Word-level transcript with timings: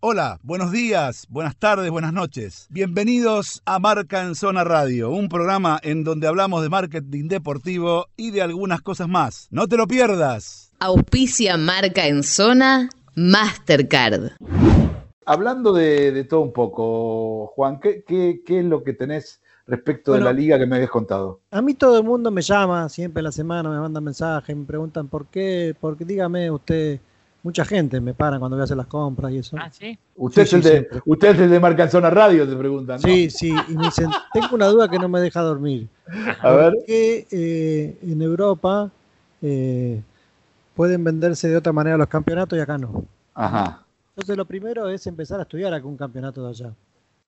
Hola, 0.00 0.38
buenos 0.44 0.70
días, 0.70 1.26
buenas 1.28 1.56
tardes, 1.56 1.90
buenas 1.90 2.12
noches. 2.12 2.68
Bienvenidos 2.70 3.62
a 3.64 3.80
Marca 3.80 4.22
en 4.22 4.36
Zona 4.36 4.62
Radio, 4.62 5.10
un 5.10 5.28
programa 5.28 5.80
en 5.82 6.04
donde 6.04 6.28
hablamos 6.28 6.62
de 6.62 6.68
marketing 6.68 7.26
deportivo 7.26 8.06
y 8.16 8.30
de 8.30 8.40
algunas 8.40 8.80
cosas 8.80 9.08
más. 9.08 9.48
No 9.50 9.66
te 9.66 9.76
lo 9.76 9.88
pierdas. 9.88 10.70
Auspicia 10.78 11.56
Marca 11.56 12.06
en 12.06 12.22
Zona 12.22 12.88
Mastercard. 13.16 14.34
Hablando 15.26 15.72
de, 15.72 16.24
todo 16.30 16.42
un 16.42 16.52
poco, 16.52 17.48
Juan, 17.56 17.80
¿qué, 17.80 18.04
es 18.46 18.64
lo 18.64 18.84
que 18.84 18.92
tenés 18.92 19.40
respecto 19.66 20.12
de 20.12 20.20
la 20.20 20.32
liga 20.32 20.60
que 20.60 20.66
me 20.66 20.76
habías 20.76 20.90
contado? 20.90 21.40
A 21.50 21.60
mí 21.60 21.74
todo 21.74 21.98
el 21.98 22.04
mundo 22.04 22.30
me 22.30 22.42
llama 22.42 22.88
siempre 22.88 23.18
en 23.18 23.24
la 23.24 23.32
semana, 23.32 23.68
me 23.68 23.80
mandan 23.80 24.04
mensajes, 24.04 24.56
me 24.56 24.64
preguntan 24.64 25.08
por 25.08 25.26
qué, 25.26 25.74
porque 25.80 26.04
dígame 26.04 26.52
usted 26.52 27.00
Mucha 27.48 27.64
gente 27.64 27.98
me 27.98 28.12
para 28.12 28.38
cuando 28.38 28.58
voy 28.58 28.60
a 28.60 28.64
hacer 28.64 28.76
las 28.76 28.88
compras 28.88 29.32
y 29.32 29.38
eso. 29.38 29.56
Ah, 29.58 29.70
sí. 29.70 29.98
Usted, 30.16 30.42
es, 30.42 30.52
el 30.52 30.62
de, 30.62 30.88
usted 31.06 31.28
es 31.28 31.38
el 31.38 31.48
de 31.48 31.58
Marca 31.58 31.88
Zona 31.88 32.10
Radio, 32.10 32.46
te 32.46 32.54
preguntan. 32.54 33.00
¿no? 33.00 33.08
Sí, 33.08 33.30
sí. 33.30 33.50
Y 33.70 33.74
me 33.74 33.84
dicen, 33.84 34.10
tengo 34.34 34.48
una 34.52 34.66
duda 34.66 34.86
que 34.86 34.98
no 34.98 35.08
me 35.08 35.18
deja 35.18 35.40
dormir. 35.40 35.88
A 36.42 36.50
ver. 36.50 36.74
qué 36.86 37.26
eh, 37.30 37.96
en 38.02 38.20
Europa 38.20 38.90
eh, 39.40 40.02
pueden 40.74 41.02
venderse 41.02 41.48
de 41.48 41.56
otra 41.56 41.72
manera 41.72 41.96
los 41.96 42.08
campeonatos 42.08 42.58
y 42.58 42.60
acá 42.60 42.76
no? 42.76 43.06
Ajá. 43.32 43.82
Entonces, 44.10 44.36
lo 44.36 44.44
primero 44.44 44.86
es 44.90 45.06
empezar 45.06 45.40
a 45.40 45.44
estudiar 45.44 45.82
un 45.82 45.96
campeonato 45.96 46.42
de 46.42 46.50
allá. 46.50 46.74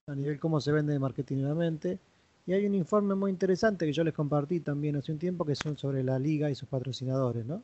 A 0.05 0.13
nivel 0.13 0.39
cómo 0.39 0.61
se 0.61 0.71
vende 0.71 0.99
marketingamente. 0.99 1.97
Y 2.45 2.53
hay 2.53 2.67
un 2.67 2.75
informe 2.75 3.15
muy 3.15 3.31
interesante 3.31 3.87
que 3.87 3.93
yo 3.93 4.03
les 4.03 4.13
compartí 4.13 4.59
también 4.59 4.97
hace 4.97 5.11
un 5.11 5.17
tiempo 5.17 5.45
que 5.45 5.55
son 5.55 5.79
sobre 5.79 6.03
la 6.03 6.19
liga 6.19 6.51
y 6.51 6.53
sus 6.53 6.69
patrocinadores, 6.69 7.43
¿no? 7.43 7.63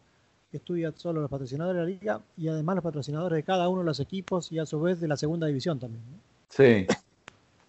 Estudia 0.58 0.94
solo 0.96 1.22
los 1.22 1.30
patrocinadores 1.30 1.78
de 1.78 1.82
la 1.82 1.90
liga 1.90 2.22
y 2.38 2.48
además 2.48 2.76
los 2.76 2.84
patrocinadores 2.84 3.38
de 3.38 3.44
cada 3.44 3.70
uno 3.70 3.82
de 3.82 3.86
los 3.86 4.00
equipos 4.00 4.52
y 4.52 4.60
a 4.60 4.66
su 4.66 4.80
vez 4.80 5.00
de 5.00 5.08
la 5.08 5.18
segunda 5.18 5.48
división 5.48 5.80
también. 5.80 6.04
Sí. 6.50 6.86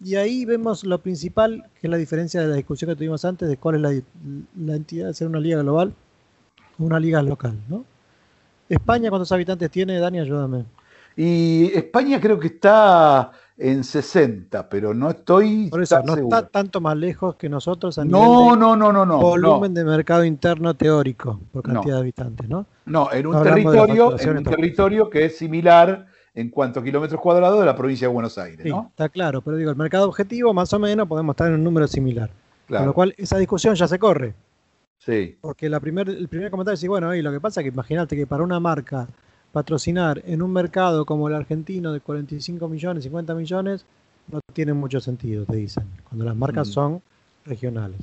Y 0.03 0.15
ahí 0.15 0.45
vemos 0.45 0.83
lo 0.83 0.99
principal, 0.99 1.65
que 1.79 1.87
es 1.87 1.91
la 1.91 1.97
diferencia 1.97 2.41
de 2.41 2.47
la 2.47 2.55
discusión 2.55 2.89
que 2.89 2.95
tuvimos 2.95 3.25
antes 3.25 3.49
de 3.49 3.57
cuál 3.57 3.75
es 3.75 4.03
la, 4.55 4.73
entidad 4.75 5.07
de 5.07 5.13
ser 5.13 5.27
una 5.27 5.39
liga 5.39 5.61
global 5.61 5.93
o 6.77 6.83
una 6.83 6.99
liga 6.99 7.21
local, 7.21 7.57
¿no? 7.67 7.83
España, 8.69 9.09
¿cuántos 9.09 9.31
habitantes 9.31 9.69
tiene? 9.71 9.99
Dani, 9.99 10.19
ayúdame. 10.19 10.65
Y 11.17 11.71
España 11.73 12.21
creo 12.21 12.39
que 12.39 12.47
está 12.47 13.31
en 13.59 13.83
60, 13.83 14.69
pero 14.69 14.93
no 14.93 15.09
estoy. 15.09 15.67
Por 15.69 15.83
eso, 15.83 16.01
no 16.03 16.15
está 16.15 16.47
tanto 16.47 16.79
más 16.79 16.95
lejos 16.95 17.35
que 17.35 17.49
nosotros 17.49 17.99
a 17.99 18.05
no, 18.05 18.55
no, 18.55 18.75
no, 18.75 18.93
no, 18.93 19.05
no. 19.05 19.19
Volumen 19.19 19.73
de 19.73 19.83
mercado 19.83 20.23
interno 20.23 20.73
teórico 20.73 21.39
por 21.51 21.63
cantidad 21.63 21.95
de 21.95 22.01
habitantes, 22.01 22.47
¿no? 22.47 22.65
No, 22.85 23.11
en 23.11 23.27
un, 23.27 23.43
territorio, 23.43 24.17
en 24.17 24.37
un 24.37 24.43
territorio 24.43 25.09
que 25.09 25.25
es 25.25 25.37
similar 25.37 26.07
en 26.33 26.49
cuanto 26.49 26.79
a 26.79 26.83
kilómetros 26.83 27.19
cuadrados 27.19 27.59
de 27.59 27.65
la 27.65 27.75
provincia 27.75 28.07
de 28.07 28.13
Buenos 28.13 28.37
Aires, 28.37 28.61
sí, 28.63 28.71
Está 28.89 29.09
claro, 29.09 29.41
pero 29.41 29.57
digo, 29.57 29.71
el 29.71 29.75
mercado 29.75 30.07
objetivo 30.07 30.53
más 30.53 30.71
o 30.71 30.79
menos 30.79 31.07
podemos 31.07 31.33
estar 31.33 31.47
en 31.47 31.55
un 31.55 31.63
número 31.63 31.87
similar. 31.87 32.29
Con 32.67 32.85
lo 32.85 32.93
cual, 32.93 33.13
esa 33.17 33.37
discusión 33.37 33.75
ya 33.75 33.87
se 33.87 33.99
corre. 33.99 34.35
Sí. 34.99 35.37
Porque 35.41 35.69
la 35.69 35.79
primer, 35.79 36.07
el 36.07 36.27
primer 36.27 36.51
comentario 36.51 36.75
es, 36.75 36.87
bueno, 36.87 37.13
y 37.15 37.21
lo 37.21 37.31
que 37.31 37.39
pasa 37.39 37.61
es 37.61 37.65
que 37.65 37.69
imagínate 37.69 38.15
que 38.15 38.27
para 38.27 38.43
una 38.43 38.59
marca 38.59 39.07
patrocinar 39.51 40.21
en 40.25 40.41
un 40.41 40.53
mercado 40.53 41.05
como 41.05 41.27
el 41.27 41.35
argentino 41.35 41.91
de 41.91 41.99
45 41.99 42.67
millones, 42.67 43.03
50 43.03 43.33
millones, 43.33 43.85
no 44.31 44.39
tiene 44.53 44.73
mucho 44.73 44.99
sentido, 44.99 45.45
te 45.45 45.57
dicen, 45.57 45.85
cuando 46.07 46.25
las 46.25 46.35
marcas 46.35 46.69
mm. 46.69 46.71
son 46.71 47.01
regionales. 47.45 47.99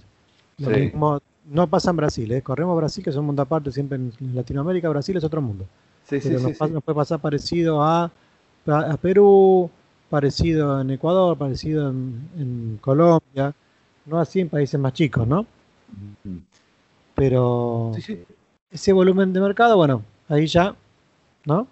Lo 0.58 0.70
mismo 0.70 1.20
no 1.48 1.66
pasa 1.68 1.90
en 1.90 1.96
Brasil, 1.96 2.32
¿eh? 2.32 2.42
corremos 2.42 2.76
Brasil, 2.76 3.04
que 3.04 3.10
es 3.10 3.16
un 3.16 3.26
mundo 3.26 3.42
aparte, 3.42 3.70
siempre 3.70 3.96
en 3.96 4.12
Latinoamérica, 4.34 4.88
Brasil 4.88 5.16
es 5.16 5.24
otro 5.24 5.40
mundo. 5.40 5.66
Sí, 6.08 6.18
Pero 6.22 6.40
nos, 6.40 6.56
puede 6.56 6.96
pasar 6.96 7.20
parecido 7.20 7.82
a, 7.82 8.10
a, 8.66 8.96
Perú, 8.96 9.70
parecido 10.08 10.80
en 10.80 10.90
Ecuador, 10.90 11.36
parecido 11.36 11.90
en, 11.90 12.78
Colombia, 12.80 13.54
no 14.06 14.18
así 14.18 14.40
en 14.40 14.48
países 14.48 14.78
más 14.78 14.92
chicos, 14.92 15.26
¿no? 15.26 15.46
Mm. 16.24 16.38
Pero 17.14 17.92
ese 18.70 18.92
volumen 18.92 19.32
de 19.32 19.40
mercado, 19.40 19.76
bueno, 19.76 20.02
ahí 20.28 20.46
ya 20.46 20.74
¿no? 21.46 21.66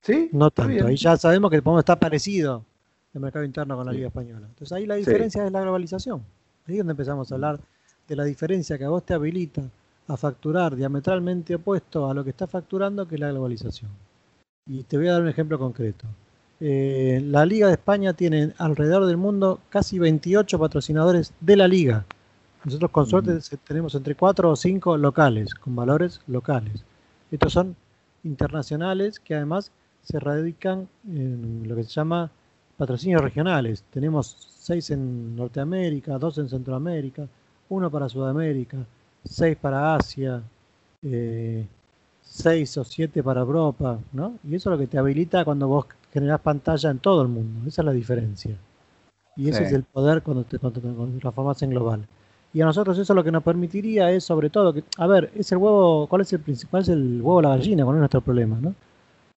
Sí. 0.00 0.30
No 0.32 0.50
tanto. 0.50 0.86
Ahí 0.86 0.96
ya 0.96 1.16
sabemos 1.16 1.50
que 1.50 1.60
podemos 1.60 1.82
estar 1.82 1.98
parecido 1.98 2.64
el 3.12 3.20
mercado 3.20 3.44
interno 3.44 3.76
con 3.76 3.86
la 3.86 3.92
Liga 3.92 4.08
Española. 4.08 4.46
Entonces 4.48 4.72
ahí 4.72 4.86
la 4.86 4.94
diferencia 4.94 5.44
es 5.44 5.52
la 5.52 5.60
globalización. 5.60 6.22
Ahí 6.66 6.74
es 6.74 6.78
donde 6.78 6.92
empezamos 6.92 7.30
a 7.30 7.34
hablar 7.34 7.60
de 8.08 8.16
la 8.16 8.24
diferencia 8.24 8.78
que 8.78 8.84
a 8.84 8.88
vos 8.88 9.04
te 9.04 9.14
habilita 9.14 9.62
a 10.08 10.16
facturar 10.16 10.76
diametralmente 10.76 11.54
opuesto 11.54 12.10
a 12.10 12.14
lo 12.14 12.24
que 12.24 12.30
está 12.30 12.46
facturando, 12.46 13.06
que 13.06 13.14
es 13.14 13.20
la 13.20 13.30
globalización. 13.30 13.90
Y 14.66 14.82
te 14.82 14.96
voy 14.96 15.08
a 15.08 15.12
dar 15.12 15.22
un 15.22 15.28
ejemplo 15.28 15.58
concreto. 15.58 16.06
Eh, 16.60 17.22
la 17.24 17.44
Liga 17.44 17.66
de 17.66 17.74
España 17.74 18.12
tiene 18.12 18.52
alrededor 18.58 19.06
del 19.06 19.16
mundo 19.16 19.60
casi 19.70 19.98
28 19.98 20.58
patrocinadores 20.58 21.32
de 21.40 21.56
la 21.56 21.68
Liga. 21.68 22.04
Nosotros 22.64 22.90
con 22.90 23.06
suerte 23.06 23.38
tenemos 23.66 23.94
entre 23.94 24.14
4 24.14 24.50
o 24.50 24.56
5 24.56 24.96
locales, 24.96 25.54
con 25.54 25.76
valores 25.76 26.20
locales. 26.26 26.84
Estos 27.30 27.52
son 27.52 27.76
internacionales 28.24 29.20
que 29.20 29.34
además 29.34 29.70
se 30.02 30.18
radican 30.18 30.88
en 31.06 31.66
lo 31.66 31.76
que 31.76 31.84
se 31.84 31.90
llama 31.90 32.30
patrocinios 32.76 33.22
regionales. 33.22 33.84
Tenemos 33.90 34.36
seis 34.58 34.90
en 34.90 35.36
Norteamérica, 35.36 36.18
dos 36.18 36.38
en 36.38 36.48
Centroamérica, 36.48 37.26
uno 37.68 37.90
para 37.90 38.08
Sudamérica, 38.08 38.78
seis 39.24 39.56
para 39.56 39.94
Asia, 39.94 40.42
eh, 41.02 41.66
seis 42.22 42.76
o 42.78 42.84
siete 42.84 43.22
para 43.22 43.40
Europa, 43.40 43.98
¿no? 44.12 44.38
Y 44.44 44.54
eso 44.56 44.70
es 44.70 44.72
lo 44.72 44.78
que 44.78 44.86
te 44.86 44.98
habilita 44.98 45.44
cuando 45.44 45.68
vos 45.68 45.86
generás 46.12 46.40
pantalla 46.40 46.90
en 46.90 46.98
todo 46.98 47.22
el 47.22 47.28
mundo. 47.28 47.68
Esa 47.68 47.82
es 47.82 47.86
la 47.86 47.92
diferencia. 47.92 48.56
Y 49.36 49.48
ese 49.48 49.64
es 49.64 49.72
el 49.72 49.82
poder 49.82 50.22
cuando 50.22 50.44
te, 50.44 50.58
cuando 50.58 50.80
te 50.80 51.18
transformas 51.20 51.62
en 51.62 51.70
global. 51.70 52.06
Y 52.54 52.60
a 52.60 52.64
nosotros 52.64 52.96
eso 52.98 53.12
lo 53.14 53.24
que 53.24 53.32
nos 53.32 53.42
permitiría 53.42 54.12
es 54.12 54.22
sobre 54.22 54.48
todo 54.48 54.72
que, 54.72 54.84
a 54.96 55.08
ver, 55.08 55.32
es 55.34 55.50
el 55.50 55.58
huevo, 55.58 56.06
¿cuál 56.06 56.22
es 56.22 56.32
el 56.32 56.38
principal? 56.38 56.82
Es 56.82 56.88
el 56.88 57.20
huevo 57.20 57.34
o 57.38 57.42
la 57.42 57.48
gallina, 57.50 57.84
¿cuál 57.84 57.96
es 57.96 57.98
nuestro 57.98 58.20
problema? 58.20 58.56
¿no? 58.60 58.74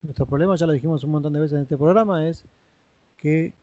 Nuestro 0.03 0.27
problema, 0.27 0.55
ya 0.55 0.67
lo 0.67 0.73
dijimos 0.73 1.03
un 1.03 1.09
montón 1.09 1.33
de 1.33 1.39
veces 1.39 1.55
en 1.55 1.63
este 1.63 1.77
programa, 1.77 2.27
es 2.27 2.45
que 3.17 3.55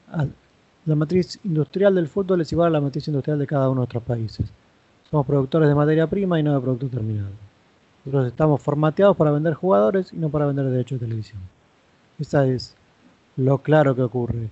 la 0.85 0.95
matriz 0.97 1.39
industrial 1.45 1.95
del 1.95 2.09
fútbol 2.09 2.41
es 2.41 2.51
igual 2.51 2.67
a 2.67 2.71
la 2.71 2.81
matriz 2.81 3.07
industrial 3.07 3.39
de 3.39 3.47
cada 3.47 3.69
uno 3.69 3.83
de 3.83 3.87
nuestros 3.87 4.03
países. 4.03 4.53
Somos 5.09 5.25
productores 5.25 5.69
de 5.69 5.75
materia 5.77 6.09
prima 6.09 6.41
y 6.41 6.43
no 6.43 6.53
de 6.53 6.61
producto 6.61 6.89
terminado. 6.89 7.31
Nosotros 8.05 8.27
estamos 8.27 8.61
formateados 8.61 9.17
para 9.17 9.31
vender 9.31 9.55
jugadores 9.55 10.13
y 10.13 10.17
no 10.17 10.31
para 10.31 10.47
vender 10.47 10.67
derechos 10.67 10.99
de 10.99 11.07
televisión. 11.07 11.39
Esa 12.19 12.45
es 12.45 12.75
lo 13.37 13.59
claro 13.59 13.95
que 13.95 14.03
ocurre. 14.03 14.51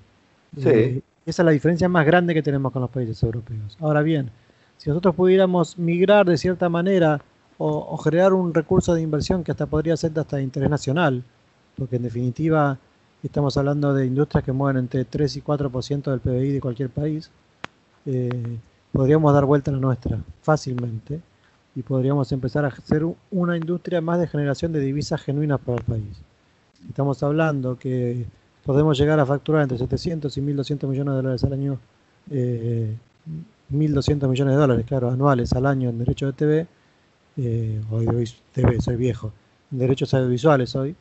Sí. 0.56 0.68
Eh, 0.68 1.02
esa 1.26 1.42
es 1.42 1.46
la 1.46 1.52
diferencia 1.52 1.88
más 1.88 2.06
grande 2.06 2.34
que 2.34 2.42
tenemos 2.42 2.72
con 2.72 2.82
los 2.82 2.90
países 2.90 3.20
europeos. 3.22 3.76
Ahora 3.80 4.02
bien, 4.02 4.30
si 4.82 4.88
nosotros 4.88 5.14
pudiéramos 5.14 5.78
migrar 5.78 6.26
de 6.26 6.36
cierta 6.36 6.68
manera 6.68 7.20
o, 7.56 7.96
generar 7.98 8.32
un 8.32 8.52
recurso 8.52 8.94
de 8.94 9.00
inversión 9.00 9.44
que 9.44 9.52
hasta 9.52 9.66
podría 9.66 9.96
ser 9.96 10.10
hasta 10.18 10.38
de 10.38 10.42
interés 10.42 10.68
nacional, 10.68 11.22
porque 11.76 11.96
en 11.96 12.02
definitiva 12.02 12.76
estamos 13.22 13.56
hablando 13.56 13.94
de 13.94 14.06
industrias 14.06 14.42
que 14.42 14.50
mueven 14.50 14.78
entre 14.78 15.04
3 15.04 15.36
y 15.36 15.40
4% 15.40 16.10
del 16.10 16.18
PBI 16.18 16.50
de 16.54 16.60
cualquier 16.60 16.90
país, 16.90 17.30
eh, 18.06 18.58
podríamos 18.90 19.32
dar 19.32 19.44
vuelta 19.44 19.70
a 19.70 19.74
la 19.74 19.78
nuestra 19.78 20.18
fácilmente 20.42 21.20
y 21.76 21.82
podríamos 21.82 22.32
empezar 22.32 22.64
a 22.64 22.68
hacer 22.68 23.06
una 23.30 23.56
industria 23.56 24.00
más 24.00 24.18
de 24.18 24.26
generación 24.26 24.72
de 24.72 24.80
divisas 24.80 25.22
genuinas 25.22 25.60
para 25.60 25.78
el 25.78 25.84
país. 25.84 26.20
Estamos 26.88 27.22
hablando 27.22 27.78
que 27.78 28.26
podemos 28.64 28.98
llegar 28.98 29.20
a 29.20 29.26
facturar 29.26 29.62
entre 29.62 29.78
700 29.78 30.36
y 30.36 30.40
1.200 30.40 30.88
millones 30.88 31.12
de 31.12 31.16
dólares 31.22 31.44
al 31.44 31.52
año 31.52 31.78
eh, 32.32 32.96
1.200 33.70 34.28
millones 34.28 34.54
de 34.54 34.60
dólares, 34.60 34.86
claro, 34.86 35.10
anuales 35.10 35.52
al 35.52 35.66
año 35.66 35.90
en 35.90 35.98
derechos 35.98 36.28
de 36.28 36.32
TV, 36.32 36.66
eh, 37.36 37.80
hoy 37.90 38.06
TV, 38.52 38.80
soy 38.80 38.96
viejo, 38.96 39.32
en 39.70 39.78
derechos 39.78 40.12
audiovisuales 40.14 40.74
hoy. 40.76 40.94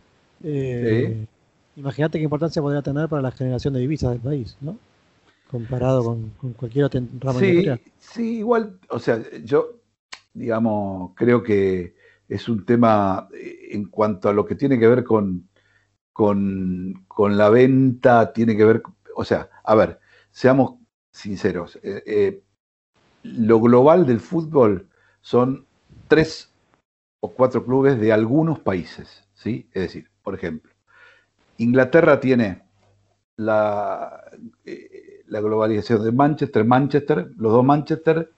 Eh, 0.43 1.25
imagínate 1.75 2.17
qué 2.17 2.23
importancia 2.23 2.61
podría 2.61 2.81
tener 2.81 3.09
para 3.09 3.21
la 3.21 3.31
generación 3.31 3.73
de 3.73 3.81
divisas 3.81 4.11
del 4.11 4.21
país, 4.21 4.57
¿no? 4.61 4.77
Comparado 5.49 6.03
con, 6.03 6.53
cualquier 6.53 6.85
otra 6.85 7.01
rama 7.19 7.39
sí, 7.39 7.65
Sí, 7.99 8.37
igual, 8.37 8.79
o 8.89 8.99
sea, 8.99 9.21
yo, 9.43 9.81
digamos, 10.33 11.11
creo 11.15 11.43
que 11.43 11.95
es 12.29 12.47
un 12.47 12.65
tema 12.65 13.27
eh, 13.33 13.69
en 13.71 13.85
cuanto 13.85 14.29
a 14.29 14.33
lo 14.33 14.45
que 14.45 14.55
tiene 14.55 14.79
que 14.79 14.87
ver 14.87 15.03
con, 15.03 15.49
con, 16.13 17.03
con 17.07 17.37
la 17.37 17.49
venta, 17.49 18.31
tiene 18.31 18.55
que 18.55 18.63
ver, 18.63 18.81
o 19.15 19.25
sea, 19.25 19.49
a 19.65 19.75
ver, 19.75 19.99
seamos 20.31 20.75
sinceros, 21.11 21.77
eh, 21.83 22.41
lo 23.23 23.59
global 23.59 24.05
del 24.05 24.19
fútbol 24.19 24.87
son 25.21 25.65
tres 26.07 26.51
o 27.19 27.31
cuatro 27.31 27.63
clubes 27.63 27.99
de 27.99 28.11
algunos 28.11 28.59
países, 28.59 29.23
¿sí? 29.33 29.67
Es 29.73 29.83
decir, 29.83 30.09
por 30.23 30.35
ejemplo, 30.35 30.71
Inglaterra 31.57 32.19
tiene 32.19 32.63
la, 33.37 34.23
eh, 34.65 35.23
globalización 35.27 36.03
de 36.03 36.11
Manchester, 36.11 36.65
Manchester, 36.65 37.31
los 37.37 37.51
dos 37.51 37.63
Manchester, 37.63 38.31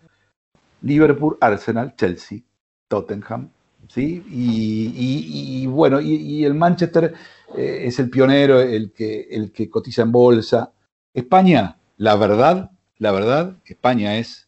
Liverpool, 0.82 1.38
Arsenal, 1.40 1.96
Chelsea, 1.96 2.40
Tottenham, 2.88 3.50
¿sí? 3.88 4.24
Y, 4.30 5.66
bueno, 5.68 6.02
y, 6.02 6.44
el 6.44 6.54
Manchester 6.54 7.14
eh, 7.56 7.84
es 7.86 8.00
el 8.00 8.10
pionero, 8.10 8.60
el 8.60 8.92
que, 8.92 9.28
el 9.32 9.52
que 9.52 9.70
cotiza 9.70 10.02
en 10.04 10.12
bolsa. 10.12 10.72
España, 11.14 11.78
la 11.98 12.16
verdad, 12.16 12.72
la 12.98 13.12
verdad, 13.12 13.56
España 13.66 14.18
es 14.18 14.43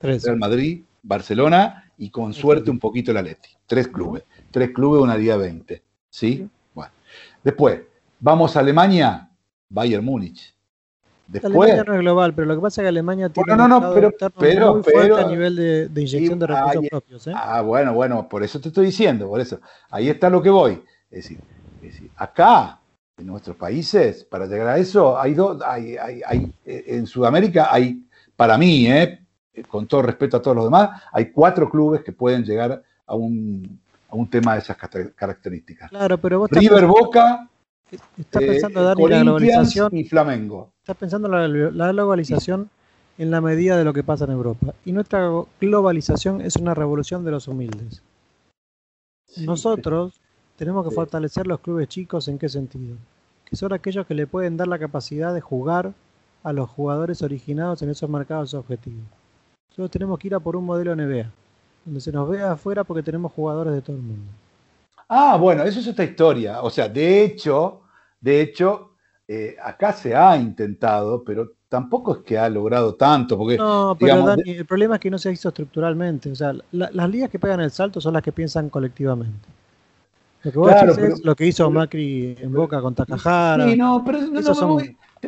Real 0.00 0.36
Madrid, 0.36 0.82
Barcelona 1.02 1.90
y 1.98 2.10
con 2.10 2.32
suerte 2.32 2.70
un 2.70 2.78
poquito 2.78 3.10
el 3.10 3.16
Atleti. 3.16 3.50
Tres 3.66 3.88
clubes. 3.88 4.24
Tres 4.50 4.70
clubes, 4.70 5.02
una 5.02 5.16
día 5.16 5.36
20. 5.36 5.82
¿Sí? 6.08 6.48
Bueno. 6.74 6.92
Después, 7.42 7.80
vamos 8.20 8.56
a 8.56 8.60
Alemania, 8.60 9.30
Bayern 9.68 10.04
Múnich. 10.04 10.54
Después, 11.26 11.70
Alemania 11.70 11.84
no 11.84 11.94
es 11.94 12.00
global, 12.00 12.34
pero 12.34 12.46
lo 12.46 12.54
que 12.54 12.60
pasa 12.62 12.80
es 12.80 12.84
que 12.84 12.88
Alemania 12.88 13.28
tiene 13.28 13.54
no, 13.54 13.68
no, 13.68 13.92
pero, 13.92 14.10
pero, 14.38 14.74
muy 14.76 14.82
fuerte 14.82 15.20
a 15.20 15.28
nivel 15.28 15.56
de, 15.56 16.00
inyección 16.00 16.38
de 16.38 16.46
recursos 16.46 16.86
propios. 16.88 17.26
¿eh? 17.26 17.32
Ah, 17.34 17.60
bueno, 17.60 17.92
bueno, 17.92 18.26
por 18.26 18.42
eso 18.42 18.58
te 18.60 18.68
estoy 18.68 18.86
diciendo, 18.86 19.28
por 19.28 19.40
eso. 19.40 19.60
Ahí 19.90 20.08
está 20.08 20.30
lo 20.30 20.40
que 20.40 20.48
voy. 20.48 20.82
Es 21.10 21.24
decir, 21.24 21.38
es 21.82 21.92
decir 21.92 22.10
acá, 22.16 22.80
en 23.18 23.26
nuestros 23.26 23.56
países, 23.56 24.24
para 24.24 24.46
llegar 24.46 24.68
a 24.68 24.78
eso, 24.78 25.18
hay 25.18 25.34
dos, 25.34 25.60
hay, 25.62 25.96
hay, 25.98 26.22
hay, 26.24 26.52
en 26.64 27.06
Sudamérica 27.06 27.68
hay, 27.70 28.02
para 28.34 28.56
mí, 28.56 28.86
eh, 28.86 29.20
con 29.66 29.86
todo 29.86 30.02
respeto 30.02 30.36
a 30.36 30.42
todos 30.42 30.56
los 30.56 30.66
demás, 30.66 31.02
hay 31.12 31.30
cuatro 31.30 31.68
clubes 31.68 32.02
que 32.02 32.12
pueden 32.12 32.44
llegar 32.44 32.82
a 33.06 33.14
un, 33.14 33.80
a 34.08 34.16
un 34.16 34.28
tema 34.28 34.54
de 34.54 34.60
esas 34.60 34.76
características. 34.76 35.90
Claro, 35.90 36.18
pero 36.18 36.40
vos 36.40 36.50
River 36.50 36.86
Boca, 36.86 37.48
Está 38.18 38.40
pensando, 38.40 38.82
Dani, 38.82 39.08
la 39.08 39.22
globalización. 39.22 39.96
Y 39.96 40.04
Flamengo. 40.04 40.70
Está 40.82 40.94
pensando 40.94 41.28
la, 41.28 41.48
la 41.48 41.92
globalización 41.92 42.68
en 43.16 43.30
la 43.30 43.40
medida 43.40 43.76
de 43.76 43.84
lo 43.84 43.92
que 43.92 44.04
pasa 44.04 44.24
en 44.24 44.32
Europa. 44.32 44.74
Y 44.84 44.92
nuestra 44.92 45.30
globalización 45.60 46.40
es 46.40 46.56
una 46.56 46.74
revolución 46.74 47.24
de 47.24 47.30
los 47.30 47.48
humildes. 47.48 48.02
Nosotros 49.38 50.20
tenemos 50.56 50.86
que 50.86 50.94
fortalecer 50.94 51.46
los 51.46 51.60
clubes 51.60 51.88
chicos 51.88 52.28
en 52.28 52.38
qué 52.38 52.48
sentido? 52.48 52.96
Que 53.44 53.56
son 53.56 53.72
aquellos 53.72 54.06
que 54.06 54.14
le 54.14 54.26
pueden 54.26 54.56
dar 54.56 54.68
la 54.68 54.78
capacidad 54.78 55.32
de 55.32 55.40
jugar 55.40 55.94
a 56.42 56.52
los 56.52 56.68
jugadores 56.68 57.22
originados 57.22 57.82
en 57.82 57.90
esos 57.90 58.08
mercados 58.08 58.54
objetivos. 58.54 59.04
Nosotros 59.78 59.92
tenemos 59.92 60.18
que 60.18 60.26
ir 60.26 60.34
a 60.34 60.40
por 60.40 60.56
un 60.56 60.64
modelo 60.64 60.96
NBA, 60.96 61.30
donde 61.84 62.00
se 62.00 62.10
nos 62.10 62.28
vea 62.28 62.50
afuera 62.50 62.82
porque 62.82 63.00
tenemos 63.00 63.30
jugadores 63.32 63.72
de 63.72 63.80
todo 63.80 63.94
el 63.94 64.02
mundo. 64.02 64.32
Ah, 65.08 65.36
bueno, 65.36 65.62
eso 65.62 65.78
es 65.78 65.86
otra 65.86 66.04
historia. 66.04 66.62
O 66.62 66.68
sea, 66.68 66.88
de 66.88 67.22
hecho, 67.22 67.82
de 68.20 68.40
hecho, 68.40 68.94
eh, 69.28 69.54
acá 69.62 69.92
se 69.92 70.16
ha 70.16 70.36
intentado, 70.36 71.22
pero 71.22 71.52
tampoco 71.68 72.16
es 72.16 72.22
que 72.24 72.36
ha 72.36 72.48
logrado 72.48 72.96
tanto. 72.96 73.38
Porque, 73.38 73.56
no, 73.56 73.96
pero 73.96 74.26
Dani, 74.26 74.50
el 74.50 74.66
problema 74.66 74.96
es 74.96 75.00
que 75.00 75.10
no 75.12 75.18
se 75.18 75.28
ha 75.28 75.30
visto 75.30 75.46
estructuralmente. 75.46 76.32
O 76.32 76.34
sea, 76.34 76.52
las 76.72 77.08
ligas 77.08 77.30
que 77.30 77.38
pegan 77.38 77.60
el 77.60 77.70
salto 77.70 78.00
son 78.00 78.14
las 78.14 78.22
que 78.24 78.32
piensan 78.32 78.70
colectivamente. 78.70 79.48
Lo 80.42 80.50
que 80.50 80.58
vos 80.58 80.72
es 80.72 81.24
lo 81.24 81.36
que 81.36 81.46
hizo 81.46 81.70
Macri 81.70 82.36
en 82.40 82.52
Boca 82.52 82.80
con 82.80 82.96
Takahara. 82.96 83.64
Sí, 83.68 83.76
no, 83.76 84.02
pero 84.04 84.22
no, 84.22 84.78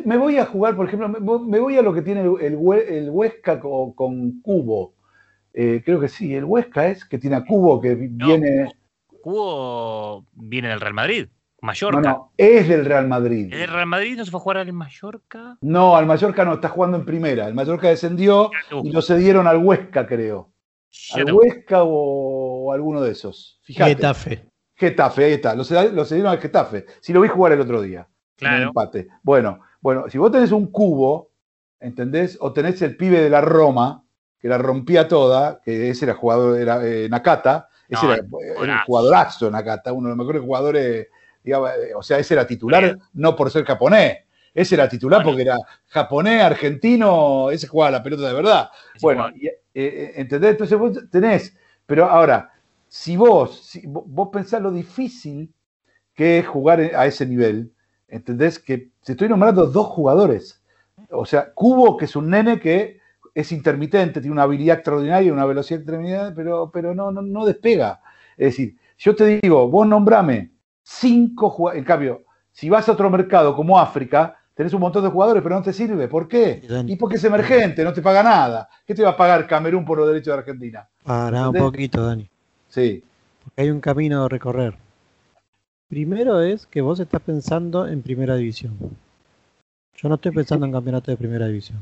me, 0.05 0.17
voy, 0.17 0.37
a 0.37 0.45
jugar, 0.45 0.75
por 0.75 0.87
ejemplo, 0.87 1.09
me, 1.09 1.59
voy 1.59 1.77
a 1.77 1.81
lo 1.81 1.93
que 1.93 2.01
tiene 2.01 2.21
el, 2.21 2.37
el 2.41 3.09
Huesca 3.09 3.59
con, 3.59 4.41
Cubo. 4.41 4.93
Eh, 5.53 5.81
creo 5.83 5.99
que 5.99 6.07
sí, 6.07 6.33
el 6.33 6.45
Huesca 6.45 6.87
es 6.87 7.05
que 7.05 7.17
tiene 7.17 7.35
a 7.35 7.45
Cubo 7.45 7.81
que 7.81 7.95
viene. 7.95 8.71
Cubo 9.21 10.25
viene 10.33 10.69
del 10.69 10.79
Real 10.79 10.93
Madrid. 10.93 11.27
Mallorca. 11.61 12.01
No, 12.01 12.09
no, 12.09 12.31
es 12.37 12.67
del 12.67 12.85
Real 12.85 13.07
Madrid. 13.07 13.53
¿El 13.53 13.69
Real 13.69 13.85
Madrid 13.85 14.17
no 14.17 14.25
se 14.25 14.31
fue 14.31 14.39
a 14.39 14.41
jugar 14.41 14.57
al 14.57 14.73
Mallorca? 14.73 15.57
No, 15.61 15.95
al 15.95 16.07
Mallorca 16.07 16.43
no, 16.43 16.55
está 16.55 16.69
jugando 16.69 16.97
en 16.97 17.05
primera. 17.05 17.47
El 17.47 17.53
Mallorca 17.53 17.87
descendió 17.87 18.49
y 18.83 18.91
lo 18.91 19.01
cedieron 19.01 19.45
al 19.45 19.57
Huesca, 19.57 20.07
creo. 20.07 20.51
al 21.13 21.31
Huesca 21.31 21.83
o, 21.83 22.73
alguno 22.73 23.01
de 23.01 23.11
esos. 23.11 23.59
Fíjate. 23.63 23.95
Getafe. 23.95 24.45
Getafe, 24.75 25.25
ahí 25.25 25.33
está. 25.33 25.53
Lo, 25.53 25.63
cedieron 25.63 26.31
al 26.31 26.39
Getafe. 26.39 26.87
Si 26.99 27.13
lo 27.13 27.21
vi 27.21 27.27
jugar 27.27 27.51
el 27.51 27.61
otro 27.61 27.81
día. 27.81 28.07
Claro. 28.35 28.63
empate. 28.63 29.07
Bueno, 29.21 29.59
bueno, 29.81 30.05
si 30.09 30.17
vos 30.17 30.31
tenés 30.31 30.51
un 30.51 30.67
cubo, 30.67 31.31
¿entendés? 31.79 32.37
O 32.39 32.53
tenés 32.53 32.81
el 32.81 32.95
pibe 32.95 33.21
de 33.21 33.29
la 33.29 33.41
Roma, 33.41 34.03
que 34.39 34.47
la 34.47 34.57
rompía 34.57 35.07
toda, 35.07 35.59
que 35.61 35.89
ese 35.89 36.05
era 36.05 36.13
jugador, 36.13 36.59
era 36.59 36.85
eh, 36.85 37.09
Nakata, 37.09 37.67
ese 37.87 38.05
era, 38.05 38.15
el 38.15 38.79
jugadorazo 38.85 39.51
Nakata, 39.51 39.91
uno 39.91 40.07
de 40.07 40.15
los 40.15 40.17
mejores 40.17 40.41
jugadores, 40.41 41.07
digamos, 41.43 41.71
eh, 41.71 41.93
o 41.95 42.01
sea, 42.01 42.19
ese 42.19 42.35
era 42.35 42.47
titular 42.47 42.97
no 43.13 43.35
por 43.35 43.51
ser 43.51 43.65
japonés, 43.65 44.19
ese 44.53 44.75
era 44.75 44.87
titular 44.87 45.23
porque 45.23 45.41
era 45.43 45.57
japonés, 45.87 46.41
argentino, 46.41 47.49
ese 47.51 47.67
jugaba 47.67 47.91
la 47.91 48.03
pelota 48.03 48.27
de 48.27 48.33
verdad. 48.33 48.69
bueno, 49.01 49.29
eh, 49.29 49.59
eh, 49.73 50.13
¿entendés? 50.15 50.51
Entonces 50.51 50.77
vos 50.77 50.99
tenés, 51.09 51.55
pero 51.85 52.05
ahora, 52.05 52.51
si 52.87 53.15
vos, 53.15 53.63
si 53.65 53.83
vos 53.85 54.29
pensás 54.31 54.61
lo 54.61 54.71
difícil 54.71 55.53
que 56.13 56.39
es 56.39 56.47
jugar 56.47 56.79
a 56.95 57.05
ese 57.05 57.25
nivel, 57.25 57.71
¿entendés? 58.11 58.59
Que 58.59 58.89
te 59.03 59.13
estoy 59.13 59.27
nombrando 59.27 59.65
dos 59.65 59.87
jugadores. 59.87 60.61
O 61.09 61.25
sea, 61.25 61.51
Cubo, 61.53 61.97
que 61.97 62.05
es 62.05 62.15
un 62.15 62.29
nene 62.29 62.59
que 62.59 62.99
es 63.33 63.51
intermitente, 63.51 64.19
tiene 64.19 64.33
una 64.33 64.43
habilidad 64.43 64.77
extraordinaria, 64.77 65.33
una 65.33 65.45
velocidad 65.45 65.79
extraordinaria, 65.79 66.33
pero, 66.35 66.69
pero 66.71 66.93
no, 66.93 67.11
no, 67.11 67.21
no 67.21 67.45
despega. 67.45 68.01
Es 68.37 68.53
decir, 68.53 68.77
yo 68.97 69.15
te 69.15 69.39
digo, 69.41 69.67
vos 69.69 69.87
nombrame 69.87 70.51
cinco 70.83 71.49
jugadores, 71.49 71.79
en 71.79 71.85
cambio, 71.85 72.23
si 72.51 72.69
vas 72.69 72.87
a 72.87 72.91
otro 72.91 73.09
mercado 73.09 73.55
como 73.55 73.79
África, 73.79 74.37
tenés 74.53 74.73
un 74.73 74.81
montón 74.81 75.03
de 75.03 75.09
jugadores, 75.09 75.41
pero 75.41 75.55
no 75.55 75.63
te 75.63 75.73
sirve. 75.73 76.07
¿Por 76.07 76.27
qué? 76.27 76.61
Y 76.85 76.97
porque 76.97 77.15
es 77.15 77.23
emergente, 77.23 77.83
no 77.83 77.93
te 77.93 78.01
paga 78.01 78.21
nada. 78.21 78.69
¿Qué 78.85 78.93
te 78.93 79.03
va 79.03 79.11
a 79.11 79.17
pagar 79.17 79.47
Camerún 79.47 79.85
por 79.85 79.97
los 79.97 80.07
derechos 80.07 80.33
de 80.33 80.39
Argentina? 80.39 80.87
Para 81.03 81.49
un 81.49 81.55
poquito, 81.55 82.05
Dani. 82.05 82.29
Sí. 82.67 83.03
Porque 83.43 83.61
hay 83.61 83.69
un 83.69 83.79
camino 83.79 84.25
a 84.25 84.29
recorrer. 84.29 84.75
Primero 85.91 86.39
es 86.39 86.67
que 86.67 86.79
vos 86.79 87.01
estás 87.01 87.21
pensando 87.21 87.85
en 87.85 88.01
primera 88.01 88.37
división. 88.37 88.77
Yo 89.97 90.07
no 90.07 90.15
estoy 90.15 90.31
pensando 90.31 90.65
en 90.65 90.71
campeonato 90.71 91.11
de 91.11 91.17
primera 91.17 91.47
división. 91.47 91.79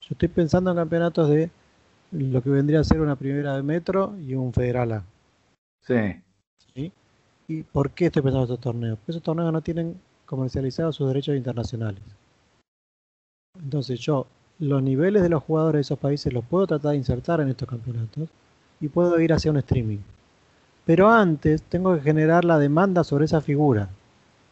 Yo 0.00 0.08
estoy 0.12 0.28
pensando 0.28 0.70
en 0.70 0.78
campeonatos 0.78 1.28
de 1.28 1.50
lo 2.12 2.42
que 2.42 2.48
vendría 2.48 2.80
a 2.80 2.84
ser 2.84 2.98
una 3.02 3.16
primera 3.16 3.54
de 3.56 3.62
metro 3.62 4.16
y 4.18 4.34
un 4.34 4.54
federal 4.54 4.92
A. 4.92 5.04
Sí. 5.82 6.18
¿Sí? 6.74 6.92
¿Y 7.46 7.62
por 7.62 7.90
qué 7.90 8.06
estoy 8.06 8.22
pensando 8.22 8.46
en 8.46 8.52
estos 8.54 8.60
torneos? 8.60 8.98
Porque 8.98 9.12
esos 9.12 9.22
torneos 9.22 9.52
no 9.52 9.60
tienen 9.60 10.00
comercializados 10.24 10.96
sus 10.96 11.08
derechos 11.08 11.36
internacionales. 11.36 12.02
Entonces 13.62 14.00
yo 14.00 14.28
los 14.58 14.82
niveles 14.82 15.22
de 15.22 15.28
los 15.28 15.42
jugadores 15.42 15.80
de 15.80 15.82
esos 15.82 15.98
países 15.98 16.32
los 16.32 16.46
puedo 16.46 16.66
tratar 16.66 16.92
de 16.92 16.96
insertar 16.96 17.42
en 17.42 17.50
estos 17.50 17.68
campeonatos 17.68 18.30
y 18.80 18.88
puedo 18.88 19.20
ir 19.20 19.34
hacia 19.34 19.50
un 19.50 19.58
streaming. 19.58 19.98
Pero 20.90 21.08
antes 21.08 21.62
tengo 21.62 21.94
que 21.94 22.00
generar 22.00 22.44
la 22.44 22.58
demanda 22.58 23.04
sobre 23.04 23.26
esa 23.26 23.40
figura. 23.40 23.88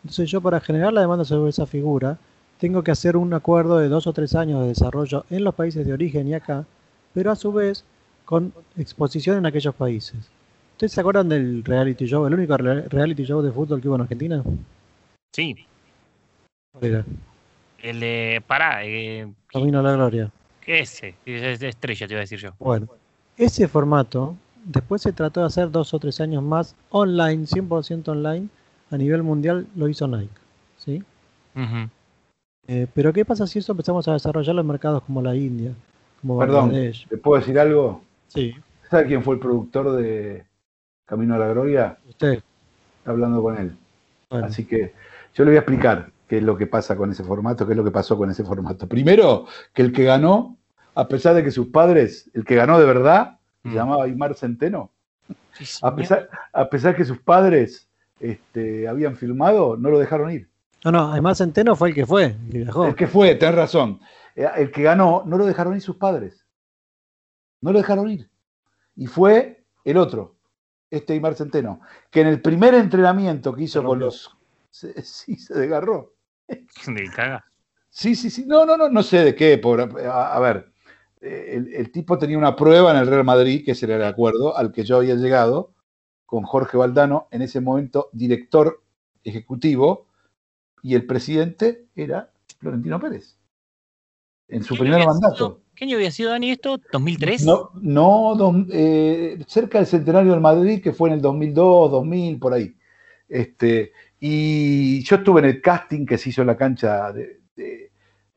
Entonces 0.05 0.31
yo 0.31 0.41
para 0.41 0.61
generar 0.61 0.93
la 0.93 1.01
demanda 1.01 1.25
sobre 1.25 1.51
esa 1.51 1.67
figura 1.67 2.17
tengo 2.61 2.85
que 2.85 2.93
hacer 2.93 3.17
un 3.17 3.35
acuerdo 3.35 3.79
de 3.79 3.89
dos 3.89 4.07
o 4.07 4.13
tres 4.13 4.37
años 4.37 4.61
de 4.61 4.69
desarrollo 4.69 5.25
en 5.31 5.43
los 5.43 5.53
países 5.57 5.85
de 5.85 5.93
origen 5.93 6.29
y 6.29 6.35
acá, 6.35 6.65
pero 7.13 7.33
a 7.33 7.35
su 7.35 7.53
vez 7.53 7.85
con 8.25 8.53
exposición 8.77 9.37
en 9.37 9.47
aquellos 9.47 9.75
países. 9.75 10.31
¿Ustedes 10.75 10.93
se 10.93 11.01
acuerdan 11.01 11.29
del 11.29 11.65
reality 11.65 12.07
show, 12.07 12.25
el 12.25 12.35
único 12.35 12.57
reality 12.57 13.25
show 13.25 13.43
de 13.43 13.51
fútbol 13.51 13.83
que 13.83 13.89
hubo 13.89 13.97
en 13.97 14.03
Argentina? 14.03 14.41
Sí. 15.33 15.57
¿Cuál 16.71 16.85
era? 16.85 17.05
El 17.83 17.99
de 17.99 18.45
Pará. 18.47 18.85
Eh, 18.85 19.27
Camino 19.49 19.81
a 19.81 19.83
la 19.83 19.93
Gloria. 19.95 20.31
¿Qué 20.61 20.79
es 20.79 21.03
ese? 21.03 21.17
Es 21.27 21.59
de 21.59 21.69
estrella, 21.69 22.07
te 22.07 22.15
iba 22.15 22.21
a 22.21 22.23
decir 22.23 22.39
yo. 22.39 22.53
Bueno, 22.61 22.87
ese 23.37 23.67
formato 23.67 24.37
después 24.69 25.03
se 25.03 25.13
trató 25.13 25.41
de 25.41 25.47
hacer 25.47 25.71
dos 25.71 25.93
o 25.95 25.99
tres 25.99 26.21
años 26.21 26.43
más 26.43 26.77
online, 26.91 27.45
100% 27.45 28.09
online, 28.09 28.49
a 28.91 28.97
nivel 28.97 29.23
mundial 29.23 29.67
lo 29.75 29.89
hizo 29.89 30.07
Nike. 30.07 30.31
¿sí? 30.77 31.03
Eh, 32.69 32.87
pero 32.95 33.13
¿qué 33.13 33.25
pasa 33.25 33.47
si 33.47 33.59
eso 33.59 33.73
empezamos 33.73 34.07
a 34.07 34.13
desarrollarlo 34.13 34.61
en 34.61 34.67
mercados 34.67 35.03
como 35.03 35.23
la 35.23 35.35
India? 35.35 35.73
Como 36.21 36.39
Perdón, 36.39 36.71
¿te 36.71 37.17
puedo 37.17 37.41
decir 37.41 37.59
algo? 37.59 38.03
Sí. 38.29 38.55
¿Sabe 38.91 39.07
quién 39.07 39.23
fue 39.23 39.35
el 39.35 39.41
productor 39.41 39.93
de 39.97 40.45
Camino 41.07 41.35
a 41.35 41.39
la 41.39 41.49
Gloria? 41.49 41.99
Usted. 42.09 42.43
Hablando 43.05 43.43
con 43.43 43.57
él. 43.57 43.77
Así 44.31 44.65
que 44.65 44.93
yo 45.35 45.45
le 45.45 45.51
voy 45.51 45.57
a 45.57 45.61
explicar 45.61 46.11
qué 46.29 46.39
es 46.39 46.43
lo 46.43 46.57
que 46.59 46.67
pasa 46.67 46.97
con 46.97 47.11
ese 47.11 47.25
formato, 47.25 47.67
qué 47.67 47.73
es 47.73 47.77
lo 47.77 47.85
que 47.85 47.91
pasó 47.91 48.19
con 48.19 48.31
ese 48.31 48.45
formato. 48.45 48.87
Primero, 48.87 49.47
que 49.73 49.83
el 49.83 49.93
que 49.93 50.05
ganó, 50.05 50.57
a 50.95 51.09
pesar 51.09 51.35
de 51.35 51.43
que 51.43 51.51
sus 51.51 51.69
padres, 51.69 52.31
el 52.35 52.45
que 52.45 52.57
ganó 52.57 52.79
de 52.79 52.85
verdad, 52.85 53.38
se 53.63 53.69
mm. 53.69 53.75
llamaba 53.75 54.05
Aymar 54.05 54.35
Centeno, 54.35 54.93
a, 55.83 55.95
pesar, 55.95 56.29
a 56.53 56.69
pesar 56.69 56.97
que 56.97 57.05
sus 57.05 57.19
padres 57.19 57.89
este, 58.21 58.89
habían 58.89 59.17
filmado, 59.17 59.77
no 59.77 59.91
lo 59.91 59.99
dejaron 59.99 60.31
ir. 60.31 60.49
No, 60.85 60.93
no, 60.93 61.13
además 61.13 61.39
Centeno 61.39 61.75
fue 61.75 61.89
el 61.89 61.95
que 61.95 62.07
fue, 62.07 62.37
el 62.53 62.95
que 62.95 63.07
fue, 63.07 63.35
tenés 63.35 63.55
razón. 63.57 64.01
Eh, 64.37 64.49
el 64.57 64.71
que 64.71 64.83
ganó, 64.83 65.25
no 65.27 65.37
lo 65.37 65.47
dejaron 65.47 65.75
ir 65.75 65.83
sus 65.83 65.97
padres. 65.97 66.47
No 67.61 67.73
lo 67.73 67.79
dejaron 67.79 68.09
ir. 68.09 68.31
Y 68.95 69.07
fue 69.07 69.65
el 69.85 69.97
otro, 69.97 70.37
este 70.91 71.15
Aymar 71.15 71.35
Centeno, 71.35 71.81
que 72.11 72.21
en 72.21 72.29
el 72.29 72.41
primer 72.41 72.75
entrenamiento 72.75 73.55
que 73.55 73.65
hizo 73.65 73.83
con 73.83 73.99
los. 73.99 74.37
sí, 74.71 75.37
se 75.37 75.55
desgarró. 75.55 76.15
¿De 76.47 77.11
caga? 77.15 77.45
Sí, 77.91 78.15
sí, 78.15 78.31
sí. 78.31 78.45
No, 78.47 78.65
no, 78.65 78.77
no, 78.77 78.89
no 78.89 79.03
sé 79.03 79.25
de 79.25 79.35
qué. 79.35 79.59
Por, 79.59 79.81
a, 79.81 80.39
ver, 80.39 80.73
el, 81.21 81.75
el, 81.75 81.93
tipo 81.93 82.19
tenía 82.19 82.39
una 82.39 82.57
prueba 82.57 82.93
en 82.93 82.99
el 82.99 83.07
Real 83.07 83.25
Madrid, 83.25 83.65
que 83.65 83.77
era 83.85 83.97
el 83.97 84.05
acuerdo 84.05 84.57
al 84.57 84.73
que 84.73 84.85
yo 84.85 84.99
había 84.99 85.15
llegado, 85.15 85.73
con 86.27 86.45
Jorge 86.45 86.77
Valdano, 86.77 87.27
en 87.31 87.43
ese 87.43 87.61
momento 87.61 88.11
director 88.13 88.83
ejecutivo 89.25 90.09
y 90.83 90.95
el 90.95 91.07
presidente 91.07 91.87
era 91.95 92.31
Florentino 92.59 93.01
Pérez. 93.01 93.37
En 94.49 94.63
su 94.63 94.77
primer 94.77 95.05
mandato. 95.05 95.63
¿Qué 95.75 95.85
año 95.85 95.97
había 95.97 96.11
sido, 96.11 96.31
Dani, 96.31 96.51
esto? 96.51 96.79
¿2003? 96.79 97.45
No, 97.45 98.35
no 98.35 98.67
eh, 98.73 99.39
cerca 99.47 99.79
del 99.79 99.87
centenario 99.87 100.33
del 100.33 100.41
Madrid, 100.41 100.83
que 100.83 100.93
fue 100.93 101.11
en 101.11 101.17
el 101.17 101.21
2002, 101.21 101.91
2000, 101.93 102.39
por 102.39 102.55
ahí. 102.55 102.75
Este, 103.29 103.93
y 104.19 105.03
yo 105.05 105.17
estuve 105.17 105.41
en 105.41 105.47
el 105.47 105.63
casting 105.63 106.07
que 106.07 106.19
se 106.19 106.31
hizo 106.31 106.41
en 106.41 106.49
la 106.49 106.57
cancha 106.57 107.13
de, 107.13 107.88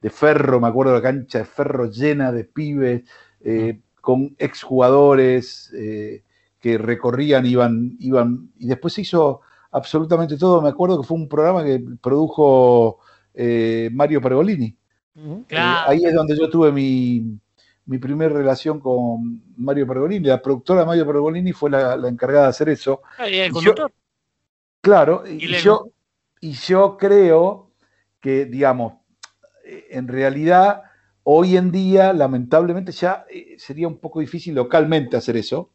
Ferro, 0.10 0.60
me 0.60 0.68
acuerdo 0.68 0.94
de 0.94 1.00
la 1.00 1.04
cancha 1.04 1.40
de 1.40 1.46
Ferro 1.46 1.90
llena 1.90 2.32
de 2.32 2.44
pibes, 2.44 3.04
eh, 3.42 3.80
con 4.02 4.36
exjugadores 4.40 5.72
eh, 5.76 6.24
que 6.60 6.78
recorrían, 6.78 7.46
iban, 7.46 7.98
iban, 8.00 8.52
y 8.58 8.68
después 8.68 8.94
se 8.94 9.02
hizo 9.02 9.42
absolutamente 9.72 10.38
todo. 10.38 10.62
Me 10.62 10.70
acuerdo 10.70 11.02
que 11.02 11.08
fue 11.08 11.18
un 11.18 11.30
programa 11.30 11.64
que 11.64 11.84
produjo 12.02 13.00
eh, 13.34 13.90
Mario 13.94 14.22
Pergolini. 14.22 14.76
ahí 15.50 16.04
es 16.04 16.14
donde 16.14 16.38
yo 16.38 16.50
tuve 16.50 16.72
mi, 16.72 17.40
mi 17.86 17.98
primera 17.98 18.34
relación 18.34 18.80
con 18.80 19.42
Mario 19.58 19.88
Pergolini. 19.88 20.28
La 20.28 20.42
productora 20.42 20.82
de 20.82 20.88
Mario 20.88 21.06
Pergolini 21.06 21.52
fue 21.52 21.70
la, 21.70 21.96
encargada 22.08 22.44
de 22.44 22.50
hacer 22.50 22.70
eso. 22.70 23.02
Ah, 23.18 23.30
¿Y 23.30 23.36
el 23.38 23.52
conductor? 23.52 23.92
claro, 24.82 25.24
y, 25.28 25.48
yo, 25.58 25.90
y 26.40 26.54
yo 26.54 26.98
creo 26.98 27.70
que, 28.20 28.46
digamos, 28.46 28.94
en 29.90 30.08
realidad, 30.08 30.84
hoy 31.24 31.58
en 31.58 31.72
día, 31.72 32.14
lamentablemente, 32.14 32.92
ya 32.92 33.26
eh, 33.30 33.56
sería 33.58 33.88
un 33.88 33.98
poco 33.98 34.20
difícil 34.20 34.56
localmente 34.56 35.18
hacer 35.18 35.38
eso. 35.38 35.70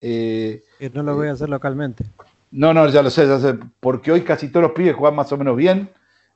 Eh, 0.00 0.62
no 0.92 1.02
lo 1.02 1.16
voy 1.16 1.28
a 1.28 1.32
hacer 1.32 1.48
localmente. 1.48 2.04
No, 2.50 2.72
no, 2.72 2.88
ya 2.88 3.02
lo 3.02 3.10
sé, 3.10 3.26
ya 3.26 3.38
sé, 3.38 3.58
porque 3.80 4.12
hoy 4.12 4.20
casi 4.22 4.48
todos 4.48 4.62
los 4.64 4.72
pibes 4.72 4.94
juegan 4.94 5.16
más 5.16 5.32
o 5.32 5.38
menos 5.38 5.56
bien. 5.56 5.90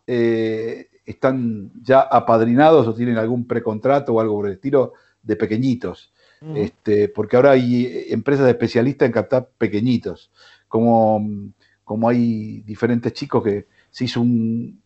Eh, 0.06 0.88
están 1.04 1.70
ya 1.82 2.00
apadrinados 2.00 2.86
o 2.86 2.94
tienen 2.94 3.18
algún 3.18 3.46
precontrato 3.46 4.12
o 4.12 4.20
algo 4.20 4.34
por 4.34 4.46
el 4.46 4.54
estilo 4.54 4.94
de 5.22 5.36
pequeñitos. 5.36 6.12
este, 6.54 7.08
porque 7.08 7.36
ahora 7.36 7.50
hay 7.52 8.06
empresas 8.10 8.48
especialistas 8.48 9.06
en 9.06 9.12
captar 9.12 9.48
pequeñitos. 9.58 10.30
Como, 10.68 11.52
como 11.84 12.08
hay 12.08 12.60
diferentes 12.60 13.12
chicos 13.12 13.42
que 13.42 13.66
se 13.90 14.04
hizo 14.04 14.20
un. 14.20 14.80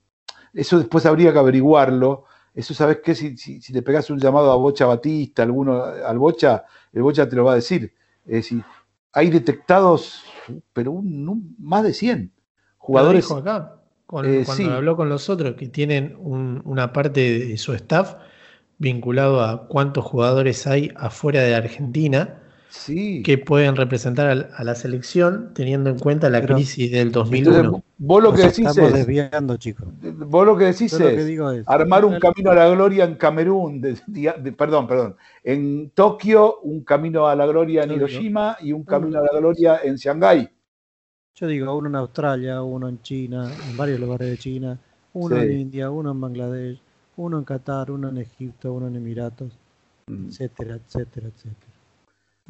Eso 0.53 0.79
después 0.79 1.07
habría 1.07 1.33
que 1.33 1.39
averiguarlo. 1.39 2.25
Eso, 2.55 2.75
¿sabes 2.75 3.01
qué? 3.03 3.15
Si, 3.15 3.37
si, 3.37 3.73
le 3.73 3.83
pegas 3.83 4.11
un 4.11 4.19
llamado 4.19 4.53
a 4.53 4.57
Bocha 4.57 4.87
Batista, 4.87 5.43
alguno, 5.43 5.83
al 5.83 6.19
Bocha, 6.19 6.65
el 6.93 7.03
Bocha 7.03 7.29
te 7.29 7.37
lo 7.37 7.45
va 7.45 7.53
a 7.53 7.57
decir. 7.57 7.95
Es 8.27 8.33
decir, 8.33 8.63
hay 9.13 9.31
detectados, 9.31 10.25
pero 10.73 10.93
un, 10.93 11.57
más 11.59 11.83
de 11.83 11.95
100 11.95 12.33
jugadores. 12.77 13.31
acá, 13.31 13.77
eh, 14.25 14.43
cuando 14.45 14.75
habló 14.75 14.97
con 14.97 15.09
los 15.09 15.31
otros 15.31 15.55
que 15.55 15.69
tienen 15.69 16.17
una 16.21 16.93
parte 16.93 17.21
de 17.21 17.57
su 17.57 17.73
staff 17.73 18.17
vinculado 18.77 19.43
a 19.43 19.69
cuántos 19.69 20.05
jugadores 20.05 20.67
hay 20.67 20.93
afuera 20.97 21.41
de 21.41 21.55
Argentina 21.55 22.42
que 22.87 23.39
pueden 23.39 23.77
representar 23.77 24.51
a, 24.55 24.65
la 24.65 24.75
selección 24.75 25.53
teniendo 25.55 25.91
en 25.91 25.99
cuenta 25.99 26.31
la 26.31 26.45
crisis 26.45 26.91
del 26.91 27.13
2001. 27.13 27.83
vos 27.99 28.23
lo 28.23 28.33
que 28.33 28.43
decís 28.43 28.67
es, 28.77 28.93
desviando, 28.93 29.57
chicos. 29.57 29.89
Vos 30.01 30.47
lo 30.47 30.57
que 30.57 30.67
decís 30.67 30.93
es, 30.95 31.69
armar 31.69 32.05
un 32.05 32.19
camino 32.19 32.51
a 32.51 32.55
la 32.55 32.71
gloria 32.71 33.05
en 33.05 33.17
Camerún, 33.17 33.83
perdón, 34.57 34.87
perdón, 34.87 35.17
en 35.45 35.91
Tokio, 35.91 36.61
un 36.61 36.83
camino 36.83 37.27
a 37.27 37.37
la 37.37 37.47
gloria 37.47 37.85
en 37.85 37.93
Hiroshima 37.93 38.57
y 38.61 38.73
un 38.73 38.85
camino 38.85 39.19
a 39.19 39.23
la 39.23 39.39
gloria 39.39 39.81
en 39.83 39.97
Shanghái. 39.97 40.49
Yo 41.35 41.47
digo, 41.47 41.77
uno 41.77 41.89
en 41.89 41.97
Australia, 41.97 42.63
uno 42.63 42.89
en 42.89 43.03
China, 43.03 43.51
en 43.69 43.77
varios 43.77 44.01
lugares 44.01 44.31
de 44.31 44.39
China, 44.39 44.79
uno 45.15 45.37
en 45.37 45.53
India, 45.53 45.91
uno 45.91 46.13
en 46.13 46.21
Bangladesh, 46.21 46.81
uno 47.17 47.39
en 47.39 47.45
Qatar, 47.45 47.91
uno 47.91 48.09
en 48.09 48.19
Egipto, 48.19 48.73
uno 48.73 48.87
en 48.87 48.97
Emiratos, 48.97 49.53
mm. 50.07 50.29
etcétera, 50.29 50.77
etcétera, 50.77 51.29
etcétera 51.29 51.72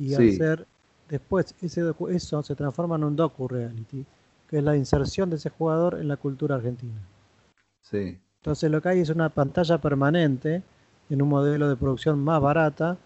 y 0.03 0.15
hacer 0.15 0.67
después 1.09 1.55
ese 1.63 1.83
eso 2.11 2.43
se 2.43 2.55
transforma 2.55 2.97
en 2.97 3.05
un 3.05 3.17
docu-reality, 3.17 4.05
que 4.49 4.59
es 4.59 4.65
la 4.65 4.77
inserción 4.77 5.31
de 5.31 5.37
ese 5.37 5.51
jugador 5.51 5.99
en 6.01 6.09
la 6.09 6.17
cultura 6.17 6.57
argentina. 6.57 7.01
Sí. 7.83 8.19
Entonces 8.39 8.71
lo 8.71 8.81
que 8.81 8.89
hay 8.89 9.01
es 9.01 9.11
una 9.11 9.29
pantalla 9.29 9.79
permanente 9.79 10.63
en 11.11 11.23
un 11.23 11.29
modelo 11.29 11.69
de 11.69 11.77
producción 11.77 12.19
más 12.19 12.41
barata 12.41 12.97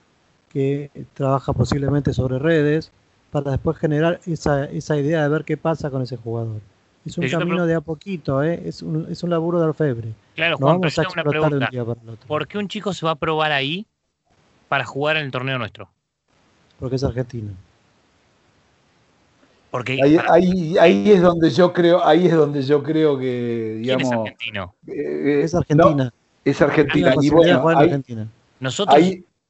que 0.51 0.91
trabaja 1.15 1.53
posiblemente 1.53 2.13
sobre 2.13 2.39
redes 2.39 2.93
para 3.31 3.51
después 3.51 3.77
generar 3.77 4.21
esa, 4.25 4.65
esa 4.65 4.97
idea 4.97 5.23
de 5.23 5.29
ver 5.29 5.45
qué 5.45 5.57
pasa 5.57 5.91
con 5.91 6.03
ese 6.03 6.17
jugador. 6.17 6.61
Es 7.05 7.19
un 7.19 7.29
camino 7.29 7.67
de 7.67 7.75
a 7.75 7.81
poquito, 7.81 8.43
¿eh? 8.43 8.63
es, 8.65 8.83
un, 8.83 9.07
es 9.11 9.23
un 9.23 9.31
laburo 9.31 9.61
de 9.61 9.67
orfebre. 9.67 10.13
Claro, 10.35 10.57
Juan, 10.57 10.81
vamos 10.81 10.99
a 10.99 11.03
una 11.13 11.25
pregunta. 11.25 11.69
¿Por 12.27 12.49
qué 12.49 12.59
un 12.59 12.69
chico 12.69 12.93
se 12.93 13.05
va 13.05 13.13
a 13.13 13.17
probar 13.17 13.53
ahí 13.53 13.87
para 14.69 14.85
jugar 14.85 15.17
en 15.17 15.25
el 15.25 15.31
torneo 15.31 15.59
nuestro? 15.59 15.91
Porque 16.79 16.97
es 16.97 17.05
argentino. 17.05 17.53
Porque 19.71 20.01
ahí, 20.31 20.77
ahí, 20.79 21.11
es 21.11 21.21
donde 21.21 21.51
yo 21.51 21.73
creo, 21.73 22.05
ahí 22.05 22.27
es 22.27 22.33
donde 22.33 22.63
yo 22.63 22.83
creo 22.83 23.19
que 23.19 23.79
digamos 23.81 24.05
es 24.05 24.13
argentino? 24.13 24.75
Eh, 24.87 25.41
es 25.43 25.55
Argentina. 25.55 26.13
es 26.45 26.63
Argentina 26.63 27.15
y 27.21 27.31
bueno, 27.31 27.69
Argentina. 27.69 28.27
nosotros 28.61 28.99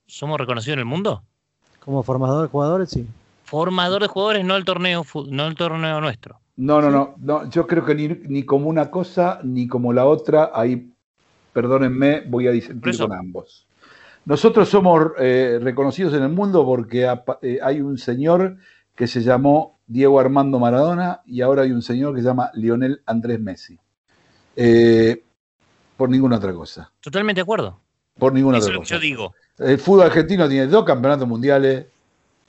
somos 0.06 0.40
reconocidos 0.40 0.75
en 0.75 0.80
el 0.80 0.85
mundo. 0.85 1.23
Como 1.80 2.02
formador 2.02 2.42
de 2.42 2.49
jugadores, 2.49 2.90
sí. 2.90 3.06
Formador 3.45 4.02
de 4.02 4.09
jugadores, 4.09 4.45
no 4.45 4.56
el 4.56 4.64
torneo, 4.64 5.04
no 5.28 5.47
el 5.47 5.54
torneo 5.54 6.00
nuestro. 6.00 6.40
No, 6.56 6.80
no, 6.80 6.90
no, 6.90 7.14
no. 7.18 7.49
Yo 7.50 7.66
creo 7.66 7.85
que 7.85 7.95
ni, 7.95 8.09
ni, 8.09 8.42
como 8.42 8.68
una 8.68 8.90
cosa 8.90 9.38
ni 9.45 9.68
como 9.68 9.92
la 9.92 10.06
otra. 10.06 10.50
Ahí, 10.52 10.92
perdónenme, 11.52 12.23
voy 12.23 12.49
a 12.49 12.50
disentir 12.50 12.99
con 12.99 13.12
ambos. 13.12 13.66
Nosotros 14.26 14.68
somos 14.68 15.12
eh, 15.21 15.61
reconocidos 15.62 16.12
en 16.14 16.25
el 16.25 16.30
mundo 16.30 16.66
porque 16.66 17.09
eh, 17.42 17.61
hay 17.62 17.80
un 17.80 17.97
señor 17.97 18.56
que 18.97 19.06
se 19.06 19.23
llamó 19.23 19.78
Diego 19.87 20.18
Armando 20.18 20.59
Maradona 20.59 21.21
y 21.26 21.42
ahora 21.42 21.62
hay 21.62 21.71
un 21.71 21.80
señor 21.80 22.12
que 22.12 22.23
se 22.23 22.26
llama 22.26 22.50
Lionel 22.54 23.02
Andrés 23.06 23.38
Messi. 23.38 23.78
Eh, 24.56 25.23
por 25.97 26.11
ninguna 26.11 26.38
otra 26.38 26.52
cosa. 26.52 26.90
Totalmente 27.00 27.38
de 27.38 27.42
acuerdo. 27.42 27.80
Por 28.18 28.33
ninguna 28.33 28.59
otra 28.59 28.75
cosa. 28.75 28.97
yo 28.97 29.00
digo. 29.00 29.35
El 29.59 29.78
fútbol 29.78 30.06
argentino 30.06 30.49
tiene 30.49 30.66
dos 30.66 30.85
campeonatos 30.85 31.28
mundiales, 31.28 31.87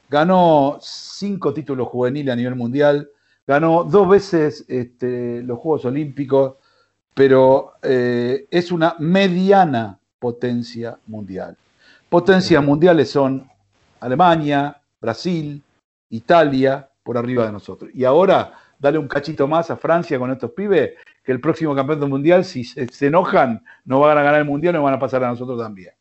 ganó 0.09 0.79
cinco 0.81 1.53
títulos 1.53 1.89
juveniles 1.89 2.33
a 2.33 2.35
nivel 2.35 2.55
mundial, 2.55 3.07
ganó 3.45 3.83
dos 3.83 4.09
veces 4.09 4.65
este, 4.67 5.43
los 5.43 5.59
Juegos 5.59 5.85
Olímpicos, 5.85 6.55
pero 7.13 7.73
es 7.83 8.71
una 8.71 8.95
mediana 8.97 9.99
potencia 10.19 10.97
mundial. 11.05 11.55
Potencias 12.09 12.63
mundiales 12.63 13.09
son 13.09 13.49
Alemania, 13.99 14.79
Brasil, 15.01 15.61
Italia, 16.09 16.89
por 17.03 17.17
arriba 17.17 17.45
de 17.45 17.51
nosotros. 17.51 17.91
Y 17.93 18.05
ahora, 18.05 18.53
dale 18.79 18.97
un 18.97 19.07
cachito 19.07 19.47
más 19.47 19.69
a 19.71 19.77
Francia 19.77 20.17
con 20.17 20.31
estos 20.31 20.51
pibes, 20.51 20.93
que 21.23 21.31
el 21.31 21.41
próximo 21.41 21.75
campeón 21.75 21.99
del 21.99 22.09
mundial, 22.09 22.45
si 22.45 22.63
se, 22.63 22.87
enojan, 23.05 23.63
no 23.85 23.99
van 23.99 24.17
a 24.17 24.23
ganar 24.23 24.39
el 24.39 24.45
mundial, 24.45 24.73
nos 24.73 24.83
van 24.83 24.93
a 24.93 24.99
pasar 24.99 25.23
a 25.23 25.27
nosotros 25.27 25.59
también. 25.59 25.91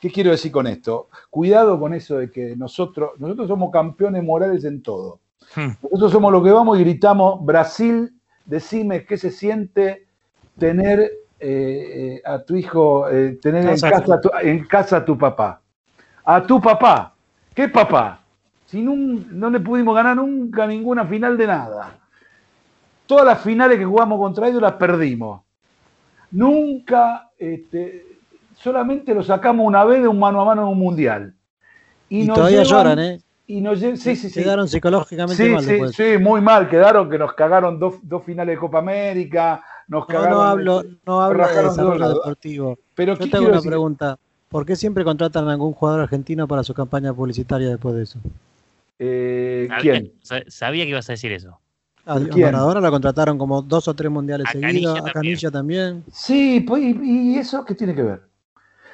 ¿Qué 0.00 0.10
quiero 0.10 0.32
decir 0.32 0.50
con 0.50 0.66
esto? 0.66 1.08
Cuidado 1.30 1.78
con 1.78 1.94
eso 1.94 2.18
de 2.18 2.30
que 2.30 2.56
nosotros, 2.56 3.12
nosotros 3.18 3.46
somos 3.46 3.70
campeones 3.70 4.24
morales 4.24 4.64
en 4.64 4.82
todo. 4.82 5.20
Hmm. 5.54 5.74
Nosotros 5.82 6.10
somos 6.10 6.32
los 6.32 6.42
que 6.42 6.50
vamos 6.50 6.78
y 6.78 6.82
gritamos, 6.82 7.44
Brasil, 7.44 8.12
decime 8.44 9.04
qué 9.04 9.16
se 9.16 9.30
siente 9.30 10.06
tener 10.58 11.12
eh, 11.44 12.14
eh, 12.14 12.22
a 12.24 12.38
tu 12.38 12.54
hijo, 12.54 13.08
eh, 13.08 13.36
tener 13.42 13.66
en 13.66 13.80
casa, 13.80 14.20
tu, 14.20 14.30
en 14.40 14.64
casa 14.64 14.98
a 14.98 15.04
tu 15.04 15.18
papá. 15.18 15.60
A 16.24 16.40
tu 16.40 16.60
papá. 16.60 17.12
¿Qué 17.52 17.68
papá? 17.68 18.20
Si 18.66 18.80
no, 18.80 19.50
le 19.50 19.58
pudimos 19.58 19.92
ganar 19.92 20.14
nunca 20.14 20.68
ninguna 20.68 21.04
final 21.04 21.36
de 21.36 21.46
nada. 21.48 21.98
Todas 23.06 23.26
las 23.26 23.40
finales 23.40 23.76
que 23.76 23.84
jugamos 23.84 24.20
contra 24.20 24.46
ellos 24.46 24.62
las 24.62 24.74
perdimos. 24.74 25.42
Nunca, 26.30 27.30
este, 27.36 28.06
solamente 28.54 29.12
lo 29.12 29.24
sacamos 29.24 29.66
una 29.66 29.84
vez 29.84 30.00
de 30.00 30.06
un 30.06 30.20
mano 30.20 30.42
a 30.42 30.44
mano 30.44 30.62
en 30.62 30.68
un 30.68 30.78
mundial. 30.78 31.34
Y, 32.08 32.28
todavía 32.28 32.62
lloran, 32.62 32.98
¿eh? 33.00 33.20
Y 33.48 33.60
nos, 33.60 33.80
sí, 33.80 34.14
sí, 34.14 34.32
quedaron 34.32 34.68
psicológicamente 34.68 35.48
mal. 35.50 35.64
Sí, 35.64 35.80
sí, 35.92 36.18
muy 36.18 36.40
mal. 36.40 36.68
Quedaron 36.68 37.10
que 37.10 37.18
nos 37.18 37.34
cagaron 37.34 37.80
dos, 37.80 37.96
dos 38.00 38.22
finales 38.22 38.54
de 38.54 38.60
Copa 38.60 38.78
América, 38.78 39.60
no, 40.00 40.42
hablo, 40.42 40.82
no 41.06 41.20
hablo 41.20 41.46
de 41.46 41.62
desarrollo 41.62 42.08
deportivo. 42.08 42.78
Pero 42.94 43.18
Yo 43.18 43.30
tengo 43.30 43.48
una 43.48 43.60
pregunta. 43.60 44.18
¿Por 44.48 44.66
qué 44.66 44.76
siempre 44.76 45.02
contratan 45.02 45.48
a 45.48 45.52
algún 45.52 45.72
jugador 45.72 46.02
argentino 46.02 46.46
para 46.46 46.62
su 46.62 46.74
campaña 46.74 47.14
publicitaria 47.14 47.68
después 47.68 47.94
de 47.94 48.02
eso? 48.02 48.18
Eh, 48.98 49.68
¿Quién? 49.80 50.12
Sabía 50.48 50.84
que 50.84 50.90
ibas 50.90 51.08
a 51.08 51.14
decir 51.14 51.32
eso. 51.32 51.58
A, 52.04 52.18
Maradona 52.18 52.80
lo 52.80 52.90
contrataron 52.90 53.38
como 53.38 53.62
dos 53.62 53.86
o 53.88 53.94
tres 53.94 54.10
mundiales 54.10 54.48
seguidos, 54.50 54.98
a 54.98 55.12
Canilla 55.12 55.50
también. 55.50 56.04
Sí, 56.12 56.60
pues, 56.60 56.82
¿y 56.82 57.38
eso 57.38 57.64
qué 57.64 57.74
tiene 57.74 57.94
que 57.94 58.02
ver? 58.02 58.22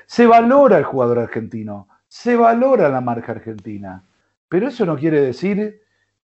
Se 0.07 0.27
valora 0.27 0.79
el 0.79 0.85
jugador 0.85 1.19
argentino, 1.19 1.89
se 2.07 2.37
valora 2.37 2.89
la 2.89 3.01
marca 3.01 3.33
argentina, 3.33 4.05
pero 4.49 4.69
eso 4.69 4.87
no 4.87 4.97
quiere 4.97 5.21
decir 5.21 5.81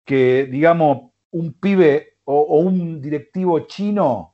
que, 0.05 0.47
digamos, 0.51 1.11
un 1.31 1.53
pibe 1.53 2.17
o, 2.25 2.59
un 2.59 3.01
directivo 3.01 3.61
chino 3.61 4.32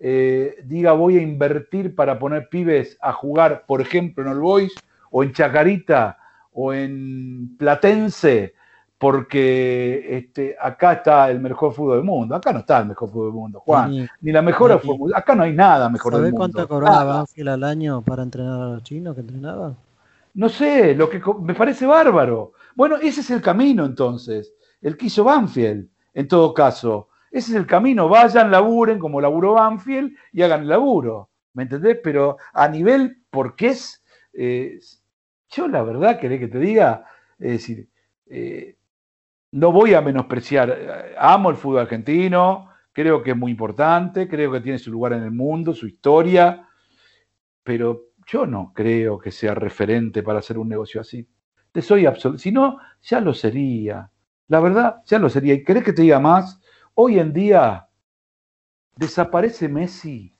eh, 0.00 0.56
diga 0.64 0.92
voy 0.92 1.16
a 1.16 1.22
invertir 1.22 1.94
para 1.94 2.18
poner 2.18 2.48
pibes 2.48 2.96
a 3.00 3.12
jugar, 3.12 3.64
por 3.66 3.80
ejemplo, 3.80 4.24
en 4.24 4.30
el 4.30 4.38
Boys 4.38 4.74
o 5.10 5.22
en 5.22 5.32
Chacarita 5.32 6.18
o 6.52 6.72
en 6.72 7.56
Platense, 7.56 8.54
porque 8.98 10.16
este, 10.16 10.56
acá 10.60 10.94
está 10.94 11.30
el 11.30 11.40
mejor 11.40 11.72
fútbol 11.72 11.96
del 11.96 12.04
mundo. 12.04 12.34
Acá 12.34 12.52
no 12.52 12.60
está 12.60 12.80
el 12.80 12.86
mejor 12.86 13.08
fútbol 13.10 13.26
del 13.26 13.34
mundo, 13.34 13.60
Juan. 13.60 14.08
Ni, 14.20 14.32
la 14.32 14.42
mejor 14.42 14.78
fútbol. 14.80 15.12
Acá 15.14 15.34
no 15.34 15.44
hay 15.44 15.52
nada 15.52 15.88
mejor 15.88 16.14
del 16.14 16.22
mundo. 16.22 16.36
cuánto 16.36 16.68
cobraba 16.68 17.04
Banfield 17.18 17.48
al 17.48 17.64
año 17.64 18.02
para 18.02 18.22
entrenar 18.22 18.60
a 18.60 18.68
los 18.70 18.82
chinos 18.82 19.14
que 19.14 19.20
entrenaba? 19.20 19.74
No 20.34 20.48
sé, 20.48 20.94
lo 20.94 21.08
que 21.08 21.20
me 21.40 21.54
parece 21.54 21.86
bárbaro. 21.86 22.52
Bueno, 22.74 22.96
ese 22.96 23.20
es 23.20 23.30
el 23.30 23.40
camino 23.40 23.84
entonces. 23.84 24.52
El 24.80 24.96
que 24.96 25.06
hizo 25.06 25.24
Banfield, 25.24 25.88
en 26.14 26.28
todo 26.28 26.52
caso. 26.54 27.08
Ese 27.30 27.52
es 27.52 27.56
el 27.56 27.66
camino. 27.66 28.08
Vayan, 28.08 28.50
laburen 28.50 28.98
como 28.98 29.20
laburó 29.20 29.54
Banfield 29.54 30.16
y 30.32 30.42
hagan 30.42 30.62
el 30.62 30.68
laburo. 30.68 31.30
¿Me 31.54 31.64
entendés? 31.64 31.98
Pero 32.02 32.36
a 32.52 32.68
nivel, 32.68 33.22
porque 33.30 33.68
es. 33.68 34.02
Eh, 34.32 34.78
yo 35.50 35.68
la 35.68 35.82
verdad, 35.82 36.18
querés 36.20 36.40
que 36.40 36.48
te 36.48 36.58
diga, 36.58 37.04
es 37.38 37.52
decir, 37.52 37.88
eh, 38.26 38.76
no 39.52 39.72
voy 39.72 39.94
a 39.94 40.00
menospreciar. 40.00 41.14
Amo 41.18 41.50
el 41.50 41.56
fútbol 41.56 41.80
argentino, 41.80 42.68
creo 42.92 43.22
que 43.22 43.30
es 43.30 43.36
muy 43.36 43.52
importante, 43.52 44.28
creo 44.28 44.52
que 44.52 44.60
tiene 44.60 44.78
su 44.78 44.90
lugar 44.90 45.12
en 45.14 45.22
el 45.22 45.30
mundo, 45.30 45.72
su 45.72 45.86
historia, 45.86 46.68
pero 47.62 48.08
yo 48.26 48.46
no 48.46 48.72
creo 48.74 49.18
que 49.18 49.30
sea 49.30 49.54
referente 49.54 50.22
para 50.22 50.40
hacer 50.40 50.58
un 50.58 50.68
negocio 50.68 51.00
así. 51.00 51.26
Te 51.72 51.80
soy 51.80 52.06
absoluto. 52.06 52.38
Si 52.38 52.52
no, 52.52 52.78
ya 53.02 53.20
lo 53.20 53.32
sería. 53.32 54.10
La 54.48 54.60
verdad, 54.60 55.02
ya 55.06 55.18
lo 55.18 55.28
sería. 55.28 55.54
¿Y 55.54 55.64
querés 55.64 55.84
que 55.84 55.92
te 55.92 56.02
diga 56.02 56.20
más? 56.20 56.60
Hoy 57.00 57.20
en 57.20 57.32
día 57.32 57.86
desaparece 58.96 59.68
Messi 59.68 60.36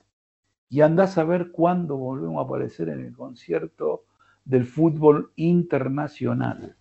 y 0.68 0.80
andás 0.80 1.16
a 1.16 1.22
ver 1.22 1.52
cuándo 1.52 1.96
volvemos 1.96 2.38
a 2.38 2.46
aparecer 2.48 2.88
en 2.88 2.98
el 2.98 3.16
concierto 3.16 4.06
del 4.44 4.64
fútbol 4.64 5.30
internacional. 5.36 6.76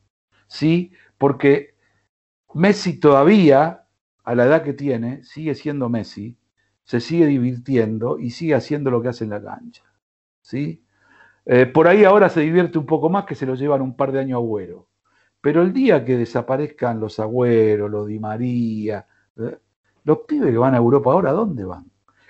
¿Sí? 0.48 0.94
Porque 1.20 1.76
Messi 2.56 3.00
todavía, 3.00 3.86
a 4.24 4.34
la 4.34 4.46
edad 4.46 4.64
que 4.64 4.74
tiene, 4.74 5.24
sigue 5.24 5.54
siendo 5.54 5.90
Messi, 5.90 6.40
se 6.84 7.00
sigue 7.00 7.28
divirtiendo 7.28 8.18
y 8.18 8.32
sigue 8.32 8.56
haciendo 8.56 8.90
lo 8.90 9.04
que 9.04 9.10
hace 9.10 9.26
en 9.26 9.30
la 9.30 9.44
cancha. 9.44 9.84
¿Sí? 10.42 10.84
Eh, 11.46 11.68
por 11.68 11.88
ahí 11.88 12.04
ahora 12.04 12.30
se 12.30 12.42
divierte 12.42 12.80
un 12.80 12.88
poco 12.88 13.12
más 13.12 13.26
que 13.26 13.36
se 13.36 13.46
lo 13.46 13.54
llevan 13.54 13.84
un 13.84 13.96
par 13.96 14.12
de 14.12 14.22
años 14.22 14.38
Agüero. 14.38 14.88
Pero 15.40 15.62
el 15.62 15.72
día 15.72 16.04
que 16.04 16.18
desaparezcan 16.18 17.00
los 17.00 17.20
Agüeros, 17.20 17.92
los 17.92 18.08
Di 18.08 18.18
María, 18.18 19.06
eh, 19.38 19.60
los 20.08 20.20
pibes 20.20 20.52
que 20.52 20.58
van 20.58 20.74
a 20.74 20.78
Europa 20.78 21.12
ahora, 21.12 21.32
¿dónde 21.34 21.66
van? 21.66 21.86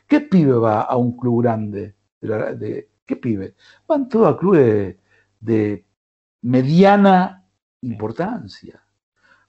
¿Qué 0.08 0.22
pibe 0.22 0.54
va 0.54 0.82
a 0.82 0.98
un 0.98 1.16
club 1.16 1.44
grande? 1.44 1.96
¿Qué 3.06 3.16
pibe? 3.16 3.54
Van 3.88 4.10
todos 4.10 4.34
a 4.34 4.38
clubes 4.38 4.98
de, 5.40 5.86
mediana 6.42 7.46
importancia. 7.82 8.82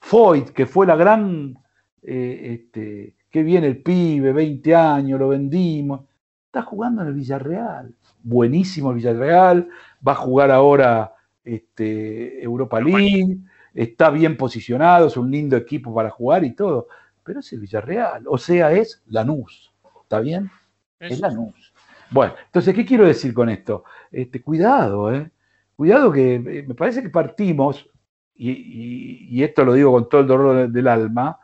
Foyt, 0.00 0.50
que 0.50 0.66
fue 0.66 0.86
la 0.86 0.94
gran, 0.94 1.56
eh, 2.02 2.40
este, 2.52 3.16
que 3.30 3.42
viene 3.42 3.66
el 3.66 3.82
pibe, 3.82 4.32
20 4.32 4.74
años, 4.74 5.18
lo 5.18 5.28
vendimos, 5.28 6.02
está 6.46 6.62
jugando 6.62 7.02
en 7.02 7.08
el 7.08 7.14
Villarreal 7.14 7.94
buenísimo 8.22 8.90
el 8.90 8.96
Villarreal, 8.96 9.68
va 10.06 10.12
a 10.12 10.16
jugar 10.16 10.50
ahora 10.50 11.14
este, 11.44 12.42
Europa 12.42 12.80
League, 12.80 13.38
está 13.74 14.10
bien 14.10 14.36
posicionado, 14.36 15.06
es 15.06 15.16
un 15.16 15.30
lindo 15.30 15.56
equipo 15.56 15.94
para 15.94 16.10
jugar 16.10 16.44
y 16.44 16.54
todo, 16.54 16.88
pero 17.28 17.40
es 17.40 17.52
el 17.52 17.60
Villarreal, 17.60 18.24
o 18.26 18.38
sea, 18.38 18.72
es 18.72 19.02
Lanús, 19.08 19.70
¿está 20.02 20.20
bien? 20.20 20.50
Es 20.98 21.20
Lanús. 21.20 21.74
Bueno, 22.10 22.32
entonces, 22.46 22.74
¿qué 22.74 22.86
quiero 22.86 23.04
decir 23.04 23.34
con 23.34 23.50
esto? 23.50 23.84
Este, 24.10 24.40
cuidado, 24.40 25.12
¿eh? 25.12 25.30
Cuidado 25.76 26.10
que 26.10 26.36
eh, 26.36 26.64
me 26.66 26.74
parece 26.74 27.02
que 27.02 27.10
partimos, 27.10 27.86
y, 28.34 29.42
esto 29.42 29.62
lo 29.62 29.74
digo 29.74 29.92
con 29.92 30.08
todo 30.08 30.22
el 30.22 30.26
dolor 30.26 30.70
del 30.70 30.88
alma, 30.88 31.38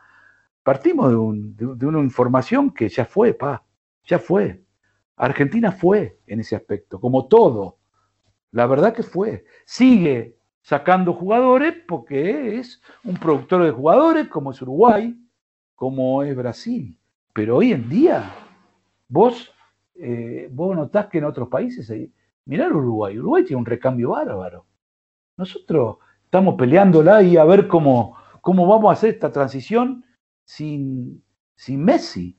partimos 0.63 1.11
de 1.11 1.85
una 1.85 1.99
información 1.99 2.71
que 2.71 2.89
ya 2.89 3.05
fue, 3.05 3.35
pa, 3.35 3.63
ya 4.05 4.17
fue. 4.17 4.63
Argentina 5.17 5.71
fue 5.71 6.17
en 6.25 6.39
ese 6.39 6.55
aspecto, 6.55 6.99
como 6.99 7.27
todo. 7.27 7.77
La 8.49 8.65
verdad 8.65 8.91
que 8.91 9.03
fue. 9.03 9.45
Sigue 9.67 10.35
sacando 10.63 11.13
jugadores 11.13 11.75
porque 11.87 12.57
es 12.57 12.81
un 13.03 13.17
productor 13.17 13.65
de 13.65 13.71
jugadores 13.71 14.27
como 14.29 14.49
es 14.49 14.59
Uruguay, 14.63 15.15
como 15.75 16.23
es 16.23 16.35
Brasil. 16.35 16.97
Pero 17.33 17.57
hoy 17.57 17.73
en 17.73 17.89
día, 17.89 18.33
vos, 19.07 19.53
eh, 19.95 20.49
vos 20.51 20.75
notás 20.75 21.07
que 21.07 21.17
en 21.17 21.25
otros 21.25 21.49
países, 21.49 21.89
hay, 21.89 22.11
mirá 22.45 22.67
Uruguay, 22.69 23.19
Uruguay 23.19 23.43
tiene 23.43 23.59
un 23.59 23.65
recambio 23.65 24.11
bárbaro. 24.11 24.65
Nosotros 25.37 25.97
estamos 26.23 26.55
peleándola 26.55 27.21
y 27.21 27.37
a 27.37 27.43
ver 27.43 27.67
cómo, 27.67 28.17
cómo 28.41 28.67
vamos 28.67 28.89
a 28.89 28.93
hacer 28.93 29.11
esta 29.11 29.31
transición 29.31 30.05
sin, 30.45 31.23
sin 31.55 31.83
Messi. 31.83 32.37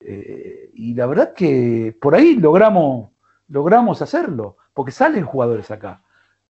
Eh, 0.00 0.70
y 0.74 0.94
la 0.94 1.06
verdad 1.06 1.32
que 1.34 1.96
por 2.00 2.14
ahí 2.14 2.36
logramos, 2.36 3.10
logramos 3.48 4.02
hacerlo, 4.02 4.58
porque 4.74 4.92
salen 4.92 5.24
jugadores 5.24 5.70
acá. 5.70 6.02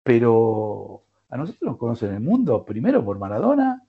Pero 0.03 1.03
a 1.29 1.37
nosotros 1.37 1.69
nos 1.69 1.77
conocen 1.77 2.13
el 2.13 2.21
mundo 2.21 2.65
primero 2.65 3.05
por 3.05 3.19
Maradona 3.19 3.83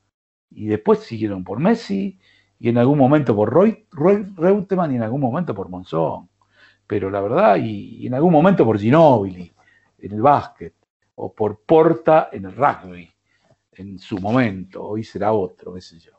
y 0.51 0.67
después 0.67 1.01
siguieron 1.01 1.45
por 1.45 1.61
Messi 1.61 2.19
y 2.59 2.69
en 2.69 2.79
algún 2.79 2.99
momento 2.99 3.35
por 3.35 3.51
Roy, 3.51 3.87
Reutemann 3.93 4.93
y 4.93 4.97
en 4.97 5.03
algún 5.03 5.21
momento 5.21 5.55
por 5.55 5.69
Monzón. 5.69 6.29
Pero 6.87 7.09
la 7.09 7.21
verdad, 7.21 7.57
y, 7.57 8.07
en 8.07 8.15
algún 8.15 8.33
momento 8.33 8.65
por 8.65 8.79
Ginóbili 8.79 9.51
en 9.99 10.13
el 10.13 10.21
básquet 10.21 10.75
o 11.15 11.33
por 11.33 11.61
Porta 11.61 12.29
en 12.33 12.47
el 12.47 12.53
rugby 12.53 13.11
en 13.73 13.99
su 13.99 14.19
momento, 14.19 14.85
hoy 14.85 15.05
será 15.05 15.33
otro, 15.33 15.75
qué 15.75 15.81
sé 15.81 15.99
yo. 15.99 16.13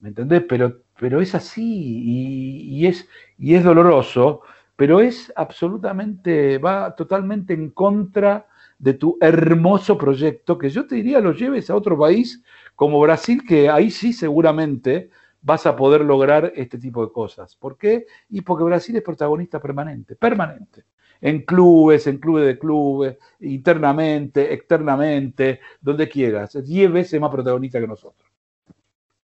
¿Me 0.00 0.10
entendés? 0.10 0.44
Pero, 0.48 0.82
pero 0.98 1.20
es 1.20 1.34
así 1.34 1.62
y, 1.64 2.86
es, 2.86 3.08
y 3.38 3.54
es 3.54 3.64
doloroso, 3.64 4.42
pero 4.76 5.00
es 5.00 5.32
absolutamente, 5.34 6.58
va 6.58 6.94
totalmente 6.94 7.54
en 7.54 7.70
contra 7.70 8.46
de 8.82 8.94
tu 8.94 9.16
hermoso 9.20 9.96
proyecto, 9.96 10.58
que 10.58 10.68
yo 10.68 10.84
te 10.88 10.96
diría 10.96 11.20
lo 11.20 11.32
lleves 11.32 11.70
a 11.70 11.76
otro 11.76 11.96
país 11.96 12.42
como 12.74 12.98
Brasil, 13.00 13.40
que 13.46 13.70
ahí 13.70 13.92
sí 13.92 14.12
seguramente 14.12 15.08
vas 15.40 15.66
a 15.66 15.76
poder 15.76 16.00
lograr 16.00 16.52
este 16.56 16.78
tipo 16.78 17.06
de 17.06 17.12
cosas. 17.12 17.54
¿Por 17.54 17.78
qué? 17.78 18.06
Y 18.28 18.40
porque 18.40 18.64
Brasil 18.64 18.96
es 18.96 19.02
protagonista 19.02 19.60
permanente, 19.60 20.16
permanente. 20.16 20.84
En 21.20 21.42
clubes, 21.42 22.08
en 22.08 22.18
clubes 22.18 22.44
de 22.44 22.58
clubes, 22.58 23.18
internamente, 23.38 24.52
externamente, 24.52 25.60
donde 25.80 26.08
quieras. 26.08 26.58
Diez 26.64 26.90
veces 26.90 27.20
más 27.20 27.30
protagonista 27.30 27.78
que 27.80 27.86
nosotros. 27.86 28.28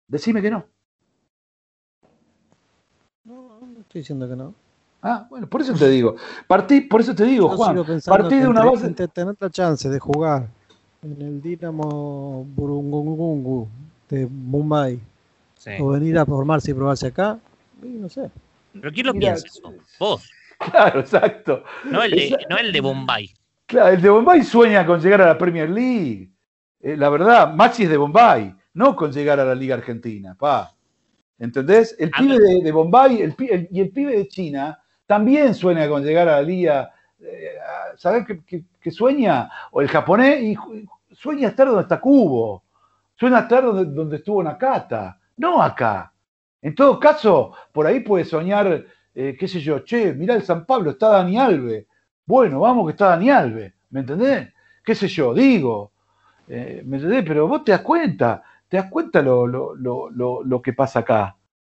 Decime 0.07 0.41
que 0.41 0.51
no. 0.51 0.65
No, 3.25 3.59
no 3.59 3.81
estoy 3.81 3.99
diciendo 3.99 4.29
que 4.29 4.35
no. 4.37 4.55
Ah, 5.01 5.25
bueno, 5.29 5.47
por 5.47 5.61
eso 5.61 5.73
te 5.73 5.89
digo. 5.89 6.15
Partí, 6.47 6.81
por 6.81 7.01
eso 7.01 7.15
te 7.15 7.23
digo, 7.25 7.49
Juan. 7.49 7.83
Partí 8.05 8.35
de 8.35 8.47
una 8.47 8.63
base. 8.63 8.89
Tener 9.07 9.35
la 9.39 9.49
chance 9.49 9.89
de 9.89 9.99
jugar 9.99 10.47
en 11.01 11.21
el 11.21 11.41
Dinamo 11.41 12.45
Burungungungu 12.55 13.67
de 14.09 14.27
Mumbai 14.27 14.99
o 15.79 15.87
venir 15.89 16.17
a 16.17 16.25
formarse 16.25 16.71
y 16.71 16.73
probarse 16.73 17.07
acá, 17.07 17.39
no 17.81 18.09
sé. 18.09 18.29
¿Pero 18.73 18.91
quién 18.91 19.07
lo 19.07 19.13
piensa 19.13 19.47
eso? 19.47 19.73
Vos. 19.99 20.29
Claro, 20.71 20.99
exacto. 20.99 21.63
No 21.85 22.03
el, 22.03 22.11
de, 22.11 22.37
no 22.47 22.57
el 22.57 22.71
de 22.71 22.81
Bombay. 22.81 23.31
Claro, 23.65 23.95
el 23.95 24.01
de 24.01 24.09
Bombay 24.09 24.43
sueña 24.43 24.85
con 24.85 25.01
llegar 25.01 25.21
a 25.23 25.25
la 25.25 25.37
Premier 25.37 25.69
League. 25.69 26.29
Eh, 26.79 26.95
la 26.95 27.09
verdad, 27.09 27.53
Maxi 27.53 27.83
es 27.83 27.89
de 27.89 27.97
Bombay 27.97 28.55
no 28.73 28.95
con 28.95 29.11
llegar 29.11 29.39
a 29.39 29.45
la 29.45 29.55
Liga 29.55 29.75
Argentina, 29.75 30.35
pa. 30.37 30.73
¿Entendés? 31.39 31.95
El 31.97 32.11
pibe 32.11 32.37
de, 32.63 32.71
Bombay 32.71 33.21
el, 33.21 33.35
y 33.71 33.79
el 33.81 33.89
pibe 33.89 34.15
de 34.15 34.27
China 34.27 34.80
también 35.11 35.53
sueña 35.53 35.89
con 35.89 36.05
llegar 36.05 36.29
a 36.29 36.37
la 36.37 36.41
Liga. 36.41 36.93
¿Sabés 37.97 38.25
que, 38.79 38.91
sueña? 38.91 39.49
O 39.71 39.81
el 39.81 39.89
japonés 39.89 40.41
y 40.41 40.55
sueña 41.11 41.49
estar 41.49 41.67
donde 41.67 41.81
está 41.81 41.99
Cubo. 41.99 42.63
Sueña 43.15 43.39
estar 43.39 43.61
donde, 43.61 44.15
estuvo 44.15 44.41
Nakata. 44.41 45.19
No 45.35 45.61
acá. 45.61 46.13
En 46.61 46.73
todo 46.73 46.97
caso, 46.97 47.51
por 47.73 47.85
ahí 47.85 47.99
puede 47.99 48.23
soñar, 48.23 48.85
eh, 49.13 49.35
qué 49.37 49.47
sé 49.49 49.59
yo, 49.59 49.79
che, 49.79 50.13
mirá 50.13 50.35
el 50.35 50.43
San 50.43 50.65
Pablo, 50.65 50.91
está 50.91 51.09
Dani 51.09 51.37
Alve. 51.37 51.87
Bueno, 52.25 52.61
vamos 52.61 52.85
que 52.85 52.91
está 52.91 53.07
Dani 53.07 53.29
Alve. 53.31 53.73
¿Me 53.89 53.99
entendés? 53.99 54.47
¿Qué 54.81 54.95
sé 54.95 55.09
yo? 55.09 55.33
Digo. 55.33 55.91
Eh, 56.47 56.83
¿Me 56.85 56.95
entendés? 56.95 57.25
Pero 57.27 57.49
vos 57.49 57.65
te 57.65 57.73
das 57.73 57.81
cuenta 57.81 58.43
¿Te 58.71 58.77
das 58.77 58.89
cuenta 58.89 59.21
lo, 59.21 60.61
que 60.63 60.71
pasa 60.71 60.99
acá? 60.99 61.35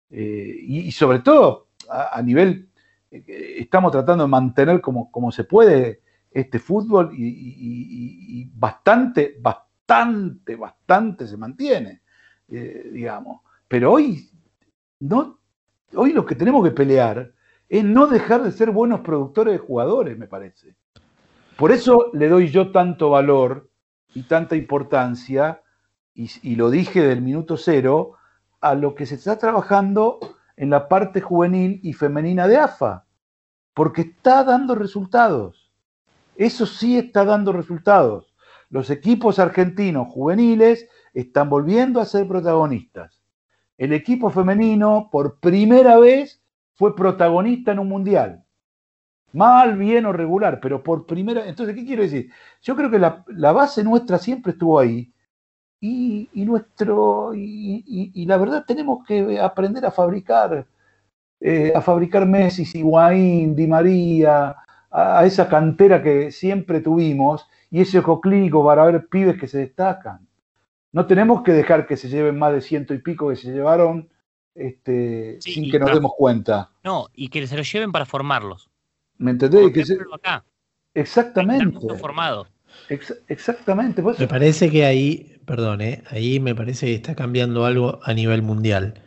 Eh, 0.09 0.55
y, 0.61 0.91
sobre 0.93 1.19
todo, 1.19 1.67
a, 1.89 2.21
nivel, 2.21 2.69
estamos 3.27 3.91
tratando 3.91 4.23
de 4.23 4.29
mantener 4.29 4.81
como, 4.81 5.11
como 5.11 5.31
se 5.31 5.43
puede 5.43 6.01
este 6.31 6.59
fútbol 6.59 7.11
y, 7.13 8.49
bastante, 8.53 9.37
bastante, 9.39 10.55
bastante 10.55 11.27
se 11.27 11.37
mantiene, 11.37 12.01
eh, 12.49 12.89
digamos. 12.91 13.41
Pero 13.67 13.93
hoy 13.93 14.29
no 14.99 15.39
hoy 15.95 16.13
lo 16.13 16.25
que 16.25 16.35
tenemos 16.35 16.63
que 16.63 16.71
pelear 16.71 17.31
es 17.67 17.83
no 17.83 18.07
dejar 18.07 18.43
de 18.43 18.51
ser 18.51 18.71
buenos 18.71 19.01
productores 19.01 19.53
de 19.53 19.59
jugadores, 19.59 20.17
me 20.17 20.27
parece. 20.27 20.75
Por 21.57 21.71
eso 21.71 22.11
le 22.13 22.27
doy 22.27 22.49
yo 22.49 22.71
tanto 22.71 23.09
valor 23.09 23.69
y 24.13 24.23
tanta 24.23 24.55
importancia, 24.55 25.61
y, 26.13 26.55
lo 26.55 26.69
dije 26.69 27.01
del 27.01 27.21
minuto 27.21 27.57
cero, 27.57 28.13
a 28.61 28.73
lo 28.73 28.95
que 28.95 29.05
se 29.05 29.15
está 29.15 29.37
trabajando 29.37 30.19
en 30.55 30.69
la 30.69 30.87
parte 30.87 31.19
juvenil 31.19 31.79
y 31.83 31.91
femenina 31.93 32.47
de 32.47 32.57
AFA, 32.57 33.04
porque 33.75 34.01
está 34.01 34.43
dando 34.43 34.73
resultados. 34.73 35.69
Eso 36.35 36.65
sí 36.65 36.97
está 36.97 37.23
dando 37.25 37.51
resultados. 37.51 38.33
Los 38.69 38.89
equipos 38.89 39.37
argentinos 39.37 40.07
juveniles 40.07 40.89
están 41.13 41.49
volviendo 41.49 42.01
a 42.01 42.05
ser 42.05 42.27
protagonistas. 42.27 43.21
El 43.77 43.93
equipo 43.93 44.29
femenino, 44.29 45.09
por 45.11 45.39
primera 45.39 45.99
vez, 45.99 46.41
fue 46.73 46.95
protagonista 46.95 47.73
en 47.73 47.79
un 47.79 47.89
mundial. 47.89 48.43
Mal, 49.33 49.77
bien 49.77 50.05
o 50.05 50.13
regular, 50.13 50.61
pero 50.61 50.81
por 50.81 51.05
primera 51.05 51.45
Entonces, 51.45 51.75
¿qué 51.75 51.85
quiero 51.85 52.03
decir? 52.03 52.31
Yo 52.61 52.75
creo 52.77 52.89
que 52.89 52.99
la, 52.99 53.51
base 53.51 53.83
nuestra 53.83 54.17
siempre 54.17 54.53
estuvo 54.53 54.79
ahí. 54.79 55.11
Y, 55.81 56.29
nuestro. 56.45 57.33
Y, 57.35 58.25
la 58.25 58.37
verdad, 58.37 58.63
tenemos 58.65 59.05
que 59.05 59.37
aprender 59.39 59.85
a 59.85 59.91
fabricar. 59.91 60.65
Eh, 61.39 61.73
a 61.75 61.81
fabricar 61.81 62.25
Messi, 62.25 62.65
Higuaín, 62.73 63.55
Di 63.55 63.67
María, 63.67 64.55
a, 64.89 65.19
a, 65.19 65.25
esa 65.25 65.47
cantera 65.47 66.01
que 66.01 66.31
siempre 66.31 66.79
tuvimos 66.79 67.45
y 67.69 67.81
ese 67.81 67.99
ojo 67.99 68.21
clínico 68.21 68.65
para 68.65 68.85
ver 68.85 69.07
pibes 69.07 69.37
que 69.37 69.47
se 69.47 69.59
destacan. 69.59 70.27
No 70.91 71.05
tenemos 71.05 71.43
que 71.43 71.51
dejar 71.51 71.87
que 71.87 71.97
se 71.97 72.07
lleven 72.07 72.39
más 72.39 72.53
de 72.53 72.61
ciento 72.61 72.93
y 72.93 72.99
pico 72.99 73.29
que 73.29 73.35
se 73.35 73.51
llevaron 73.51 74.09
este, 74.55 75.41
sin 75.41 75.69
que 75.69 75.77
nos 75.77 75.91
demos 75.91 76.13
cuenta. 76.17 76.71
No, 76.83 77.07
y 77.13 77.27
que 77.27 77.45
se 77.45 77.57
los 77.57 77.69
lleven 77.71 77.91
para 77.91 78.05
formarlos. 78.05 78.69
¿Me 79.17 79.31
entendés? 79.31 79.71
Que 79.73 79.83
acá. 80.13 80.45
Exactamente. 80.93 81.77
Formado. 81.97 82.47
exactamente. 83.27 84.01
Me 84.01 84.27
parece 84.27 84.71
que 84.71 84.85
ahí, 84.85 85.37
perdón, 85.45 85.81
eh, 85.81 86.01
ahí 86.09 86.39
me 86.39 86.55
parece 86.55 86.87
que 86.87 86.95
está 86.95 87.15
cambiando 87.15 87.65
algo 87.65 87.99
a 88.03 88.13
nivel 88.13 88.41
mundial. 88.41 89.01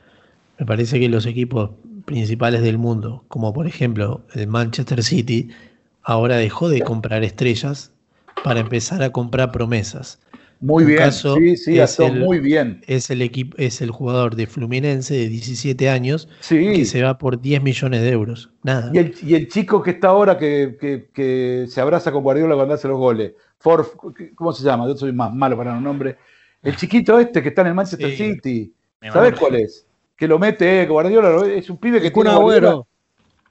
Me 0.59 0.67
parece 0.67 1.01
que 1.01 1.09
los 1.09 1.25
equipos 1.25 1.71
principales 2.09 2.63
del 2.63 2.79
mundo, 2.79 3.23
como 3.29 3.53
por 3.53 3.67
ejemplo 3.67 4.23
el 4.35 4.47
Manchester 4.47 5.03
City, 5.03 5.51
ahora 6.03 6.39
dejó 6.39 6.71
de 6.71 6.81
comprar 6.81 7.23
estrellas 7.23 7.93
para 8.43 8.61
empezar 8.61 9.03
a 9.03 9.11
comprar 9.11 9.53
promesas. 9.53 10.19
Muy 10.61 10.85
bien, 10.85 11.13
sí, 11.13 11.57
sí, 11.57 11.79
es 11.79 12.01
el, 12.01 12.19
muy 12.19 12.41
bien. 12.41 12.83
Es 12.87 13.11
el, 13.11 13.23
equipo, 13.23 13.57
es 13.59 13.81
el 13.81 13.91
jugador 13.91 14.35
de 14.35 14.47
Fluminense 14.47 15.15
de 15.15 15.29
17 15.29 15.89
años 15.89 16.29
que 16.49 16.85
se 16.85 17.03
va 17.03 17.19
por 17.19 17.41
10 17.41 17.63
millones 17.63 18.01
de 18.01 18.11
euros. 18.11 18.51
Nada. 18.65 18.91
Y 18.93 18.99
el, 18.99 19.15
y 19.23 19.35
el 19.35 19.49
chico 19.49 19.83
que 19.83 19.91
está 19.93 20.09
ahora 20.09 20.37
que, 20.39 21.67
se 21.69 21.81
abraza 21.81 22.11
con 22.11 22.23
Guardiola 22.23 22.57
cuando 22.57 22.75
hace 22.75 22.89
los 22.89 22.99
goles, 22.99 23.35
¿cómo 24.35 24.53
se 24.53 24.65
llama? 24.65 24.87
Yo 24.89 24.97
soy 24.97 25.13
más 25.13 25.33
malo 25.33 25.57
para 25.57 25.75
un 25.75 25.85
nombre. 25.85 26.17
El 26.63 26.75
chiquito 26.75 27.21
este 27.21 27.43
que 27.43 27.51
está 27.51 27.61
en 27.61 27.69
el 27.69 27.75
Manchester 27.75 28.17
City, 28.17 28.73
¿sabes 29.13 29.39
cuál 29.39 29.57
es? 29.57 29.88
Que 30.19 30.27
lo 30.27 30.41
mete 30.41 30.85
Guardiola, 30.85 31.47
es 31.47 31.71
un 31.71 31.79
pibe 31.79 32.01
que 32.01 32.11
tiene 32.11 32.31
Agüero. 32.31 32.89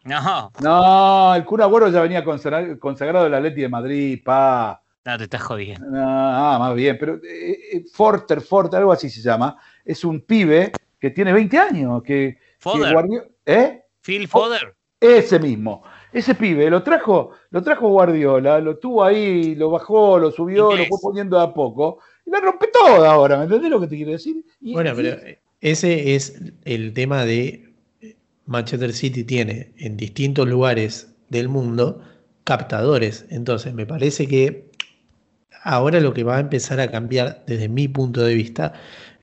No. 0.03 0.51
No, 0.60 1.34
el 1.34 1.45
Cura 1.45 1.63
Agüero 1.63 1.88
ya 1.89 2.01
venía 2.01 2.25
consagrado 2.25 3.23
del 3.23 3.34
Atleti 3.34 3.62
de 3.62 3.69
Madrid, 3.69 4.21
pa. 4.23 4.84
No, 5.06 5.17
te 5.17 5.23
estás 5.23 5.41
jodiendo. 5.43 5.88
Ah, 5.95 6.58
más 6.60 6.75
bien, 6.75 6.97
pero 6.99 7.15
eh, 7.23 7.58
eh, 7.71 7.86
Forter, 7.93 8.41
Forter, 8.41 8.80
algo 8.80 8.91
así 8.91 9.10
se 9.10 9.21
llama, 9.21 9.58
es 9.86 10.03
un 10.03 10.19
pibe 10.19 10.73
que 10.99 11.12
tiene 11.12 11.32
20 11.32 11.58
años, 11.58 12.03
que, 12.03 12.38
Foder. 12.60 13.32
¿Eh? 13.45 13.84
Phil 14.01 14.27
Foder. 14.27 14.75
Ese 14.99 15.39
mismo. 15.39 15.84
Ese 16.12 16.36
pibe 16.36 16.69
lo 16.69 16.84
trajo, 16.84 17.32
lo 17.51 17.63
trajo 17.63 17.88
Guardiola, 17.88 18.60
lo 18.60 18.77
tuvo 18.77 19.06
ahí, 19.06 19.56
lo 19.56 19.69
bajó, 19.69 20.19
lo 20.19 20.32
subió, 20.32 20.75
lo 20.75 20.86
fue 20.86 20.97
poniendo 21.01 21.39
a 21.39 21.53
poco 21.53 21.99
y 22.25 22.30
la 22.30 22.41
rompe 22.41 22.67
toda 22.67 23.10
ahora, 23.10 23.38
¿me 23.38 23.43
entendés 23.43 23.69
lo 23.69 23.80
que 23.80 23.88
te 23.88 23.95
quiero 23.95 24.12
decir? 24.12 24.43
bueno, 24.60 24.91
pero 24.93 25.17
ese 25.62 26.15
es 26.15 26.41
el 26.65 26.93
tema 26.93 27.26
de 27.26 27.74
Manchester 28.46 28.93
City 28.93 29.24
tiene 29.24 29.74
en 29.78 29.98
distintos 29.98 30.48
lugares 30.48 31.10
del 31.30 31.50
mundo 31.50 32.02
captadores. 32.43 33.26
Entonces, 33.30 33.74
me 33.74 33.86
parece 33.86 34.28
que 34.28 34.67
Ahora 35.70 36.00
lo 36.00 36.13
que 36.13 36.24
va 36.24 36.38
a 36.38 36.39
empezar 36.39 36.80
a 36.80 36.89
cambiar 36.89 37.43
desde 37.46 37.67
mi 37.67 37.89
punto 37.89 38.22
de 38.24 38.34
vista 38.34 38.72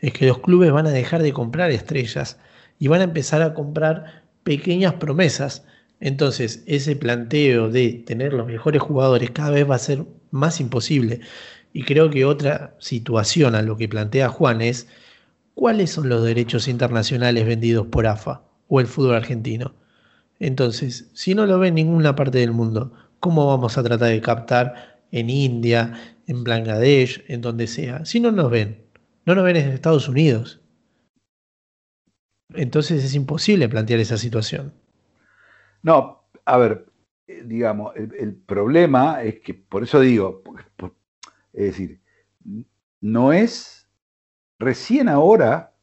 es 0.01 0.13
que 0.13 0.27
los 0.27 0.41
clubes 0.41 0.71
van 0.73 0.87
a 0.87 0.91
dejar 0.91 1.23
de 1.23 1.33
comprar 1.33 1.71
estrellas 1.71 2.39
y 2.79 2.89
van 2.89 3.01
a 3.01 3.05
empezar 3.05 3.41
a 3.41 3.55
comprar 3.55 4.25
pequeñas 4.43 4.93
promesas. 4.93 5.65
Entonces 6.01 6.63
ese 6.67 6.97
planteo 6.97 7.71
de 7.71 8.05
tener 8.07 8.35
los 8.35 8.47
mejores 8.47 8.83
jugadores 8.83 9.31
cada 9.31 9.53
vez 9.53 9.71
va 9.71 9.77
a 9.77 9.79
ser 9.79 10.05
más 10.33 10.61
imposible. 10.61 11.21
Y 11.73 11.85
creo 11.85 12.11
que 12.11 12.27
otra 12.27 12.75
situación 12.79 13.55
a 13.55 13.63
lo 13.63 13.79
que 13.79 13.89
plantea 13.89 14.29
Juan 14.29 14.61
es 14.61 14.87
cuáles 15.55 15.91
son 15.91 16.09
los 16.09 16.25
derechos 16.25 16.69
internacionales 16.69 17.47
vendidos 17.47 17.87
por 17.87 18.07
AFA 18.07 18.43
o 18.69 18.81
el 18.81 18.87
fútbol 18.87 19.15
argentino. 19.15 19.75
Entonces, 20.39 21.11
si 21.15 21.35
no 21.35 21.47
lo 21.47 21.59
ve 21.59 21.69
en 21.69 21.77
ninguna 21.77 22.17
parte 22.17 22.39
del 22.39 22.53
mundo, 22.53 22.93
¿cómo 23.21 23.47
vamos 23.47 23.79
a 23.79 23.83
tratar 23.83 24.09
de 24.09 24.21
captar 24.21 24.95
en 25.15 25.31
India, 25.31 26.17
en 26.27 26.43
Bangladesh, 26.43 27.25
en 27.29 27.41
donde 27.41 27.69
sea, 27.69 28.05
si 28.05 28.19
no 28.19 28.33
nos 28.33 28.51
ven, 28.51 28.85
no 29.25 29.37
nos 29.37 29.45
ven 29.45 29.57
en 29.57 29.71
Estados 29.71 30.09
Unidos. 30.09 30.61
Entonces 32.53 33.05
es 33.05 33.15
imposible 33.15 33.69
plantear 33.69 34.01
esa 34.01 34.19
situación. 34.19 34.75
No, 35.83 36.25
a 36.45 36.57
ver, 36.59 36.87
eh, 37.29 37.43
digamos, 37.45 37.95
el, 37.95 38.35
problema 38.35 39.23
es 39.23 39.39
que, 39.39 39.55
por 39.55 39.85
eso 39.85 40.01
digo, 40.01 40.43
es 41.53 41.65
decir, 41.65 42.01
no 43.01 43.33
es, 43.33 43.84
recién 44.65 45.09
ahora, 45.09 45.75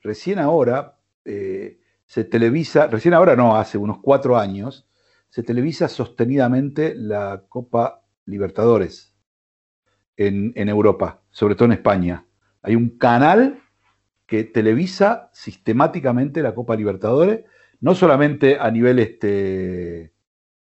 recién 0.00 0.38
ahora 0.38 0.98
eh, 1.24 1.80
se 2.04 2.24
televisa, 2.24 2.86
recién 2.86 3.14
ahora 3.14 3.34
no, 3.34 3.56
hace 3.56 3.78
unos 3.78 3.98
cuatro 3.98 4.36
años, 4.38 4.88
se 5.28 5.42
televisa 5.42 5.88
sostenidamente 5.88 6.94
la 6.94 7.44
Copa 7.48 8.02
Libertadores 8.26 9.14
en, 10.16 10.52
Europa, 10.68 11.22
sobre 11.30 11.54
todo 11.54 11.66
en 11.66 11.72
España. 11.72 12.26
Hay 12.62 12.74
un 12.74 12.96
canal 12.98 13.60
que 14.26 14.44
televisa 14.44 15.30
sistemáticamente 15.32 16.42
la 16.42 16.54
Copa 16.54 16.76
Libertadores, 16.76 17.44
no 17.80 17.94
solamente 17.94 18.58
a 18.58 18.70
nivel 18.70 18.98
este, 18.98 20.12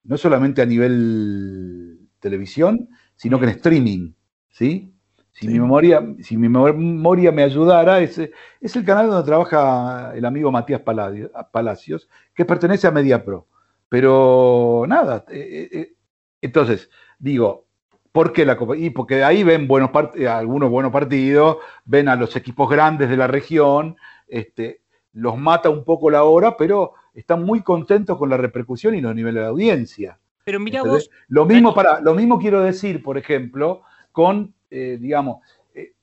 no 0.04 0.18
solamente 0.18 0.62
a 0.62 0.66
nivel 0.66 2.10
televisión, 2.20 2.90
sino 3.16 3.40
que 3.40 3.46
en 3.46 3.52
streaming, 3.52 4.14
¿sí? 4.50 4.94
Si, 5.32 5.48
Mi 5.48 5.60
memoria, 5.60 6.06
si 6.22 6.38
mi 6.38 6.50
memoria 6.50 7.32
me 7.32 7.44
ayudara, 7.44 8.00
es, 8.00 8.18
es 8.18 8.76
el 8.76 8.84
canal 8.84 9.10
donde 9.10 9.26
trabaja 9.26 10.14
el 10.14 10.26
amigo 10.26 10.52
Matías 10.52 10.82
Palacios, 10.82 12.10
que 12.36 12.46
pertenece 12.46 12.88
a 12.88 12.92
MediaPro. 12.92 13.48
Pero 13.88 14.86
nada, 14.88 15.26
eh, 15.30 15.70
eh, 15.72 15.80
eh, 15.80 15.94
entonces, 16.42 16.90
digo, 17.18 17.66
¿Por 18.12 18.34
qué 18.34 18.46
la 18.46 18.58
Copa? 18.58 18.76
Y 18.76 18.90
porque 18.90 19.24
ahí 19.24 19.44
ven 19.44 19.68
buenos 19.68 19.90
eh, 20.16 20.28
algunos 20.28 20.70
buenos 20.70 20.92
partidos, 20.92 21.58
ven 21.86 22.10
a 22.10 22.16
los 22.16 22.36
equipos 22.36 22.70
grandes 22.70 23.10
de 23.10 23.16
la 23.16 23.28
región, 23.28 23.96
este, 24.28 24.82
los 25.14 25.38
mata 25.38 25.70
un 25.70 25.86
poco 25.86 26.10
la 26.10 26.24
hora, 26.24 26.58
pero 26.58 26.94
están 27.14 27.44
muy 27.44 27.62
contentos 27.62 28.18
con 28.18 28.30
la 28.30 28.38
repercusión 28.38 28.96
y 28.96 29.02
los 29.02 29.16
niveles 29.16 29.44
de 29.44 29.48
audiencia. 29.48 30.20
Pero 30.44 30.60
mira 30.60 30.84
vos. 30.84 31.10
Lo 31.28 31.46
mismo, 31.46 31.74
para, 31.74 32.02
lo 32.02 32.14
mismo 32.14 32.38
quiero 32.38 32.62
decir, 32.62 33.02
por 33.02 33.18
ejemplo, 33.18 33.84
con, 34.12 34.54
eh, 34.72 34.98
digamos, 35.00 35.44
eh, 35.76 35.94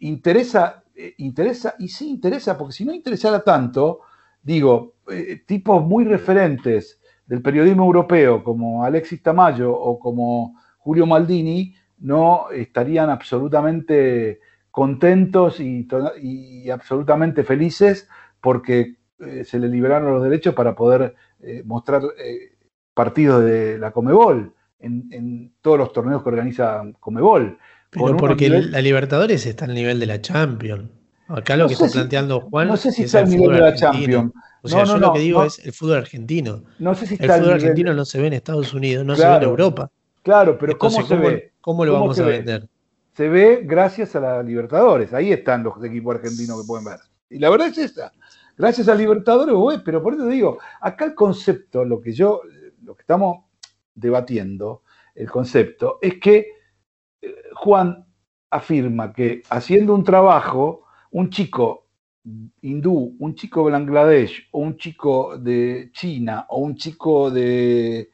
interesa, 0.00 0.82
interesa, 1.18 1.74
y 1.78 1.88
sí 1.88 2.10
interesa, 2.10 2.58
porque 2.58 2.72
si 2.72 2.84
no 2.84 2.92
interesara 2.92 3.40
tanto, 3.40 4.00
digo, 4.42 4.94
tipos 5.46 5.84
muy 5.84 6.04
referentes 6.04 7.00
del 7.26 7.42
periodismo 7.42 7.84
europeo, 7.84 8.42
como 8.42 8.84
Alexis 8.84 9.22
Tamayo 9.22 9.72
o 9.72 9.98
como 9.98 10.58
Julio 10.78 11.06
Maldini, 11.06 11.74
no 11.98 12.50
estarían 12.50 13.10
absolutamente 13.10 14.40
contentos 14.70 15.60
y, 15.60 16.70
absolutamente 16.70 17.44
felices 17.44 18.08
porque 18.40 18.96
eh, 19.18 19.44
se 19.44 19.58
le 19.58 19.68
liberaron 19.68 20.12
los 20.12 20.22
derechos 20.22 20.54
para 20.54 20.74
poder 20.74 21.14
eh, 21.40 21.62
mostrar 21.64 22.02
eh, 22.18 22.52
partidos 22.92 23.42
de 23.42 23.78
la 23.78 23.90
Comebol 23.92 24.54
en, 24.78 25.54
todos 25.62 25.78
los 25.78 25.92
torneos 25.92 26.22
que 26.22 26.28
organiza 26.28 26.82
Comebol. 27.00 27.58
Pero 27.90 28.16
porque 28.16 28.48
la 28.48 28.80
Libertadores 28.80 29.46
está 29.46 29.64
al 29.64 29.74
nivel 29.74 30.00
de 30.00 30.06
la 30.06 30.20
Champions. 30.20 30.90
Acá 31.28 31.56
lo 31.56 31.66
que 31.66 31.74
está 31.74 31.88
planteando 31.88 32.40
Juan. 32.40 32.68
No 32.68 32.76
sé 32.76 32.92
si 32.92 33.04
está 33.04 33.20
al 33.20 33.30
nivel 33.30 33.52
de 33.52 33.60
la 33.60 33.74
Champions. 33.74 34.32
O 34.62 34.68
sea, 34.68 34.84
yo 34.84 34.98
lo 34.98 35.12
que 35.12 35.20
digo 35.20 35.44
es 35.44 35.58
el 35.64 35.72
fútbol 35.72 35.98
argentino. 35.98 36.62
No 36.78 36.94
sé 36.94 37.06
si 37.06 37.14
está 37.14 37.36
el 37.36 37.42
fútbol 37.42 37.54
argentino 37.54 37.94
no 37.94 38.04
se 38.04 38.20
ve 38.20 38.26
en 38.26 38.32
Estados 38.32 38.74
Unidos, 38.74 39.04
no 39.04 39.14
se 39.16 39.26
ve 39.26 39.36
en 39.36 39.42
Europa. 39.42 39.90
Claro, 40.22 40.58
pero 40.58 40.76
¿cómo 40.76 41.06
se 41.06 41.16
ve? 41.16 41.52
¿Cómo 41.60 41.84
lo 41.84 41.92
vamos 41.92 42.18
a 42.18 42.24
vender? 42.24 42.68
Se 43.16 43.28
ve 43.28 43.62
gracias 43.64 44.14
a 44.16 44.20
la 44.20 44.42
Libertadores. 44.42 45.12
Ahí 45.14 45.32
están 45.32 45.62
los 45.62 45.82
equipos 45.84 46.16
argentinos 46.16 46.60
que 46.60 46.66
pueden 46.66 46.84
ver. 46.84 46.98
Y 47.30 47.38
la 47.38 47.50
verdad 47.50 47.68
es 47.68 47.78
esa. 47.78 48.12
Gracias 48.58 48.88
a 48.88 48.94
Libertadores 48.94 49.54
voy, 49.54 49.80
pero 49.84 50.02
por 50.02 50.14
eso 50.14 50.26
digo, 50.26 50.58
acá 50.80 51.04
el 51.04 51.14
concepto, 51.14 51.84
lo 51.84 52.00
que 52.00 52.12
yo, 52.12 52.42
lo 52.82 52.94
que 52.94 53.02
estamos 53.02 53.44
debatiendo, 53.94 54.82
el 55.14 55.30
concepto, 55.30 55.98
es 56.00 56.18
que 56.18 56.55
Juan 57.54 58.06
afirma 58.50 59.12
que 59.12 59.42
haciendo 59.50 59.94
un 59.94 60.04
trabajo, 60.04 60.86
un 61.10 61.30
chico 61.30 61.86
hindú, 62.60 63.16
un 63.18 63.34
chico 63.34 63.64
de 63.64 63.72
Bangladesh, 63.72 64.48
o 64.52 64.60
un 64.60 64.76
chico 64.76 65.38
de 65.38 65.90
China, 65.92 66.46
o 66.48 66.58
un 66.58 66.74
chico 66.76 67.30
de, 67.30 68.10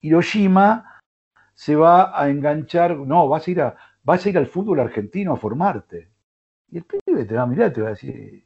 Hiroshima, 0.00 1.00
se 1.54 1.74
va 1.74 2.18
a 2.18 2.28
enganchar, 2.30 2.96
no, 2.96 3.28
vas 3.28 3.46
a 3.46 3.50
ir 3.50 3.60
a, 3.60 3.76
vas 4.02 4.24
a 4.24 4.28
ir 4.28 4.38
al 4.38 4.46
fútbol 4.46 4.80
argentino 4.80 5.32
a 5.32 5.36
formarte. 5.36 6.08
Y 6.70 6.78
el 6.78 6.84
pibe 6.84 7.24
te 7.24 7.34
va 7.34 7.42
a 7.42 7.46
mirar 7.46 7.70
y 7.70 7.74
te 7.74 7.80
va 7.82 7.88
a 7.88 7.90
decir, 7.90 8.44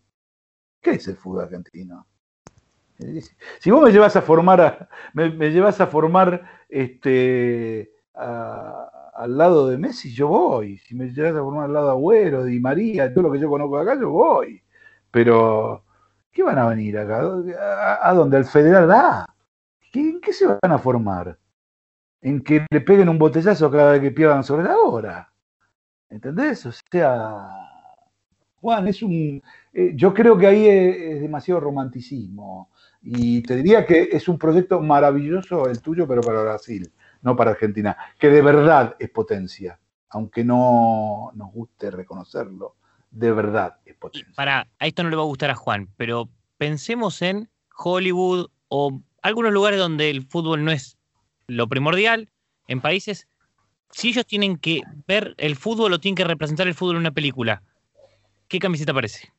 ¿qué 0.81 0.90
es 0.92 1.09
el 1.09 1.16
fútbol 1.16 1.44
argentino? 1.44 2.07
Si 3.59 3.70
vos 3.70 3.83
me 3.83 3.90
llevas 3.90 4.14
a 4.16 4.22
formar, 4.22 4.88
me, 5.12 5.50
llevas 5.50 5.81
a 5.81 5.87
formar 5.87 6.64
este, 6.68 7.92
al 9.12 9.37
lado 9.38 9.68
de 9.68 9.79
Messi, 9.79 10.12
yo 10.12 10.29
voy. 10.29 10.79
Si 10.79 10.94
me 10.94 11.11
llevas 11.11 11.37
a 11.37 11.40
formar 11.44 11.66
al 11.66 11.72
lado 11.75 11.87
de 11.87 11.92
Agüero, 11.92 12.44
de 12.44 12.61
María, 12.61 13.12
todo 13.12 13.25
lo 13.25 13.33
que 13.33 13.40
yo 13.40 13.48
conozco 13.51 13.79
acá, 13.79 13.98
yo 14.01 14.11
voy. 14.11 14.62
Pero, 15.11 15.85
¿qué 16.31 16.42
van 16.42 16.59
a 16.59 16.68
venir 16.68 16.98
acá? 16.98 17.20
¿A, 17.61 18.11
a 18.11 18.14
dónde? 18.14 18.37
¿Al 18.38 18.44
Federal 18.44 18.90
A? 18.90 19.27
¿En 19.92 20.20
qué 20.20 20.33
se 20.33 20.46
van 20.46 20.72
a 20.72 20.79
formar? 20.79 21.38
En 22.20 22.42
que 22.42 22.66
le 22.70 22.81
peguen 22.81 23.09
un 23.09 23.18
botellazo 23.18 23.70
cada 23.70 23.92
vez 23.92 24.01
que 24.01 24.11
pierdan 24.12 24.44
sobre 24.44 24.64
la 24.64 24.79
hora. 24.79 25.33
¿Entendés? 26.09 26.66
O 26.66 26.72
sea, 26.72 27.48
Juan, 28.62 28.87
es 28.87 29.03
un. 29.03 29.42
Eh, 29.72 29.92
yo 29.96 30.14
creo 30.14 30.38
que 30.38 30.46
ahí 30.46 30.66
es, 30.68 31.20
demasiado 31.20 31.61
romanticismo. 31.61 32.70
Y 33.03 33.42
te 33.42 33.57
diría 33.57 33.85
que 33.85 34.09
es 34.12 34.29
un 34.29 34.38
proyecto 34.38 34.81
maravilloso 34.81 35.66
el 35.68 35.83
tuyo, 35.83 36.07
pero 36.07 36.20
para 36.22 36.42
Brasil, 36.42 36.92
no 37.22 37.37
para 37.37 37.52
Argentina, 37.52 37.96
que 38.18 38.28
de 38.28 38.42
verdad 38.42 38.96
es 38.98 39.11
potencia, 39.11 39.78
aunque 40.11 40.44
no 40.44 41.30
nos 41.35 41.52
guste 41.52 41.90
reconocerlo, 41.90 42.76
de 43.11 43.32
verdad 43.32 43.78
es 43.85 43.96
potencia. 43.96 44.32
para, 44.37 44.68
a 44.78 44.87
esto 44.87 45.02
no 45.02 45.11
le 45.11 45.16
va 45.16 45.22
a 45.22 45.26
gustar 45.26 45.50
a 45.50 45.54
Juan, 45.54 45.88
pero 45.96 46.28
pensemos 46.58 47.22
en 47.22 47.48
Hollywood 47.76 48.50
o 48.68 49.00
algunos 49.22 49.52
lugares 49.52 49.78
donde 49.78 50.11
el 50.11 50.22
fútbol 50.22 50.64
no 50.64 50.72
es 50.72 50.98
lo 51.46 51.68
primordial, 51.68 52.30
en 52.68 52.80
países, 52.80 53.26
si 53.90 54.08
ellos 54.08 54.26
tienen 54.26 54.56
que 54.56 54.82
ver 55.06 55.35
el 55.38 55.56
fútbol 55.56 55.92
o 55.92 56.00
tienen 56.00 56.16
que 56.16 56.24
representar 56.24 56.66
el 56.66 56.74
fútbol 56.74 56.96
en 56.96 57.00
una 57.00 57.11
película, 57.11 57.62
¿qué 58.48 58.58
camiseta 58.58 58.94
parece? 58.94 59.32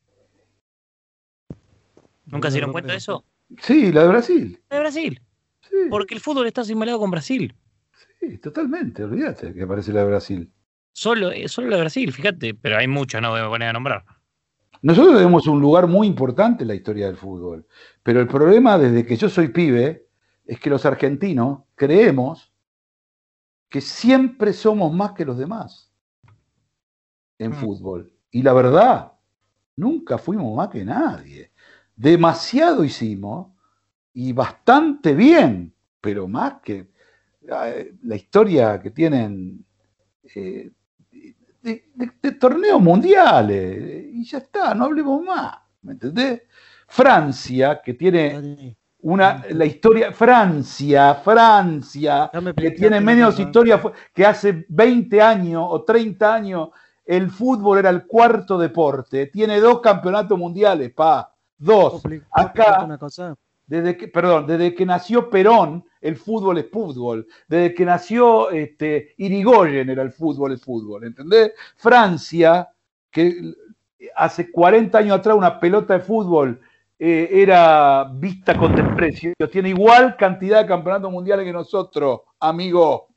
¿Nunca 2.26 2.50
se 2.50 2.54
dieron 2.54 2.72
cuenta 2.72 2.92
de 2.92 2.98
eso? 2.98 3.24
Sí, 3.60 3.92
la 3.92 4.02
de 4.02 4.08
Brasil. 4.08 4.60
La 4.70 4.76
de 4.76 4.80
Brasil. 4.80 5.22
Porque 5.90 6.14
el 6.14 6.20
fútbol 6.20 6.46
está 6.46 6.64
simulado 6.64 6.98
con 6.98 7.10
Brasil. 7.10 7.54
Sí, 8.26 8.38
totalmente, 8.38 9.04
olvídate 9.04 9.52
que 9.52 9.62
aparece 9.62 9.92
la 9.92 10.00
de 10.00 10.06
Brasil. 10.06 10.52
Solo, 10.92 11.30
eh, 11.30 11.48
solo 11.48 11.68
la 11.68 11.76
de 11.76 11.82
Brasil, 11.82 12.12
fíjate, 12.12 12.54
pero 12.54 12.78
hay 12.78 12.88
muchos, 12.88 13.20
no 13.20 13.30
voy 13.30 13.40
a 13.40 13.48
poner 13.48 13.68
a 13.68 13.72
nombrar. 13.72 14.04
Nosotros 14.80 15.16
tenemos 15.16 15.46
un 15.46 15.60
lugar 15.60 15.86
muy 15.86 16.06
importante 16.06 16.64
en 16.64 16.68
la 16.68 16.74
historia 16.74 17.06
del 17.06 17.16
fútbol, 17.16 17.66
pero 18.02 18.20
el 18.20 18.26
problema 18.26 18.78
desde 18.78 19.04
que 19.04 19.16
yo 19.16 19.28
soy 19.28 19.48
pibe 19.48 20.06
es 20.46 20.58
que 20.58 20.70
los 20.70 20.86
argentinos 20.86 21.62
creemos 21.74 22.52
que 23.68 23.80
siempre 23.80 24.52
somos 24.52 24.92
más 24.92 25.12
que 25.12 25.24
los 25.24 25.36
demás 25.36 25.92
en 27.38 27.50
mm. 27.50 27.54
fútbol. 27.54 28.12
Y 28.30 28.42
la 28.42 28.52
verdad, 28.52 29.12
nunca 29.76 30.18
fuimos 30.18 30.54
más 30.56 30.68
que 30.68 30.84
nadie 30.84 31.52
demasiado 31.96 32.84
hicimos 32.84 33.52
y 34.12 34.32
bastante 34.32 35.14
bien, 35.14 35.74
pero 36.00 36.28
más 36.28 36.54
que 36.62 36.93
la 37.46 38.16
historia 38.16 38.80
que 38.80 38.90
tienen 38.90 39.64
eh, 40.34 40.70
de, 41.62 42.32
torneos 42.32 42.80
mundiales. 42.80 44.06
Y 44.12 44.24
ya 44.24 44.38
está, 44.38 44.74
no 44.74 44.84
hablemos 44.84 45.22
más. 45.22 45.56
¿Me 45.82 45.92
entendés? 45.92 46.42
Francia, 46.86 47.80
que 47.82 47.94
tiene 47.94 48.76
una, 49.00 49.44
la 49.50 49.64
historia, 49.64 50.12
Francia, 50.12 51.14
Francia, 51.16 52.30
que 52.56 52.70
tiene 52.70 53.00
menos 53.00 53.38
historia, 53.38 53.80
que 54.12 54.24
hace 54.24 54.64
20 54.68 55.20
años 55.20 55.66
o 55.68 55.82
30 55.82 56.34
años 56.34 56.68
el 57.04 57.30
fútbol 57.30 57.78
era 57.78 57.90
el 57.90 58.06
cuarto 58.06 58.56
deporte, 58.56 59.26
tiene 59.26 59.60
dos 59.60 59.80
campeonatos 59.80 60.38
mundiales, 60.38 60.92
pa. 60.92 61.30
Dos, 61.56 62.02
acá, 62.30 62.86
desde 63.66 63.96
que, 63.96 64.08
perdón, 64.08 64.46
desde 64.46 64.74
que 64.74 64.84
nació 64.84 65.30
Perón, 65.30 65.84
el 66.00 66.16
fútbol 66.16 66.58
es 66.58 66.70
fútbol. 66.70 67.26
Desde 67.48 67.74
que 67.74 67.84
nació 67.84 68.50
este, 68.50 69.14
Irigoyen 69.16 69.88
era 69.88 70.02
el 70.02 70.12
fútbol 70.12 70.52
es 70.52 70.62
fútbol, 70.62 71.04
¿entendés? 71.04 71.52
Francia, 71.76 72.68
que 73.10 73.54
hace 74.14 74.50
40 74.50 74.98
años 74.98 75.18
atrás 75.18 75.36
una 75.36 75.58
pelota 75.58 75.94
de 75.94 76.00
fútbol 76.00 76.60
eh, 76.98 77.28
era 77.32 78.04
vista 78.04 78.56
con 78.56 78.74
desprecio, 78.74 79.32
tiene 79.50 79.70
igual 79.70 80.16
cantidad 80.16 80.60
de 80.60 80.68
campeonatos 80.68 81.10
mundiales 81.10 81.44
que 81.44 81.52
nosotros, 81.52 82.20
amigo. 82.40 83.08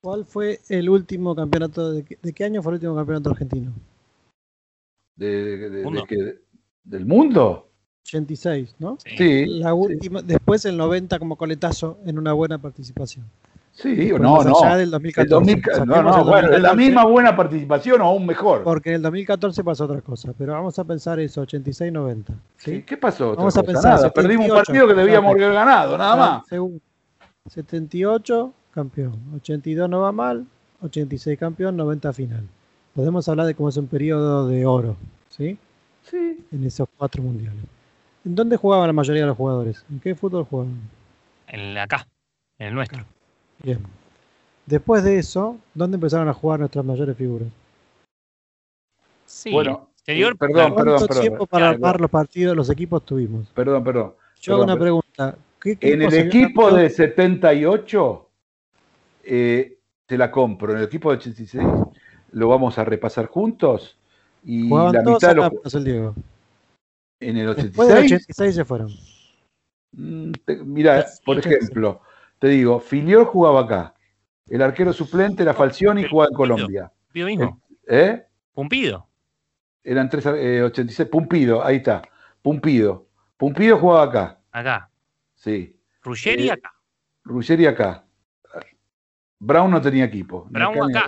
¿Cuál 0.00 0.24
fue 0.24 0.60
el 0.68 0.88
último 0.88 1.34
campeonato? 1.34 1.92
¿De, 1.92 2.04
qué 2.04 2.44
año 2.44 2.62
fue 2.62 2.72
el 2.72 2.74
último 2.76 2.96
campeonato 2.96 3.30
argentino? 3.30 3.72
De, 5.16 5.68
de, 5.68 6.40
del 6.84 7.04
mundo. 7.04 7.69
86, 8.04 8.76
¿no? 8.78 8.98
Sí. 9.16 9.46
La 9.46 9.74
última, 9.74 10.22
Después 10.22 10.64
el 10.64 10.76
90 10.76 11.18
como 11.18 11.36
coletazo 11.36 11.98
en 12.04 12.18
una 12.18 12.32
buena 12.32 12.58
participación. 12.58 13.26
Sí, 13.72 14.10
no, 14.12 14.42
no. 14.42 14.62
Allá 14.62 14.76
del 14.76 14.90
2014. 14.90 15.86
no, 15.86 16.02
no, 16.02 16.24
bueno, 16.24 16.58
la 16.58 16.74
misma 16.74 17.04
buena 17.04 17.36
participación 17.36 18.00
o 18.02 18.06
aún 18.06 18.26
mejor. 18.26 18.62
Porque 18.62 18.90
en 18.90 18.96
el 18.96 19.02
2014 19.02 19.64
pasó 19.64 19.84
otra 19.84 20.00
cosa, 20.02 20.32
pero 20.36 20.52
vamos 20.52 20.78
a 20.78 20.84
pensar 20.84 21.18
eso, 21.20 21.46
86-90. 21.46 22.24
¿sí? 22.58 22.82
¿Qué 22.82 22.96
pasó? 22.96 23.34
Vamos 23.36 23.56
a 23.56 23.62
pensar. 23.62 24.12
perdimos 24.12 24.48
un 24.48 24.56
partido 24.56 24.86
que 24.86 24.94
debíamos 24.94 25.34
haber 25.34 25.52
ganado, 25.52 25.96
nada 25.96 26.16
más. 26.16 26.42
78, 27.48 28.52
campeón. 28.72 29.14
82 29.36 29.88
no 29.88 30.00
va 30.00 30.12
mal, 30.12 30.44
86 30.82 31.38
campeón, 31.38 31.76
90 31.76 32.12
final. 32.12 32.46
Podemos 32.94 33.28
hablar 33.28 33.46
de 33.46 33.54
cómo 33.54 33.68
es 33.68 33.76
un 33.76 33.86
periodo 33.86 34.46
de 34.48 34.66
oro, 34.66 34.96
¿sí? 35.30 35.56
Sí. 36.02 36.44
En 36.52 36.64
esos 36.64 36.88
cuatro 36.98 37.22
mundiales. 37.22 37.64
¿En 38.24 38.34
dónde 38.34 38.56
jugaban 38.56 38.86
la 38.86 38.92
mayoría 38.92 39.22
de 39.22 39.28
los 39.28 39.36
jugadores? 39.36 39.84
¿En 39.90 40.00
qué 40.00 40.14
fútbol 40.14 40.44
jugaban? 40.44 40.78
En 41.48 41.76
acá, 41.78 42.06
en 42.58 42.68
el 42.68 42.74
nuestro. 42.74 43.04
Bien. 43.62 43.80
Después 44.66 45.02
de 45.02 45.18
eso, 45.18 45.56
¿dónde 45.74 45.96
empezaron 45.96 46.28
a 46.28 46.34
jugar 46.34 46.60
nuestras 46.60 46.84
mayores 46.84 47.16
figuras? 47.16 47.48
Sí. 49.24 49.50
Bueno, 49.50 49.88
exterior, 49.94 50.36
perdón, 50.36 50.74
perdón, 50.74 50.98
¿Cuánto 50.98 51.20
tiempo 51.20 51.46
para 51.46 51.70
armar 51.70 52.00
los 52.00 52.10
partidos, 52.10 52.56
los 52.56 52.68
equipos 52.70 53.04
tuvimos? 53.04 53.48
Perdón, 53.54 53.82
perdón. 53.82 54.14
Yo 54.40 54.54
hago 54.54 54.64
una 54.64 54.78
pregunta. 54.78 55.36
en 55.64 56.02
el 56.02 56.14
equipo 56.14 56.70
de 56.70 56.90
78, 56.90 58.28
eh, 59.24 59.78
te 60.06 60.18
la 60.18 60.30
compro. 60.30 60.72
En 60.72 60.78
el 60.78 60.84
equipo 60.84 61.10
de 61.10 61.18
86, 61.18 61.66
lo 62.32 62.48
vamos 62.48 62.78
a 62.78 62.84
repasar 62.84 63.26
juntos. 63.26 63.96
Y 64.44 64.68
la 64.68 65.02
mitad 65.02 65.34
de 65.34 65.60
el 65.72 65.84
Diego. 65.84 66.14
En 67.20 67.36
el 67.36 67.48
86. 67.48 67.66
Después 67.66 67.88
del 67.88 67.98
86 67.98 68.54
se 68.54 68.64
fueron. 68.64 68.90
Mm, 69.92 70.32
mira, 70.64 71.06
por 71.24 71.38
ejemplo, 71.38 72.00
te 72.38 72.48
digo, 72.48 72.80
Filiol 72.80 73.26
jugaba 73.26 73.60
acá. 73.60 73.94
El 74.46 74.62
arquero 74.62 74.92
suplente 74.92 75.42
era 75.42 75.54
Falcioni 75.54 76.02
y 76.02 76.08
jugaba 76.08 76.28
en 76.30 76.34
Colombia. 76.34 76.92
Pumpido 77.06 77.26
mismo. 77.26 77.62
¿Eh? 77.86 78.26
Pumpido. 78.52 79.06
Eran 79.84 80.08
386. 80.08 81.00
Eh, 81.00 81.10
Pumpido, 81.10 81.64
ahí 81.64 81.76
está. 81.76 82.02
Pumpido. 82.42 83.06
Pumpido 83.36 83.78
jugaba 83.78 84.04
acá. 84.04 84.40
Acá. 84.50 84.90
Sí. 85.34 85.76
Ruggeri 86.02 86.48
eh, 86.48 86.52
acá. 86.52 86.72
Ruggeri 87.24 87.66
acá. 87.66 88.04
Brown 89.38 89.70
no 89.70 89.80
tenía 89.80 90.04
equipo. 90.04 90.46
Brown 90.50 90.96
acá. 90.96 91.06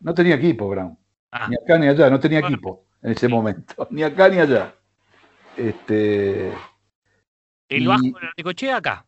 No 0.00 0.14
tenía 0.14 0.34
equipo, 0.34 0.68
Brown. 0.68 0.98
Ah. 1.30 1.48
Ni 1.48 1.56
acá 1.56 1.78
ni 1.78 1.86
allá, 1.88 2.10
no 2.10 2.20
tenía 2.20 2.40
equipo 2.40 2.86
en 3.02 3.12
ese 3.12 3.28
momento. 3.28 3.86
Ni 3.90 4.02
acá 4.02 4.28
ni 4.28 4.38
allá. 4.38 4.74
Este. 5.56 6.52
¿El 7.68 7.88
bajo 7.88 8.02
de 8.36 8.42
Cochea 8.42 8.76
acá? 8.76 9.06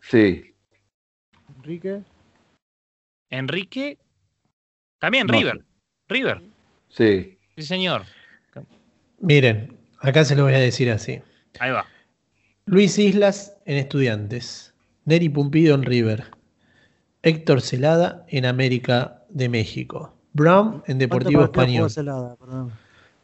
Sí. 0.00 0.54
Enrique. 1.56 2.02
Enrique. 3.28 3.98
También 4.98 5.28
River. 5.28 5.64
River. 6.08 6.42
Sí. 6.88 7.38
Sí, 7.56 7.62
señor. 7.62 8.04
Miren, 9.20 9.76
acá 9.98 10.24
se 10.24 10.34
lo 10.34 10.44
voy 10.44 10.54
a 10.54 10.58
decir 10.58 10.90
así. 10.90 11.20
Ahí 11.58 11.70
va. 11.70 11.84
Luis 12.66 12.98
Islas 12.98 13.56
en 13.66 13.76
Estudiantes. 13.76 14.74
Neri 15.04 15.28
Pumpido 15.28 15.74
en 15.74 15.82
River. 15.82 16.30
Héctor 17.22 17.60
Celada 17.60 18.24
en 18.28 18.46
América 18.46 19.24
de 19.28 19.48
México. 19.48 20.16
Brown 20.32 20.82
en 20.86 20.98
Deportivo 20.98 21.44
Español. 21.44 21.90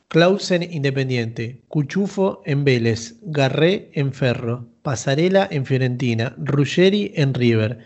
Clausen 0.08 0.62
Independiente, 0.62 1.60
Cuchufo 1.68 2.40
en 2.46 2.64
Vélez, 2.64 3.16
Garré 3.22 3.90
en 3.92 4.12
Ferro, 4.12 4.64
Pasarela 4.82 5.48
en 5.50 5.66
Fiorentina, 5.66 6.34
Ruggeri 6.38 7.12
en 7.16 7.34
River, 7.34 7.78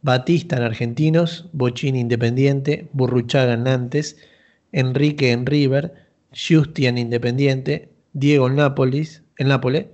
Batista 0.00 0.56
en 0.56 0.62
Argentinos, 0.62 1.50
Bochini 1.52 2.00
Independiente, 2.00 2.88
Burruchaga 2.94 3.52
en 3.52 3.64
Nantes, 3.64 4.16
Enrique 4.72 5.32
en 5.32 5.44
River, 5.44 5.92
Justi 6.32 6.86
en 6.86 6.96
Independiente, 6.96 7.90
Diego 8.14 8.48
en 8.48 8.56
Nápoles, 8.56 9.22
en 9.36 9.48
Nápoles, 9.48 9.86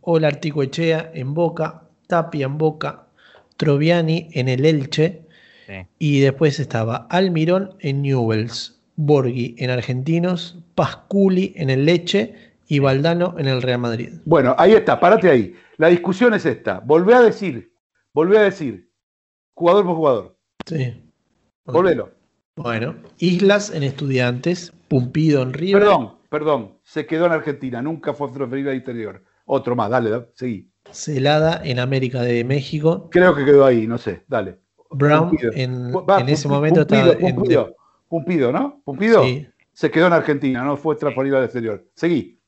Olarticoechea 0.00 1.10
en 1.12 1.34
Boca, 1.34 1.82
Tapia 2.06 2.46
en 2.46 2.56
Boca, 2.56 3.06
Troviani 3.58 4.28
en 4.32 4.48
el 4.48 4.64
Elche, 4.64 5.20
y 5.98 6.20
después 6.20 6.58
estaba 6.60 7.06
Almirón 7.10 7.74
en 7.80 8.02
Newells, 8.02 8.80
Borghi 8.96 9.56
en 9.58 9.70
Argentinos, 9.70 10.58
Pasculi 10.74 11.52
en 11.56 11.70
el 11.70 11.84
Leche 11.84 12.54
y 12.68 12.78
Valdano 12.78 13.34
en 13.38 13.48
el 13.48 13.62
Real 13.62 13.80
Madrid. 13.80 14.14
Bueno, 14.24 14.54
ahí 14.58 14.72
está, 14.72 14.98
párate 14.98 15.30
ahí. 15.30 15.54
La 15.76 15.88
discusión 15.88 16.34
es 16.34 16.46
esta. 16.46 16.80
Volvé 16.80 17.14
a 17.14 17.20
decir, 17.20 17.72
volvé 18.12 18.38
a 18.38 18.42
decir, 18.42 18.90
jugador 19.54 19.84
por 19.84 19.96
jugador. 19.96 20.38
Sí. 20.66 21.02
Volvelo. 21.64 22.12
Bueno, 22.56 22.94
Islas 23.18 23.70
en 23.70 23.82
Estudiantes, 23.82 24.72
Pumpido 24.88 25.42
en 25.42 25.52
River. 25.52 25.82
Perdón, 25.82 26.14
perdón, 26.28 26.78
se 26.84 27.04
quedó 27.04 27.26
en 27.26 27.32
Argentina, 27.32 27.82
nunca 27.82 28.14
fue 28.14 28.30
transferido 28.30 28.70
al 28.70 28.76
interior. 28.76 29.24
Otro 29.44 29.74
más, 29.74 29.90
dale, 29.90 30.28
seguí. 30.34 30.70
Celada 30.90 31.60
en 31.64 31.80
América 31.80 32.22
de 32.22 32.44
México. 32.44 33.08
Creo 33.10 33.34
que 33.34 33.44
quedó 33.44 33.64
ahí, 33.64 33.86
no 33.86 33.98
sé, 33.98 34.22
dale. 34.28 34.60
Brown 34.90 35.36
en, 35.54 35.92
ese 36.28 36.46
momento 36.46 36.82
estaba 36.82 37.14
Pumpido, 37.18 37.74
Pumpido, 38.14 38.52
¿no? 38.52 38.80
Pumpido 38.84 39.24
sí. 39.24 39.44
se 39.72 39.90
quedó 39.90 40.06
en 40.06 40.12
Argentina, 40.12 40.62
no 40.62 40.76
fue 40.76 40.94
transferido 40.94 41.36
al 41.36 41.42
exterior. 41.42 41.84
Seguí. 41.96 42.38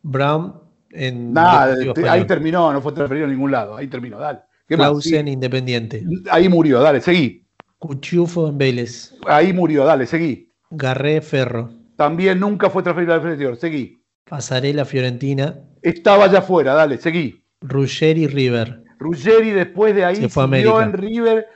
Brown 0.00 0.54
en. 0.92 1.34
Nada, 1.34 1.76
ahí 2.08 2.26
terminó, 2.26 2.72
no 2.72 2.80
fue 2.80 2.92
transferido 2.92 3.26
a 3.26 3.30
ningún 3.30 3.50
lado. 3.50 3.76
Ahí 3.76 3.86
terminó, 3.86 4.18
dale. 4.18 4.38
Clausen 4.66 5.28
Independiente. 5.28 6.02
Ahí 6.30 6.48
murió, 6.48 6.80
dale, 6.80 7.02
seguí. 7.02 7.46
Cuchufo 7.78 8.48
en 8.48 8.56
Vélez. 8.56 9.14
Ahí 9.26 9.52
murió, 9.52 9.84
dale, 9.84 10.06
seguí. 10.06 10.50
Garré 10.70 11.20
Ferro. 11.20 11.70
También 11.96 12.40
nunca 12.40 12.70
fue 12.70 12.82
transferido 12.82 13.12
al 13.12 13.20
exterior, 13.20 13.56
seguí. 13.58 14.02
Pasarela 14.24 14.86
Fiorentina. 14.86 15.58
Estaba 15.82 16.24
allá 16.24 16.38
afuera, 16.38 16.72
dale, 16.72 16.96
seguí. 16.96 17.44
Ruggeri 17.60 18.26
River. 18.26 18.84
Ruggeri 18.98 19.50
después 19.50 19.94
de 19.94 20.06
ahí 20.06 20.16
se 20.16 20.30
fue 20.30 20.44
a 20.44 20.46
América. 20.46 20.82
en 20.82 20.92
River. 20.94 21.46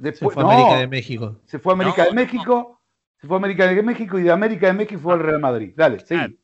Después, 0.00 0.32
se 0.32 0.34
fue 0.34 0.42
a 0.42 0.46
América 0.46 0.76
de 0.78 0.86
México. 0.86 1.40
Se 1.44 1.58
fue 1.58 1.72
a 1.72 1.74
América 1.74 2.04
de 2.04 2.12
México. 2.12 2.80
Se 3.20 3.26
fue 3.26 3.36
a 3.36 3.38
América 3.38 3.66
de 3.66 3.82
México 3.82 4.18
y 4.18 4.22
de 4.22 4.30
América 4.30 4.66
de 4.68 4.72
México 4.72 5.00
fue 5.00 5.14
al 5.14 5.20
Real 5.20 5.40
Madrid. 5.40 5.72
Dale, 5.76 5.98
seguí. 6.00 6.38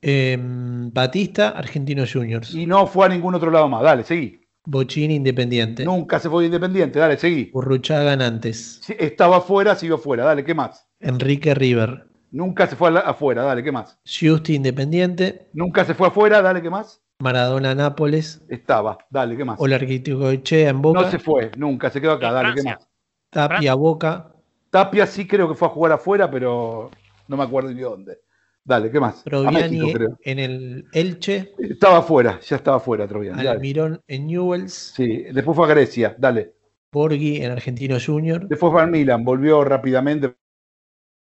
Em, 0.00 0.92
Batista, 0.92 1.50
Argentino 1.50 2.04
Juniors. 2.10 2.54
Y 2.54 2.66
no 2.66 2.86
fue 2.86 3.06
a 3.06 3.08
ningún 3.08 3.34
otro 3.34 3.50
lado 3.50 3.68
más. 3.68 3.82
Dale, 3.82 4.04
seguí. 4.04 4.40
Bochini 4.64 5.16
Independiente. 5.16 5.84
Nunca 5.84 6.20
se 6.20 6.28
fue 6.28 6.44
Independiente. 6.44 6.98
Dale, 6.98 7.16
seguí. 7.16 7.50
Urruchaga 7.52 8.12
antes. 8.12 8.80
Sí, 8.82 8.94
estaba 8.98 9.38
afuera, 9.38 9.74
siguió 9.74 9.96
afuera. 9.96 10.24
Dale, 10.24 10.44
¿qué 10.44 10.54
más? 10.54 10.86
Enrique 11.00 11.54
River. 11.54 12.06
Nunca 12.30 12.66
se 12.66 12.76
fue 12.76 12.96
afuera. 12.98 13.42
Dale, 13.42 13.62
¿qué 13.62 13.72
más? 13.72 13.98
Justi 14.04 14.54
Independiente. 14.54 15.48
Nunca 15.52 15.84
se 15.84 15.94
fue 15.94 16.08
afuera. 16.08 16.40
Dale, 16.40 16.62
¿qué 16.62 16.70
más? 16.70 17.02
Maradona 17.22 17.72
Nápoles. 17.72 18.44
Estaba. 18.48 18.98
Dale, 19.08 19.36
¿qué 19.36 19.44
más? 19.44 19.60
Olarticoechea 19.60 20.70
en 20.70 20.82
Boca. 20.82 21.02
No 21.02 21.10
se 21.10 21.20
fue, 21.20 21.52
nunca. 21.56 21.88
Se 21.88 22.00
quedó 22.00 22.12
acá. 22.12 22.32
Dale, 22.32 22.54
¿qué 22.54 22.62
más? 22.64 22.88
Tapia 23.30 23.74
Boca. 23.74 24.34
Tapia 24.70 25.06
sí 25.06 25.26
creo 25.26 25.48
que 25.48 25.54
fue 25.54 25.68
a 25.68 25.70
jugar 25.70 25.92
afuera, 25.92 26.28
pero 26.28 26.90
no 27.28 27.36
me 27.36 27.44
acuerdo 27.44 27.70
ni 27.70 27.80
dónde. 27.80 28.18
Dale, 28.64 28.90
¿qué 28.90 28.98
más? 28.98 29.22
Troviani 29.22 29.92
en 30.24 30.38
el 30.40 30.84
Elche. 30.92 31.52
Estaba 31.58 31.98
afuera, 31.98 32.40
ya 32.40 32.56
estaba 32.56 32.78
afuera 32.78 33.06
Troviani. 33.06 33.46
Almirón 33.46 34.02
en 34.08 34.26
Newells. 34.26 34.72
Sí, 34.72 35.24
después 35.32 35.56
fue 35.56 35.66
a 35.66 35.70
Grecia, 35.70 36.16
dale. 36.18 36.54
Borghi 36.92 37.42
en 37.42 37.52
Argentino 37.52 37.98
Junior. 38.04 38.48
Después 38.48 38.72
fue 38.72 38.82
al 38.82 38.90
Milan, 38.90 39.24
volvió 39.24 39.62
rápidamente. 39.62 40.34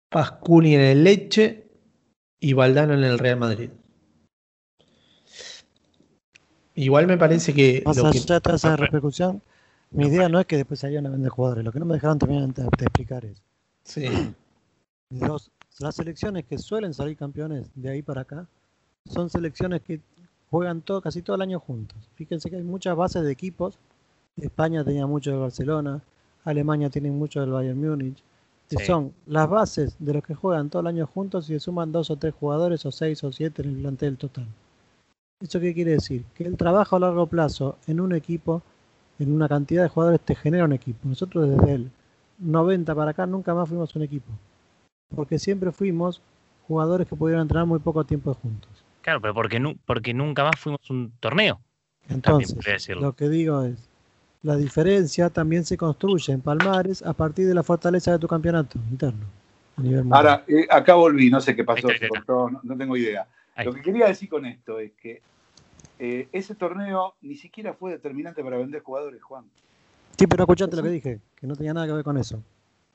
Pascuni 0.09 0.75
en 0.75 0.81
el 0.81 1.03
Leche 1.03 1.67
y 2.39 2.53
Valdano 2.53 2.93
en 2.93 3.03
el 3.03 3.19
Real 3.19 3.37
Madrid. 3.37 3.69
Igual 6.75 7.07
me 7.07 7.17
parece 7.17 7.53
que. 7.53 7.83
Más 7.85 7.97
allá 7.97 8.39
de 8.39 8.55
esa 8.55 8.75
repercusión, 8.75 9.41
mi 9.91 10.07
idea 10.07 10.29
no 10.29 10.39
es 10.39 10.45
que 10.45 10.57
después 10.57 10.83
haya 10.83 10.99
una 10.99 11.09
venta 11.09 11.25
de 11.25 11.29
jugadores. 11.29 11.63
Lo 11.63 11.71
que 11.71 11.79
no 11.79 11.85
me 11.85 11.93
dejaron 11.93 12.19
terminar 12.19 12.53
de 12.53 12.63
explicar 12.63 13.25
es. 13.25 13.41
Sí. 13.83 14.05
Los 15.09 15.51
las 15.79 15.95
selecciones 15.95 16.45
que 16.45 16.57
suelen 16.57 16.93
salir 16.93 17.17
campeones 17.17 17.67
de 17.75 17.89
ahí 17.89 18.01
para 18.01 18.21
acá 18.21 18.47
son 19.05 19.29
selecciones 19.29 19.81
que 19.81 20.01
juegan 20.49 20.81
todo, 20.81 21.01
casi 21.01 21.21
todo 21.21 21.35
el 21.35 21.41
año 21.41 21.59
juntos. 21.59 21.97
Fíjense 22.15 22.49
que 22.49 22.57
hay 22.57 22.63
muchas 22.63 22.95
bases 22.95 23.23
de 23.23 23.31
equipos. 23.31 23.79
España 24.37 24.83
tenía 24.83 25.07
mucho 25.07 25.31
de 25.31 25.37
Barcelona, 25.37 26.01
Alemania 26.43 26.89
tiene 26.89 27.09
mucho 27.11 27.41
del 27.41 27.51
Bayern 27.51 27.79
Múnich. 27.79 28.23
Son 28.85 29.13
las 29.27 29.49
bases 29.49 29.95
de 29.99 30.13
los 30.13 30.23
que 30.23 30.33
juegan 30.33 30.69
todo 30.69 30.81
el 30.81 30.87
año 30.87 31.05
juntos 31.05 31.49
y 31.49 31.53
se 31.53 31.59
suman 31.59 31.91
dos 31.91 32.09
o 32.09 32.15
tres 32.15 32.33
jugadores 32.39 32.85
o 32.85 32.91
seis 32.91 33.23
o 33.23 33.31
siete 33.31 33.61
en 33.61 33.69
el 33.69 33.75
plantel 33.77 34.17
total. 34.17 34.47
¿Eso 35.41 35.59
qué 35.59 35.73
quiere 35.73 35.91
decir? 35.91 36.23
Que 36.35 36.45
el 36.45 36.57
trabajo 36.57 36.95
a 36.95 36.99
largo 36.99 37.27
plazo 37.27 37.77
en 37.87 37.99
un 37.99 38.13
equipo, 38.13 38.61
en 39.19 39.33
una 39.33 39.49
cantidad 39.49 39.83
de 39.83 39.89
jugadores, 39.89 40.21
te 40.21 40.35
genera 40.35 40.65
un 40.65 40.73
equipo. 40.73 40.99
Nosotros 41.07 41.49
desde 41.49 41.73
el 41.73 41.91
90 42.39 42.95
para 42.95 43.11
acá 43.11 43.25
nunca 43.25 43.53
más 43.53 43.69
fuimos 43.69 43.95
un 43.95 44.03
equipo 44.03 44.31
porque 45.15 45.39
siempre 45.39 45.71
fuimos 45.71 46.21
jugadores 46.67 47.07
que 47.07 47.15
pudieron 47.15 47.43
entrenar 47.43 47.65
muy 47.65 47.79
poco 47.79 48.03
tiempo 48.03 48.33
juntos. 48.33 48.69
Claro, 49.01 49.21
pero 49.21 49.33
porque, 49.33 49.61
porque 49.85 50.13
nunca 50.13 50.43
más 50.43 50.59
fuimos 50.59 50.89
un 50.89 51.11
torneo. 51.19 51.59
Entonces, 52.09 52.89
lo 52.89 53.13
que 53.13 53.29
digo 53.29 53.63
es, 53.63 53.89
la 54.41 54.57
diferencia 54.57 55.29
también 55.29 55.65
se 55.65 55.77
construye 55.77 56.33
en 56.33 56.41
Palmares 56.41 57.01
a 57.01 57.13
partir 57.13 57.47
de 57.47 57.53
la 57.53 57.63
fortaleza 57.63 58.11
de 58.11 58.19
tu 58.19 58.27
campeonato 58.27 58.77
interno. 58.91 59.25
Ahora, 60.11 60.43
eh, 60.47 60.67
acá 60.69 60.95
volví, 60.95 61.29
no 61.29 61.41
sé 61.41 61.55
qué 61.55 61.63
pasó, 61.63 61.87
no, 62.63 62.77
tengo 62.77 62.95
idea. 62.95 63.27
Lo 63.57 63.73
que 63.73 63.81
quería 63.81 64.07
decir 64.07 64.29
con 64.29 64.45
esto 64.45 64.79
es 64.79 64.91
que 64.93 65.21
eh, 65.99 66.27
ese 66.31 66.55
torneo 66.55 67.13
ni 67.21 67.35
siquiera 67.35 67.73
fue 67.73 67.91
determinante 67.91 68.43
para 68.43 68.57
vender 68.57 68.81
jugadores, 68.81 69.21
Juan. 69.21 69.45
Sí, 70.17 70.27
pero 70.27 70.43
escuchate 70.43 70.75
lo 70.75 70.83
que 70.83 70.89
dije, 70.89 71.19
que 71.35 71.47
no 71.47 71.55
tenía 71.55 71.73
nada 71.73 71.87
que 71.87 71.93
ver 71.93 72.03
con 72.03 72.17
eso. 72.17 72.37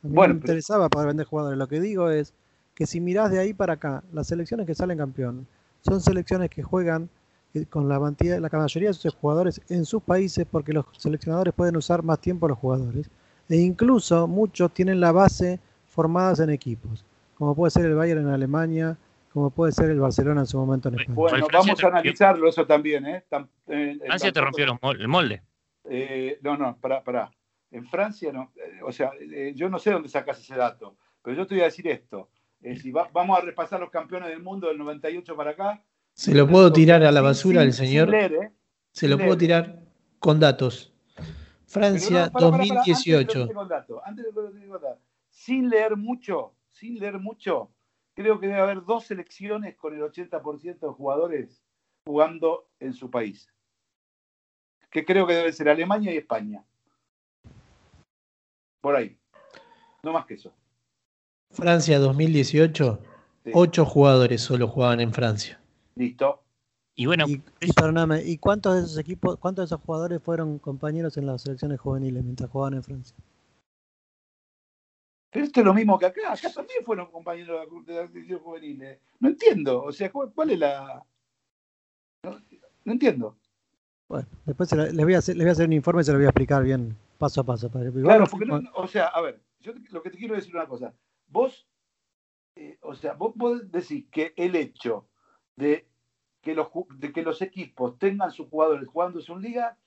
A 0.03 0.09
mí 0.09 0.15
bueno, 0.15 0.35
me 0.35 0.41
interesaba 0.41 0.89
poder 0.89 1.09
vender 1.09 1.27
jugadores. 1.27 1.59
Lo 1.59 1.69
que 1.69 1.81
digo 1.81 2.11
es 2.11 2.33
que 2.75 2.87
si 2.87 3.01
mirás 3.01 3.31
de 3.31 3.41
ahí 3.41 3.55
para 3.55 3.75
acá, 3.75 4.03
las 4.13 4.29
selecciones 4.29 4.67
que 4.67 4.75
salen 4.75 4.99
campeón 4.99 5.47
son 5.83 6.01
selecciones 6.01 6.51
que 6.51 6.63
juegan 6.63 7.09
eh, 7.55 7.67
con 7.67 7.89
la, 7.89 7.99
mayoría 7.99 8.89
de 8.89 8.95
sus 8.95 9.15
jugadores 9.15 9.61
en 9.69 9.85
sus 9.85 10.03
países 10.03 10.47
porque 10.51 10.73
los 10.73 10.85
seleccionadores 10.97 11.55
pueden 11.55 11.77
usar 11.77 12.03
más 12.03 12.21
tiempo 12.21 12.47
a 12.47 12.51
los 12.51 12.59
jugadores. 12.59 13.11
E 13.49 13.57
incluso 13.57 14.27
muchos 14.27 14.73
tienen 14.75 15.01
la 15.01 15.13
base 15.13 15.61
formadas 15.87 16.41
en 16.41 16.51
equipos, 16.51 17.05
como 17.37 17.55
puede 17.55 17.71
ser 17.71 17.87
el 17.87 17.95
Bayern 17.95 18.21
en 18.21 18.29
Alemania, 18.29 18.99
como 19.33 19.51
puede 19.51 19.73
ser 19.73 19.91
el 19.91 20.01
Barcelona 20.01 20.41
en 20.41 20.47
su 20.47 20.59
momento 20.59 20.89
en 20.89 21.01
España. 21.01 21.15
Bueno, 21.15 21.47
vamos 21.53 21.85
a 21.85 21.87
analizarlo 21.89 22.49
eso 22.49 22.67
también. 22.67 23.07
¿eh? 23.07 23.25
eh 23.69 23.99
Francia 24.07 24.33
te 24.33 24.41
rompió 24.41 24.65
el 24.93 25.09
molde. 25.09 25.43
Eh, 25.85 26.39
no, 26.43 26.57
no, 26.57 26.77
para 26.79 27.03
pará. 27.03 27.31
En 27.71 27.87
Francia, 27.87 28.33
no, 28.33 28.53
eh, 28.57 28.81
o 28.83 28.93
sea, 28.93 29.11
eh, 29.21 29.53
yo 29.55 29.69
no 29.69 29.79
sé 29.79 29.91
dónde 29.91 30.09
sacas 30.09 30.41
ese 30.41 30.55
dato, 30.55 30.97
pero 31.23 31.37
yo 31.37 31.47
te 31.47 31.55
voy 31.55 31.63
a 31.63 31.67
decir 31.67 31.87
esto. 31.89 32.31
Eh, 32.63 32.77
si 32.77 32.91
vamos 32.91 33.39
a 33.39 33.43
repasar 33.43 33.79
los 33.79 33.91
campeones 33.91 34.31
del 34.31 34.43
mundo 34.43 34.69
del 34.69 34.79
98 34.79 35.37
para 35.37 35.51
acá. 35.51 35.85
Se 36.15 36.35
lo 36.35 36.49
puedo 36.49 36.73
tirar 36.73 37.05
a 37.05 37.13
la 37.13 37.21
basura 37.21 37.61
al 37.61 37.73
señor. 37.73 38.11
Se 38.91 39.07
lo 39.07 39.17
puedo 39.17 39.37
tirar 39.37 39.81
con 40.19 40.41
datos. 40.41 40.93
Francia 41.67 42.31
2018. 42.31 43.49
antes 44.05 44.27
sin 45.29 45.69
leer 45.69 45.97
mucho, 45.97 46.55
sin 46.71 46.99
leer 46.99 47.19
mucho, 47.19 47.71
creo 48.19 48.41
que 48.41 48.49
debe 48.49 48.59
haber 48.59 48.85
dos 48.85 49.05
selecciones 49.07 49.77
con 49.77 49.95
el 49.95 50.03
80% 50.03 50.81
de 50.81 50.89
jugadores 50.89 51.63
jugando 52.05 52.69
en 52.81 52.93
su 52.93 53.09
país. 53.13 53.49
Que 54.91 55.05
creo 55.05 55.25
que 55.25 55.35
deben 55.35 55.53
ser 55.53 55.69
Alemania 55.69 56.13
y 56.13 56.17
España. 56.17 56.65
Por 58.81 58.97
ahí. 58.97 59.17
No 60.03 60.13
más 60.13 60.27
que 60.27 60.35
eso. 60.35 60.53
Francia 61.53 62.01
2018, 62.01 62.99
ocho 63.53 63.85
jugadores 63.85 64.43
solo 64.43 64.67
jugaban 64.67 65.01
en 65.01 65.13
Francia. 65.13 65.61
Listo. 65.95 66.43
Y 66.97 67.07
bueno, 67.07 67.25
y, 67.29 67.41
y, 67.61 68.39
cuántos 68.39 68.75
de 68.75 68.81
esos 68.81 68.99
equipos, 68.99 69.37
cuántos 69.39 69.63
de 69.63 69.67
esos 69.67 69.85
jugadores 69.87 70.21
fueron 70.21 70.59
compañeros 70.59 71.17
en 71.17 71.27
las 71.27 71.43
selecciones 71.43 71.79
juveniles 71.79 72.25
mientras 72.25 72.51
jugaban 72.51 72.75
en 72.75 72.83
Francia? 72.83 73.17
Pero 75.31 75.45
esto 75.45 75.61
es 75.61 75.67
lo 75.67 75.75
mismo 75.75 75.99
que 75.99 76.07
acá. 76.07 76.33
Acá 76.33 76.53
también 76.53 76.85
fueron 76.85 77.11
compañeros 77.11 77.67
de 77.87 77.95
las 77.95 78.11
selecciones 78.11 78.43
juveniles. 78.43 78.99
No 79.21 79.29
entiendo. 79.29 79.83
O 79.83 79.93
sea, 79.93 80.11
¿cuál 80.11 80.51
es 80.51 80.59
la.? 80.59 81.05
No, 82.23 82.93
entiendo. 82.93 83.37
Bueno, 84.09 84.27
después 84.47 84.73
les 84.73 85.05
voy, 85.05 85.15
a 85.15 85.19
hacer, 85.19 85.37
les 85.37 85.45
voy 85.45 85.51
a 85.51 85.53
hacer 85.53 85.67
un 85.67 85.75
informe 85.75 86.01
y 86.01 86.05
se 86.05 86.13
lo 86.13 86.19
voy 86.19 86.27
a 86.27 86.31
explicar 86.31 86.65
bien 86.65 86.97
paso 87.19 87.43
a 87.43 87.45
paso. 87.45 87.71
Para 87.71 87.91
claro, 87.91 88.27
porque 88.31 88.47
no, 88.47 88.61
o 88.75 88.87
sea, 88.87 89.09
a 89.09 89.21
ver, 89.21 89.43
yo 89.61 89.73
lo 89.91 90.03
que 90.03 90.11
te 90.11 90.19
quiero 90.19 90.35
decir 90.35 90.57
una 90.57 90.67
cosa. 90.67 90.95
Vos 91.27 91.69
eh, 92.59 92.77
o 92.83 92.93
sea, 92.97 93.13
vos 93.13 93.35
podés 93.39 93.71
decir 93.71 94.11
que 94.11 94.35
el 94.37 94.57
hecho 94.57 95.09
de 95.55 95.87
que 96.43 96.57
los, 96.57 96.69
de 96.97 97.13
que 97.13 97.23
los 97.23 97.41
equipos 97.41 97.97
tengan 98.01 98.33
sus 98.33 98.49
jugadores 98.49 98.89
jugando 98.89 99.21
su 99.21 99.39
liga, 99.39 99.79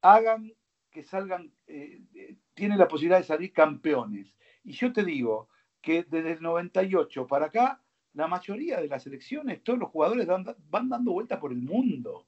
hagan 0.00 0.50
que 0.90 1.02
salgan, 1.02 1.52
eh, 1.66 2.00
eh, 2.14 2.36
tienen 2.54 2.78
la 2.78 2.88
posibilidad 2.88 3.18
de 3.18 3.24
salir 3.24 3.52
campeones. 3.52 4.32
Y 4.66 4.72
yo 4.72 4.92
te 4.92 5.04
digo 5.04 5.48
que 5.80 6.04
desde 6.10 6.32
el 6.32 6.42
98 6.42 7.26
para 7.26 7.46
acá, 7.46 7.80
la 8.14 8.26
mayoría 8.26 8.80
de 8.80 8.88
las 8.88 9.06
elecciones, 9.06 9.62
todos 9.62 9.78
los 9.78 9.90
jugadores 9.90 10.26
van 10.26 10.88
dando 10.88 11.12
vueltas 11.12 11.38
por 11.38 11.52
el 11.52 11.62
mundo. 11.62 12.24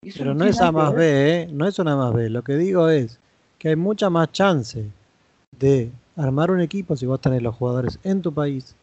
Pero 0.00 0.34
no 0.34 0.44
es 0.44 0.60
A 0.60 0.72
más 0.72 0.94
B, 0.94 1.42
¿eh? 1.42 1.48
no 1.52 1.66
es 1.66 1.78
una 1.78 1.96
más 1.96 2.14
B. 2.14 2.30
Lo 2.30 2.42
que 2.42 2.54
digo 2.54 2.88
es 2.88 3.18
que 3.58 3.70
hay 3.70 3.76
mucha 3.76 4.08
más 4.08 4.30
chance 4.32 4.86
de 5.58 5.90
armar 6.16 6.50
un 6.50 6.60
equipo 6.60 6.96
si 6.96 7.06
vos 7.06 7.20
tenés 7.20 7.42
los 7.42 7.56
jugadores 7.56 7.98
en 8.04 8.22
tu 8.22 8.32
país 8.32 8.76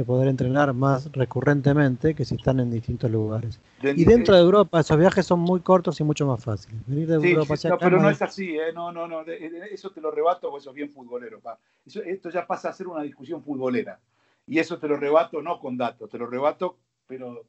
de 0.00 0.06
poder 0.06 0.28
entrenar 0.28 0.72
más 0.72 1.12
recurrentemente 1.12 2.14
que 2.14 2.24
si 2.24 2.36
están 2.36 2.58
en 2.58 2.70
distintos 2.70 3.10
lugares. 3.10 3.60
y 3.82 4.04
dentro 4.06 4.34
de 4.34 4.40
Europa 4.40 4.80
esos 4.80 4.98
viajes 4.98 5.26
son 5.26 5.40
muy 5.40 5.60
cortos 5.60 6.00
y 6.00 6.04
mucho 6.04 6.26
más 6.26 6.42
fáciles. 6.42 6.80
Venir 6.86 7.06
de 7.06 7.14
Europa 7.16 7.54
no, 7.68 7.78
pero 7.78 8.00
no 8.00 8.08
es 8.08 8.22
así, 8.22 8.56
¿eh? 8.56 8.72
no, 8.74 8.90
no, 8.92 9.06
no, 9.06 9.20
eso 9.22 9.90
te 9.90 10.00
lo 10.00 10.10
rebato 10.10 10.48
porque 10.48 10.62
eso 10.62 10.70
es 10.70 10.76
bien 10.76 10.90
futbolero. 10.90 11.40
Pa. 11.40 11.58
esto 11.84 12.30
ya 12.30 12.46
pasa 12.46 12.70
a 12.70 12.72
ser 12.72 12.88
una 12.88 13.02
discusión 13.02 13.42
futbolera. 13.42 14.00
Y 14.46 14.58
eso 14.58 14.78
te 14.78 14.88
lo 14.88 14.96
rebato 14.96 15.42
no 15.42 15.60
con 15.60 15.76
datos, 15.76 16.08
te 16.08 16.16
lo 16.16 16.26
rebato, 16.26 16.78
pero, 17.06 17.44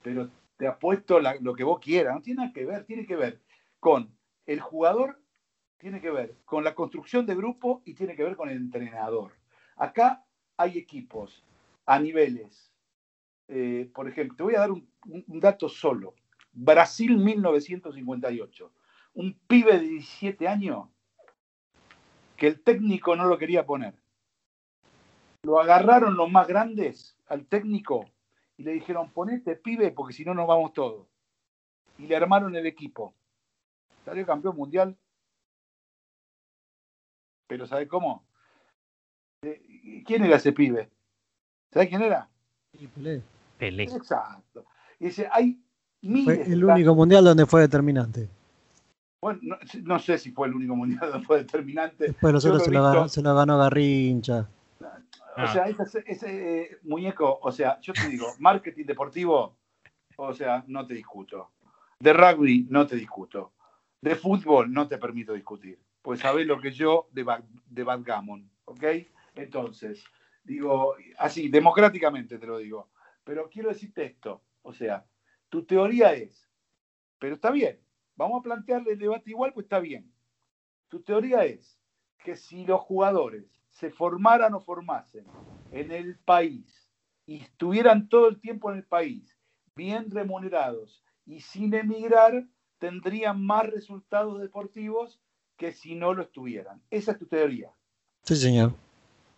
pero 0.00 0.30
te 0.56 0.68
apuesto 0.68 1.18
lo 1.18 1.54
que 1.54 1.64
vos 1.64 1.80
quieras. 1.80 2.14
No 2.14 2.22
tiene 2.22 2.42
nada 2.42 2.52
que 2.52 2.64
ver, 2.64 2.84
tiene 2.84 3.06
que 3.06 3.16
ver 3.16 3.40
con 3.80 4.08
el 4.46 4.60
jugador, 4.60 5.20
tiene 5.78 6.00
que 6.00 6.10
ver 6.10 6.36
con 6.44 6.62
la 6.62 6.76
construcción 6.76 7.26
de 7.26 7.34
grupo 7.34 7.82
y 7.84 7.94
tiene 7.94 8.14
que 8.14 8.22
ver 8.22 8.36
con 8.36 8.48
el 8.48 8.56
entrenador. 8.56 9.32
Acá 9.76 10.24
hay 10.56 10.78
equipos 10.78 11.44
a 11.88 11.98
niveles. 11.98 12.70
Eh, 13.48 13.90
por 13.94 14.06
ejemplo, 14.08 14.36
te 14.36 14.42
voy 14.42 14.54
a 14.54 14.60
dar 14.60 14.70
un, 14.70 14.86
dato 15.40 15.70
solo. 15.70 16.14
Brasil 16.52 17.16
1958. 17.16 18.72
Un 19.14 19.38
pibe 19.46 19.72
de 19.72 19.88
17 19.88 20.46
años 20.46 20.86
que 22.36 22.46
el 22.46 22.60
técnico 22.60 23.16
no 23.16 23.24
lo 23.24 23.38
quería 23.38 23.64
poner. 23.64 23.94
Lo 25.44 25.60
agarraron 25.60 26.14
los 26.14 26.30
más 26.30 26.46
grandes 26.46 27.16
al 27.26 27.46
técnico 27.46 28.10
y 28.58 28.64
le 28.64 28.72
dijeron, 28.72 29.10
ponete 29.10 29.56
pibe 29.56 29.90
porque 29.90 30.12
si 30.12 30.26
no 30.26 30.34
nos 30.34 30.46
vamos 30.46 30.74
todos. 30.74 31.06
Y 31.96 32.06
le 32.06 32.16
armaron 32.16 32.54
el 32.54 32.66
equipo. 32.66 33.14
Salió 34.04 34.26
campeón 34.26 34.56
mundial. 34.56 34.94
Pero 37.46 37.66
¿sabe 37.66 37.88
cómo? 37.88 38.26
Eh, 39.40 40.02
¿Quién 40.04 40.24
era 40.24 40.36
ese 40.36 40.52
pibe? 40.52 40.90
¿Sabes 41.72 41.88
quién 41.88 42.02
era? 42.02 42.28
Pelé. 42.94 43.22
Pelé. 43.58 43.84
Exacto. 43.84 44.64
Y 44.98 45.06
dice, 45.06 45.28
hay 45.30 45.60
Fue 46.24 46.42
el 46.42 46.64
único 46.64 46.94
mundial 46.94 47.24
donde 47.24 47.46
fue 47.46 47.62
determinante. 47.62 48.28
Bueno, 49.20 49.58
no, 49.82 49.98
sé 49.98 50.16
si 50.16 50.30
fue 50.30 50.46
el 50.46 50.54
único 50.54 50.76
mundial 50.76 51.10
donde 51.10 51.26
fue 51.26 51.38
determinante. 51.38 52.06
Después 52.06 52.32
nosotros 52.32 52.64
se, 52.64 52.70
lo 52.70 52.82
ganó, 52.82 53.08
se, 53.08 53.20
lo 53.20 53.34
ganó, 53.34 53.58
Garrincha. 53.58 54.48
O 55.36 55.46
sea, 55.46 55.64
ah. 55.66 55.84
ese, 56.06 56.62
eh, 56.62 56.78
muñeco, 56.82 57.38
o 57.42 57.52
sea, 57.52 57.80
yo 57.80 57.92
te 57.92 58.08
digo, 58.08 58.26
marketing 58.38 58.84
deportivo, 58.84 59.56
o 60.16 60.34
sea, 60.34 60.64
no 60.68 60.86
te 60.86 60.94
discuto. 60.94 61.50
De 61.98 62.12
rugby, 62.12 62.66
no 62.70 62.86
te 62.86 62.96
discuto. 62.96 63.52
De 64.00 64.14
fútbol, 64.14 64.72
no 64.72 64.86
te 64.86 64.98
permito 64.98 65.32
discutir. 65.32 65.78
Pues 66.00 66.20
sabés 66.20 66.46
lo 66.46 66.60
que 66.60 66.70
yo 66.70 67.08
de, 67.12 67.26
de 67.66 67.84
backgammon, 67.84 68.48
¿ok? 68.66 68.84
Entonces, 69.34 70.04
Digo, 70.48 70.94
así, 71.18 71.50
democráticamente 71.50 72.38
te 72.38 72.46
lo 72.46 72.56
digo. 72.56 72.88
Pero 73.22 73.50
quiero 73.50 73.68
decirte 73.68 74.06
esto. 74.06 74.42
O 74.62 74.72
sea, 74.72 75.06
tu 75.50 75.64
teoría 75.64 76.14
es, 76.14 76.48
pero 77.18 77.34
está 77.34 77.50
bien, 77.50 77.78
vamos 78.16 78.40
a 78.40 78.42
plantearle 78.42 78.92
el 78.92 78.98
debate 78.98 79.28
igual, 79.28 79.52
pues 79.52 79.64
está 79.64 79.78
bien. 79.78 80.10
Tu 80.88 81.02
teoría 81.02 81.44
es 81.44 81.78
que 82.24 82.34
si 82.34 82.64
los 82.64 82.80
jugadores 82.80 83.44
se 83.68 83.90
formaran 83.90 84.54
o 84.54 84.60
formasen 84.60 85.26
en 85.70 85.92
el 85.92 86.18
país 86.18 86.90
y 87.26 87.42
estuvieran 87.42 88.08
todo 88.08 88.28
el 88.28 88.40
tiempo 88.40 88.70
en 88.70 88.78
el 88.78 88.84
país, 88.84 89.38
bien 89.76 90.10
remunerados 90.10 91.04
y 91.26 91.40
sin 91.40 91.74
emigrar, 91.74 92.46
tendrían 92.78 93.44
más 93.44 93.66
resultados 93.66 94.40
deportivos 94.40 95.20
que 95.58 95.72
si 95.72 95.94
no 95.94 96.14
lo 96.14 96.22
estuvieran. 96.22 96.82
Esa 96.90 97.12
es 97.12 97.18
tu 97.18 97.26
teoría. 97.26 97.70
Sí, 98.22 98.34
señor. 98.34 98.72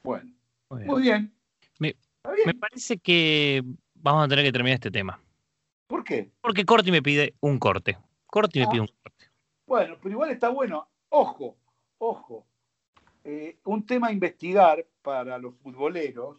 Bueno, 0.04 0.32
muy 0.70 1.02
bien. 1.02 1.34
Me, 1.78 1.94
parece 2.54 2.98
que 2.98 3.62
vamos 3.94 4.24
a 4.24 4.28
tener 4.28 4.44
que 4.44 4.52
terminar 4.52 4.74
este 4.74 4.90
tema. 4.90 5.20
¿Por 5.86 6.04
qué? 6.04 6.30
Porque 6.40 6.64
Corti 6.64 6.92
me 6.92 7.02
pide 7.02 7.34
un 7.40 7.58
corte. 7.58 7.98
Corti 8.26 8.60
me 8.60 8.68
pide 8.68 8.80
un 8.82 8.88
ah. 8.90 8.98
corte. 9.02 9.26
Bueno, 9.66 9.96
pero 10.00 10.10
igual 10.10 10.30
está 10.30 10.48
bueno. 10.50 10.88
Ojo, 11.08 11.56
ojo. 11.98 12.46
Eh, 13.24 13.58
un 13.64 13.84
tema 13.84 14.08
a 14.08 14.12
investigar 14.12 14.86
para 15.02 15.38
los 15.38 15.56
futboleros 15.56 16.38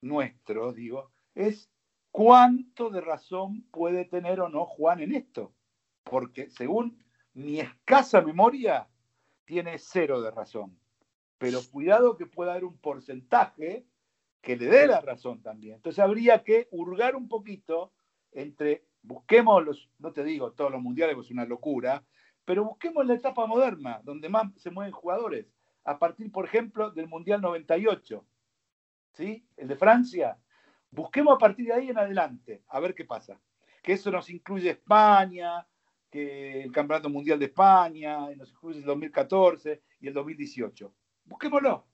nuestros, 0.00 0.74
digo, 0.74 1.12
es 1.34 1.70
cuánto 2.10 2.90
de 2.90 3.00
razón 3.00 3.62
puede 3.70 4.04
tener 4.04 4.40
o 4.40 4.48
no 4.48 4.66
Juan 4.66 5.00
en 5.00 5.14
esto. 5.14 5.54
Porque 6.02 6.50
según 6.50 6.98
mi 7.34 7.60
escasa 7.60 8.20
memoria, 8.20 8.88
tiene 9.44 9.78
cero 9.78 10.20
de 10.20 10.30
razón 10.30 10.81
pero 11.42 11.58
cuidado 11.72 12.16
que 12.16 12.26
pueda 12.26 12.52
haber 12.52 12.64
un 12.64 12.78
porcentaje 12.78 13.84
que 14.40 14.56
le 14.56 14.66
dé 14.66 14.86
la 14.86 15.00
razón 15.00 15.42
también. 15.42 15.74
Entonces 15.74 15.98
habría 15.98 16.44
que 16.44 16.68
hurgar 16.70 17.16
un 17.16 17.26
poquito 17.26 17.92
entre, 18.30 18.84
busquemos 19.02 19.64
los, 19.64 19.90
no 19.98 20.12
te 20.12 20.22
digo 20.22 20.52
todos 20.52 20.70
los 20.70 20.80
mundiales, 20.80 21.16
pues 21.16 21.26
es 21.26 21.32
una 21.32 21.44
locura, 21.44 22.04
pero 22.44 22.62
busquemos 22.62 23.04
la 23.06 23.14
etapa 23.14 23.44
moderna, 23.46 24.00
donde 24.04 24.28
más 24.28 24.52
se 24.56 24.70
mueven 24.70 24.92
jugadores, 24.92 25.48
a 25.82 25.98
partir, 25.98 26.30
por 26.30 26.44
ejemplo, 26.44 26.92
del 26.92 27.08
Mundial 27.08 27.40
98, 27.40 28.24
¿sí? 29.14 29.44
El 29.56 29.66
de 29.66 29.74
Francia. 29.74 30.38
Busquemos 30.92 31.34
a 31.34 31.38
partir 31.38 31.66
de 31.66 31.72
ahí 31.72 31.88
en 31.88 31.98
adelante, 31.98 32.62
a 32.68 32.78
ver 32.78 32.94
qué 32.94 33.04
pasa. 33.04 33.40
Que 33.82 33.94
eso 33.94 34.12
nos 34.12 34.30
incluye 34.30 34.70
España, 34.70 35.66
que 36.08 36.62
el 36.62 36.70
Campeonato 36.70 37.10
Mundial 37.10 37.40
de 37.40 37.46
España, 37.46 38.30
nos 38.36 38.52
incluye 38.52 38.78
el 38.78 38.84
2014 38.84 39.82
y 39.98 40.06
el 40.06 40.14
2018. 40.14 40.94
Busquémoslo. 41.24 41.86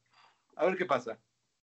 A 0.56 0.66
ver 0.66 0.76
qué 0.76 0.84
pasa. 0.84 1.18